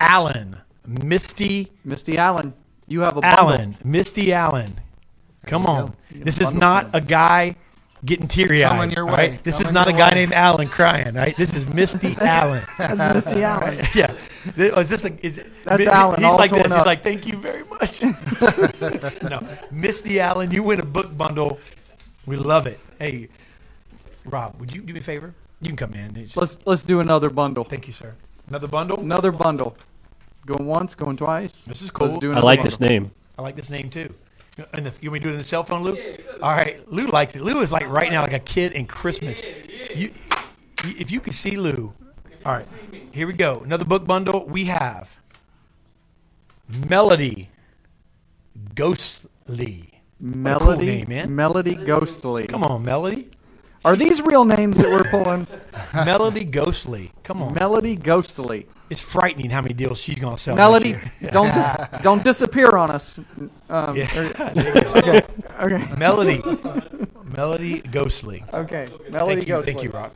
Allen. 0.00 0.56
Misty 0.86 1.70
Misty 1.84 2.16
Allen, 2.18 2.54
you 2.86 3.00
have 3.00 3.16
a 3.16 3.20
bundle. 3.20 3.38
Allen. 3.50 3.76
Misty 3.84 4.32
Allen. 4.32 4.80
Come 5.46 5.66
on. 5.66 5.94
This 6.10 6.40
is 6.40 6.54
not 6.54 6.90
a 6.94 7.00
guy 7.00 7.56
getting 8.04 8.28
teary 8.28 8.64
eyed. 8.64 8.70
Coming 8.70 8.90
your 8.92 9.06
way. 9.06 9.38
This 9.42 9.60
is 9.60 9.70
not 9.72 9.86
a 9.88 9.90
your 9.90 9.98
guy 9.98 10.08
way. 10.10 10.14
named 10.14 10.32
Allen 10.32 10.68
crying. 10.68 11.14
Right. 11.14 11.36
This 11.36 11.54
is 11.56 11.66
Misty 11.66 12.16
Allen. 12.20 12.64
That's 12.78 13.26
Misty 13.26 13.42
Allen. 13.42 13.76
yeah. 13.94 14.14
Th- 14.56 14.72
oh, 14.74 14.80
Is 14.80 14.88
this 14.88 15.04
like, 15.04 15.22
is 15.24 15.38
it, 15.38 15.50
That's 15.64 15.80
Mi- 15.80 15.86
Allen, 15.86 16.16
He's 16.16 16.24
all 16.24 16.36
like 16.36 16.50
this. 16.50 16.58
torn 16.62 16.70
He's 16.70 16.80
up. 16.80 16.86
like, 16.86 17.02
thank 17.02 17.26
you 17.26 17.36
very 17.38 17.64
much. 17.64 18.02
no, 19.22 19.46
Misty 19.70 20.20
Allen, 20.20 20.50
you 20.50 20.62
win 20.62 20.80
a 20.80 20.84
book 20.84 21.16
bundle. 21.16 21.58
We 22.26 22.36
love 22.36 22.66
it. 22.66 22.78
Hey, 22.98 23.28
Rob, 24.24 24.58
would 24.60 24.72
you 24.74 24.80
do 24.82 24.92
me 24.92 25.00
a 25.00 25.02
favor? 25.02 25.34
You 25.60 25.68
can 25.68 25.76
come 25.76 25.94
in. 25.94 26.10
It's- 26.16 26.36
Let's 26.36 26.58
let's 26.66 26.82
do 26.84 27.00
another 27.00 27.30
bundle. 27.30 27.64
thank 27.64 27.86
you, 27.86 27.92
sir. 27.92 28.14
Another 28.48 28.68
bundle. 28.68 29.00
Another 29.00 29.32
bundle. 29.32 29.76
Going 30.46 30.66
once, 30.66 30.94
going 30.94 31.16
twice. 31.16 31.62
This 31.62 31.82
is 31.82 31.90
cool. 31.90 32.06
Let's 32.08 32.18
do 32.20 32.28
I 32.28 32.32
another 32.32 32.46
like 32.46 32.58
bundle. 32.60 32.70
this 32.70 32.80
name. 32.80 33.10
I 33.38 33.42
like 33.42 33.56
this 33.56 33.70
name 33.70 33.90
too. 33.90 34.14
And 34.72 34.86
the, 34.86 34.92
you 35.00 35.10
want 35.10 35.14
me 35.14 35.18
to 35.20 35.24
do 35.24 35.28
it 35.30 35.32
in 35.32 35.38
the 35.38 35.44
cell 35.44 35.62
phone, 35.62 35.82
Lou? 35.84 35.96
All 36.42 36.50
right, 36.50 36.80
Lou 36.90 37.06
likes 37.06 37.36
it. 37.36 37.42
Lou 37.42 37.60
is 37.60 37.70
like 37.70 37.86
right 37.88 38.10
now 38.10 38.22
like 38.22 38.32
a 38.32 38.40
kid 38.40 38.72
in 38.72 38.86
Christmas. 38.86 39.40
You, 39.94 40.10
you- 40.84 40.94
if 40.98 41.12
you 41.12 41.20
could 41.20 41.34
see 41.34 41.56
Lou. 41.56 41.92
All 42.46 42.52
right, 42.54 42.66
here 43.12 43.26
we 43.26 43.32
go. 43.34 43.60
Another 43.64 43.84
book 43.84 44.06
bundle. 44.06 44.46
We 44.46 44.64
have 44.66 45.16
Melody 46.88 47.50
Ghostly. 48.74 50.00
Melody, 50.20 50.86
name, 50.86 51.08
man. 51.08 51.34
Melody 51.34 51.74
Ghostly. 51.74 52.46
Come 52.48 52.64
on, 52.64 52.82
Melody. 52.82 53.28
Are 53.88 53.96
these 53.96 54.20
real 54.20 54.44
names 54.44 54.76
that 54.76 54.90
we're 54.90 55.04
pulling? 55.04 55.46
Melody 55.94 56.44
Ghostly. 56.44 57.10
Come 57.22 57.40
on. 57.40 57.54
Melody 57.54 57.96
Ghostly. 57.96 58.66
It's 58.90 59.00
frightening 59.00 59.48
how 59.48 59.62
many 59.62 59.72
deals 59.72 59.98
she's 59.98 60.18
going 60.18 60.36
to 60.36 60.42
sell. 60.42 60.56
Melody, 60.56 60.96
don't 61.30 61.54
dis- 61.54 62.00
don't 62.02 62.22
disappear 62.22 62.76
on 62.76 62.90
us. 62.90 63.18
Um, 63.70 63.96
Yeah. 63.96 64.18
or- 64.18 64.98
okay. 64.98 65.22
Okay. 65.60 65.96
Melody. 65.96 66.42
Melody 67.34 67.80
Ghostly. 67.80 68.44
Okay. 68.52 68.86
Melody 69.10 69.36
Thank 69.36 69.48
you, 69.48 69.54
Ghostly. 69.54 69.72
thank 69.72 69.84
you, 69.84 69.90
Rock. 69.90 70.14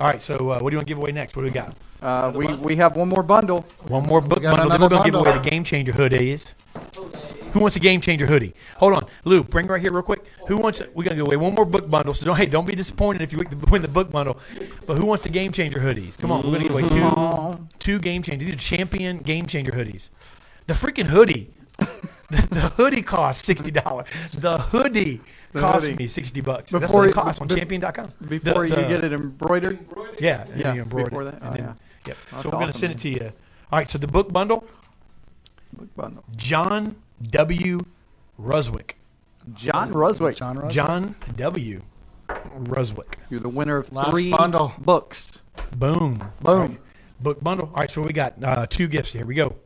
All 0.00 0.06
right, 0.08 0.22
so 0.22 0.34
uh, 0.34 0.58
what 0.60 0.70
do 0.70 0.74
you 0.74 0.78
want 0.78 0.88
to 0.88 0.94
give 0.94 0.98
away 0.98 1.12
next? 1.12 1.36
What 1.36 1.42
do 1.42 1.46
we 1.48 1.52
got? 1.52 1.76
Uh, 2.00 2.32
we 2.34 2.54
we 2.54 2.76
have 2.76 2.96
one 2.96 3.08
more 3.08 3.22
bundle. 3.22 3.64
One 3.86 4.04
more 4.04 4.20
book 4.22 4.42
got 4.42 4.56
bundle. 4.56 4.70
Then 4.70 4.80
we're 4.80 4.88
going 4.88 5.02
to 5.04 5.10
give 5.10 5.20
away 5.20 5.32
the 5.32 5.50
Game 5.50 5.62
Changer 5.62 5.92
hoodies. 5.92 6.54
Who 7.52 7.60
wants 7.60 7.76
a 7.76 7.80
Game 7.80 8.00
Changer 8.00 8.26
hoodie? 8.26 8.54
Hold 8.78 8.94
on, 8.94 9.06
Lou. 9.24 9.42
Bring 9.44 9.66
right 9.66 9.80
here 9.80 9.92
real 9.92 10.02
quick. 10.02 10.24
Who 10.48 10.56
wants? 10.56 10.80
We're 10.80 11.04
going 11.04 11.10
to 11.10 11.14
give 11.16 11.26
away 11.26 11.36
one 11.36 11.54
more 11.54 11.64
book 11.64 11.88
bundle. 11.90 12.14
So 12.14 12.24
don't 12.26 12.36
hey, 12.36 12.46
don't 12.46 12.66
be 12.66 12.74
disappointed 12.74 13.22
if 13.22 13.32
you 13.32 13.38
win 13.70 13.82
the- 13.82 13.88
book 13.88 14.10
bundle. 14.10 14.38
But 14.86 14.96
who 14.96 15.06
wants 15.06 15.22
the 15.24 15.28
Game 15.28 15.52
Changer 15.52 15.78
hoodies? 15.80 16.16
Come 16.18 16.32
on, 16.32 16.38
we're 16.42 16.58
going 16.58 16.60
to 16.62 16.68
give 16.88 17.02
away 17.12 17.58
two 17.58 17.68
two 17.78 17.98
Game 17.98 18.22
Changer. 18.22 18.44
These 18.46 18.54
are 18.54 18.58
champion 18.58 19.18
Game 19.18 19.46
Changer 19.46 19.72
hoodies. 19.72 20.08
The 20.66 20.74
freaking 20.74 21.06
hoodie. 21.06 21.52
the, 21.78 22.46
the 22.50 22.72
hoodie 22.76 23.02
costs 23.02 23.44
sixty 23.44 23.70
dollars. 23.70 24.06
The 24.32 24.58
hoodie 24.58 25.20
cost 25.54 25.86
hoodie. 25.86 25.96
me 25.96 26.06
sixty 26.06 26.40
bucks. 26.40 26.70
That's 26.70 26.86
Before 26.86 27.00
what 27.02 27.10
it 27.10 27.14
costs 27.14 27.40
on 27.40 27.48
be- 27.48 27.54
champion.com. 27.56 28.12
Before 28.28 28.68
The- 28.68 28.80
you 28.80 28.88
get 28.88 29.04
it 29.04 29.12
embroidered. 29.12 29.78
yeah, 30.20 30.44
Yeah, 30.54 30.62
then 30.62 30.76
you 30.76 30.82
embroider 30.82 31.10
before 31.10 31.24
that? 31.24 31.34
and 31.34 31.44
Oh, 31.44 31.50
then- 31.52 31.64
yeah. 31.64 31.72
Yep. 32.06 32.16
That's 32.30 32.42
so 32.42 32.48
we're 32.48 32.52
going 32.52 32.62
to 32.64 32.68
awesome, 32.70 32.80
send 32.80 32.92
it 32.94 32.98
to 33.00 33.08
you. 33.10 33.32
All 33.70 33.78
right. 33.78 33.88
So 33.88 33.96
the 33.98 34.06
book 34.08 34.32
bundle, 34.32 34.64
Book 35.72 35.94
bundle. 35.94 36.24
John 36.36 36.96
W. 37.30 37.80
Ruswick. 38.40 38.92
John 39.54 39.92
Ruswick. 39.92 40.36
John 40.36 40.56
Russell. 40.56 40.70
John 40.70 41.16
W. 41.36 41.82
Ruswick. 42.28 43.14
You're 43.30 43.40
the 43.40 43.48
winner 43.48 43.76
of 43.76 43.92
Last 43.92 44.10
three 44.10 44.30
bundle. 44.30 44.72
books. 44.78 45.42
Boom. 45.76 46.18
Boom. 46.18 46.28
All 46.44 46.56
right. 46.58 46.80
Book 47.20 47.42
bundle. 47.42 47.68
All 47.74 47.80
right. 47.80 47.90
So 47.90 48.02
we 48.02 48.12
got 48.12 48.42
uh, 48.42 48.66
two 48.68 48.88
gifts. 48.88 49.12
Here 49.12 49.24
we 49.26 49.34
go. 49.34 49.56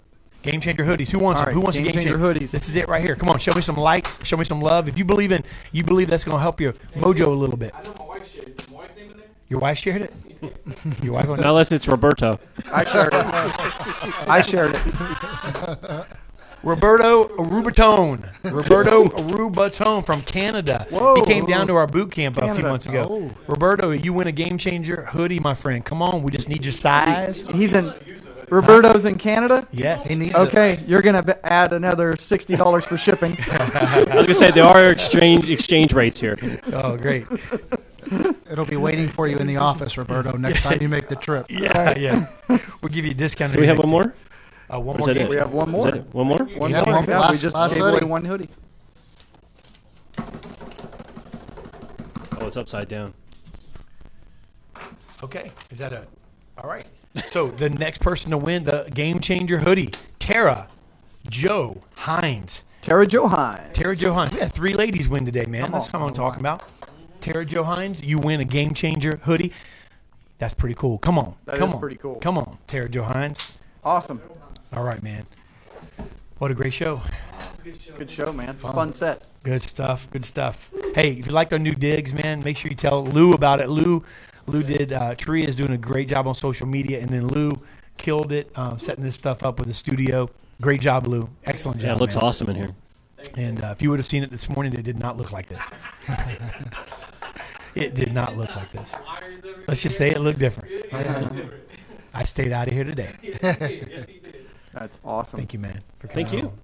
Game 0.43 0.61
changer 0.61 0.85
hoodies. 0.85 1.11
Who 1.11 1.19
wants 1.19 1.41
All 1.41 1.47
them? 1.47 1.49
right, 1.49 1.55
Who 1.55 1.61
wants 1.61 1.79
Game 1.79 1.87
a 1.87 1.93
game 1.93 2.03
Changer 2.03 2.19
changer 2.19 2.41
hoodies. 2.41 2.51
This 2.51 2.69
is 2.69 2.77
it 2.77 2.89
right 2.89 3.03
here. 3.03 3.17
Come 3.17 3.29
on. 3.31 3.39
Show 3.39 3.55
me 3.55 3.61
some 3.61 3.77
likes. 3.77 4.19
Show 4.25 4.37
me 4.37 4.45
some 4.45 4.61
love. 4.61 4.89
If 4.89 4.97
you 4.99 5.05
believe 5.05 5.33
in, 5.33 5.43
you 5.73 5.83
believe 5.83 6.09
that's 6.09 6.25
going 6.25 6.37
to 6.37 6.43
help 6.43 6.61
your 6.61 6.73
mojo 6.97 7.27
a 7.27 7.31
little 7.31 7.57
bit. 7.57 7.75
I 7.75 7.83
know 7.83 7.95
my 7.99 8.05
wife 8.05 8.31
shared 8.33 8.49
it. 8.49 8.71
My 8.71 8.77
wife's 8.79 8.97
name 8.97 9.11
in 9.11 9.17
there? 9.19 9.27
Your 9.49 9.61
wife 9.61 9.79
shared 9.79 10.03
it. 10.03 10.15
Your 11.03 11.15
wife. 11.15 11.29
Unless 11.29 11.73
it's 11.73 11.89
Roberto. 11.89 12.39
I 12.73 12.85
shared 12.85 13.15
it. 13.15 13.25
I 14.29 14.43
shared 14.43 14.75
it. 14.77 16.07
Roberto 16.67 17.29
Rubatone. 17.37 18.29
Roberto 18.43 19.05
Rubatone 19.05 20.05
from 20.05 20.21
Canada. 20.23 20.85
Whoa. 20.91 21.15
He 21.15 21.23
came 21.23 21.47
down 21.47 21.69
to 21.69 21.77
our 21.77 21.87
boot 21.87 22.11
camp 22.11 22.39
a 22.39 22.53
few 22.55 22.65
months 22.65 22.87
ago. 22.87 23.07
Oh. 23.09 23.31
Roberto, 23.47 23.93
you 23.93 24.13
win 24.13 24.27
a 24.27 24.33
game 24.33 24.59
changer 24.59 25.05
hoodie, 25.05 25.39
my 25.39 25.55
friend. 25.55 25.85
Come 25.85 26.03
on, 26.03 26.25
we 26.25 26.33
just 26.33 26.49
need 26.49 26.65
your 26.65 26.73
size. 26.73 27.43
He's 27.53 27.73
in. 27.73 27.93
Roberto's 28.49 29.05
in 29.05 29.17
Canada. 29.17 29.67
Yes. 29.71 30.09
He 30.09 30.17
needs 30.17 30.33
it. 30.33 30.37
Okay, 30.39 30.83
you're 30.89 31.03
gonna 31.03 31.23
b- 31.23 31.33
add 31.45 31.73
another 31.73 32.17
sixty 32.17 32.57
dollars 32.57 32.85
for 32.85 32.97
shipping. 32.97 33.37
I 33.51 34.03
was 34.17 34.27
gonna 34.27 34.35
say 34.35 34.51
there 34.51 34.65
are 34.65 34.89
exchange 34.89 35.49
exchange 35.49 35.93
rates 35.93 36.19
here. 36.19 36.37
Oh, 36.73 36.97
great. 36.97 37.27
It'll 38.51 38.65
be 38.65 38.77
waiting 38.77 39.09
for 39.09 39.27
you 39.27 39.37
in 39.39 39.47
the 39.49 39.57
office, 39.57 39.97
Roberto, 39.99 40.37
next 40.37 40.63
time 40.65 40.81
you 40.81 40.89
make 40.89 41.09
the 41.09 41.17
trip. 41.17 41.47
Yeah, 41.49 41.97
yeah. 41.97 42.27
We'll 42.49 42.91
give 42.91 43.05
you 43.05 43.11
a 43.13 43.15
discount. 43.15 43.53
Do 43.53 43.61
we 43.61 43.67
have 43.67 43.79
one 43.79 43.89
more? 43.89 44.15
Uh, 44.73 44.81
one 44.81 44.97
more 44.99 45.07
that 45.09 45.15
game. 45.15 45.27
it? 45.27 45.31
We 45.31 45.37
have 45.37 45.53
one 45.53 45.71
more. 45.71 45.85
that 45.85 45.95
it? 45.97 46.15
One 46.15 46.27
more? 46.27 46.39
One 46.39 46.47
more. 46.73 46.83
one- 46.85 47.09
yeah, 47.09 47.31
we 47.31 47.37
just 47.37 47.55
last 47.57 47.75
gave 47.75 47.85
away 47.85 48.01
one 48.01 48.25
hoodie. 48.25 48.49
Oh, 52.41 52.47
it's 52.47 52.57
upside 52.57 52.89
down. 52.89 53.15
Okay. 55.23 55.51
Is 55.71 55.79
that 55.79 55.93
a? 55.93 56.07
All 56.59 56.69
right. 56.69 56.85
So 57.29 57.49
the 57.49 57.71
next 57.71 58.01
person 58.03 58.31
to 58.33 58.39
win 58.39 58.65
the 58.65 58.89
game 58.93 59.21
changer 59.21 59.59
hoodie, 59.59 59.91
Tara 60.19 60.69
Joe 61.29 61.83
Hines. 61.95 62.63
Tara 62.83 63.07
Joe 63.07 63.27
Hines. 63.27 63.75
Tara 63.75 63.97
Joe 63.97 64.13
Hines. 64.13 64.33
We 64.35 64.41
had 64.41 64.53
three 64.53 64.75
ladies 64.75 65.09
win 65.09 65.25
today, 65.25 65.47
man. 65.47 65.63
Come 65.63 65.73
That's 65.73 65.93
on. 65.95 66.01
what 66.03 66.09
I'm 66.09 66.15
talking 66.15 66.41
about. 66.41 66.63
Tara 67.21 67.45
Joe 67.45 67.65
Hines, 67.65 68.03
you 68.03 68.19
win 68.19 68.41
a 68.41 68.45
game 68.45 68.75
changer 68.75 69.17
hoodie. 69.25 69.53
That's 70.39 70.55
pretty 70.55 70.75
cool. 70.75 70.99
Come 70.99 71.19
on. 71.19 71.35
That 71.47 71.57
Come 71.57 71.69
is 71.71 71.75
on. 71.75 71.81
pretty 71.81 71.97
cool. 71.97 72.17
Come 72.17 72.37
on, 72.39 72.59
Tara 72.67 72.89
Joe 72.89 73.05
Hines. 73.05 73.53
Awesome. 73.83 74.21
All 74.77 74.85
right, 74.85 75.03
man. 75.03 75.27
What 76.37 76.51
a 76.51 76.55
great 76.55 76.75
show. 76.75 77.01
Good 77.97 78.11
show, 78.11 78.31
man. 78.31 78.53
Fun 78.53 78.93
set. 78.93 79.27
Good 79.43 79.63
stuff. 79.63 80.09
Good 80.11 80.27
stuff. 80.27 80.71
Hey, 80.95 81.13
if 81.13 81.27
you 81.27 81.33
liked 81.33 81.51
our 81.55 81.59
new 81.59 81.75
digs, 81.75 82.13
man, 82.13 82.45
make 82.45 82.59
sure 82.59 82.71
you 82.71 82.77
tell 82.77 83.03
Lou 83.03 83.33
about 83.33 83.63
it. 83.63 83.71
Lou, 83.71 84.05
Lou 84.47 84.63
did. 84.63 84.93
Uh, 84.93 85.15
Taria 85.15 85.49
is 85.49 85.57
doing 85.57 85.73
a 85.73 85.79
great 85.79 86.09
job 86.09 86.27
on 86.27 86.35
social 86.35 86.67
media, 86.67 87.01
and 87.01 87.09
then 87.09 87.27
Lou 87.29 87.53
killed 87.97 88.33
it 88.33 88.51
um, 88.55 88.79
setting 88.79 89.03
this 89.03 89.15
stuff 89.15 89.43
up 89.43 89.59
with 89.59 89.67
the 89.67 89.75
studio. 89.75 90.29
Great 90.61 90.83
job, 90.83 91.07
Lou. 91.07 91.27
Excellent 91.45 91.81
job. 91.81 91.87
Yeah, 91.87 91.95
it 91.95 92.01
looks 92.01 92.15
man. 92.15 92.25
awesome 92.25 92.51
in 92.51 92.57
here. 92.57 92.75
And 93.35 93.65
uh, 93.65 93.69
if 93.69 93.81
you 93.81 93.89
would 93.89 93.99
have 93.99 94.07
seen 94.07 94.23
it 94.23 94.31
this 94.31 94.51
morning, 94.51 94.75
it 94.75 94.83
did 94.83 94.99
not 94.99 95.17
look 95.17 95.33
like 95.33 95.49
this. 95.49 95.65
it 97.75 97.95
did 97.95 98.13
not 98.13 98.37
look 98.37 98.55
like 98.55 98.71
this. 98.73 98.93
Let's 99.67 99.83
just 99.83 99.97
say 99.97 100.11
it 100.11 100.21
looked 100.21 100.39
different. 100.39 100.71
I 102.13 102.25
stayed 102.25 102.53
out 102.53 102.69
of 102.69 102.75
here 102.75 102.85
today. 102.85 104.17
That's 104.79 105.01
awesome. 105.05 105.39
Thank 105.39 105.55
you, 105.55 105.59
man. 105.59 105.81
For 105.99 106.09
coming 106.09 106.27
Thank 106.27 106.43
you. 106.43 106.49
on. 106.49 106.59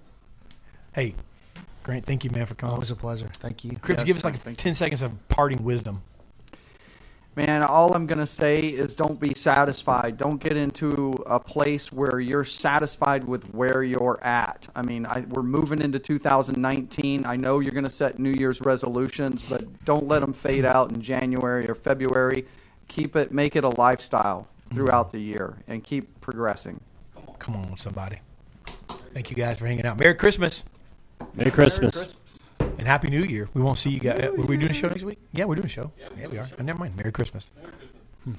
Hey, 0.93 1.15
Grant, 1.81 2.05
thank 2.05 2.23
you, 2.23 2.29
man, 2.29 2.45
for 2.45 2.53
coming. 2.53 2.73
Always 2.73 2.91
a 2.91 2.95
pleasure. 2.95 3.27
Thank 3.39 3.63
you. 3.63 3.75
Cribs, 3.77 4.01
Yes, 4.01 4.07
give 4.07 4.17
us 4.17 4.23
like 4.23 4.37
thank 4.37 4.57
you. 4.57 4.63
10 4.63 4.75
seconds 4.75 5.01
of 5.01 5.11
parting 5.29 5.63
wisdom. 5.63 6.03
Man, 7.35 7.63
all 7.63 7.95
I'm 7.95 8.05
going 8.05 8.19
to 8.19 8.27
say 8.27 8.59
is 8.59 8.93
don't 8.93 9.19
be 9.19 9.33
satisfied. 9.33 10.17
Don't 10.17 10.37
get 10.37 10.55
into 10.55 11.13
a 11.25 11.39
place 11.39 11.91
where 11.91 12.19
you're 12.19 12.43
satisfied 12.43 13.23
with 13.23 13.45
where 13.55 13.81
you're 13.81 14.23
at. 14.23 14.69
I 14.75 14.83
mean, 14.83 15.07
I, 15.07 15.21
we're 15.21 15.41
moving 15.41 15.81
into 15.81 15.97
2019. 15.97 17.25
I 17.25 17.35
know 17.35 17.59
you're 17.59 17.71
going 17.71 17.83
to 17.85 17.89
set 17.89 18.19
New 18.19 18.33
Year's 18.33 18.61
resolutions, 18.61 19.41
but 19.41 19.83
don't 19.85 20.07
let 20.07 20.21
them 20.21 20.33
fade 20.33 20.65
out 20.65 20.91
in 20.91 21.01
January 21.01 21.67
or 21.67 21.73
February. 21.73 22.45
Keep 22.87 23.15
it, 23.15 23.31
make 23.31 23.55
it 23.55 23.63
a 23.63 23.69
lifestyle 23.69 24.47
throughout 24.71 25.07
mm-hmm. 25.07 25.17
the 25.17 25.23
year, 25.23 25.57
and 25.67 25.83
keep 25.83 26.21
progressing. 26.21 26.79
Come 27.43 27.57
on, 27.57 27.75
somebody. 27.75 28.19
Thank 29.13 29.29
you 29.29 29.35
guys 29.35 29.59
for 29.59 29.67
hanging 29.67 29.85
out. 29.85 29.99
Merry 29.99 30.15
Christmas 30.15 30.63
Merry 31.33 31.51
Christmas. 31.51 32.15
and 32.59 32.87
Happy 32.87 33.09
New 33.09 33.23
Year. 33.23 33.49
We 33.53 33.61
won't 33.61 33.77
see 33.77 33.89
you 33.89 33.99
guys. 33.99 34.29
We're 34.37 34.45
we 34.45 34.55
doing 34.55 34.71
a 34.71 34.73
show 34.73 34.87
next 34.87 35.03
week? 35.03 35.19
Yeah, 35.33 35.43
we're 35.43 35.55
doing 35.55 35.65
a 35.65 35.69
show. 35.69 35.91
Yeah, 36.17 36.27
we 36.27 36.37
are. 36.37 36.47
Oh, 36.57 36.63
never 36.63 36.79
mind. 36.79 36.95
Merry 36.95 37.11
Christmas. 37.11 37.51
Hmm. 38.23 38.35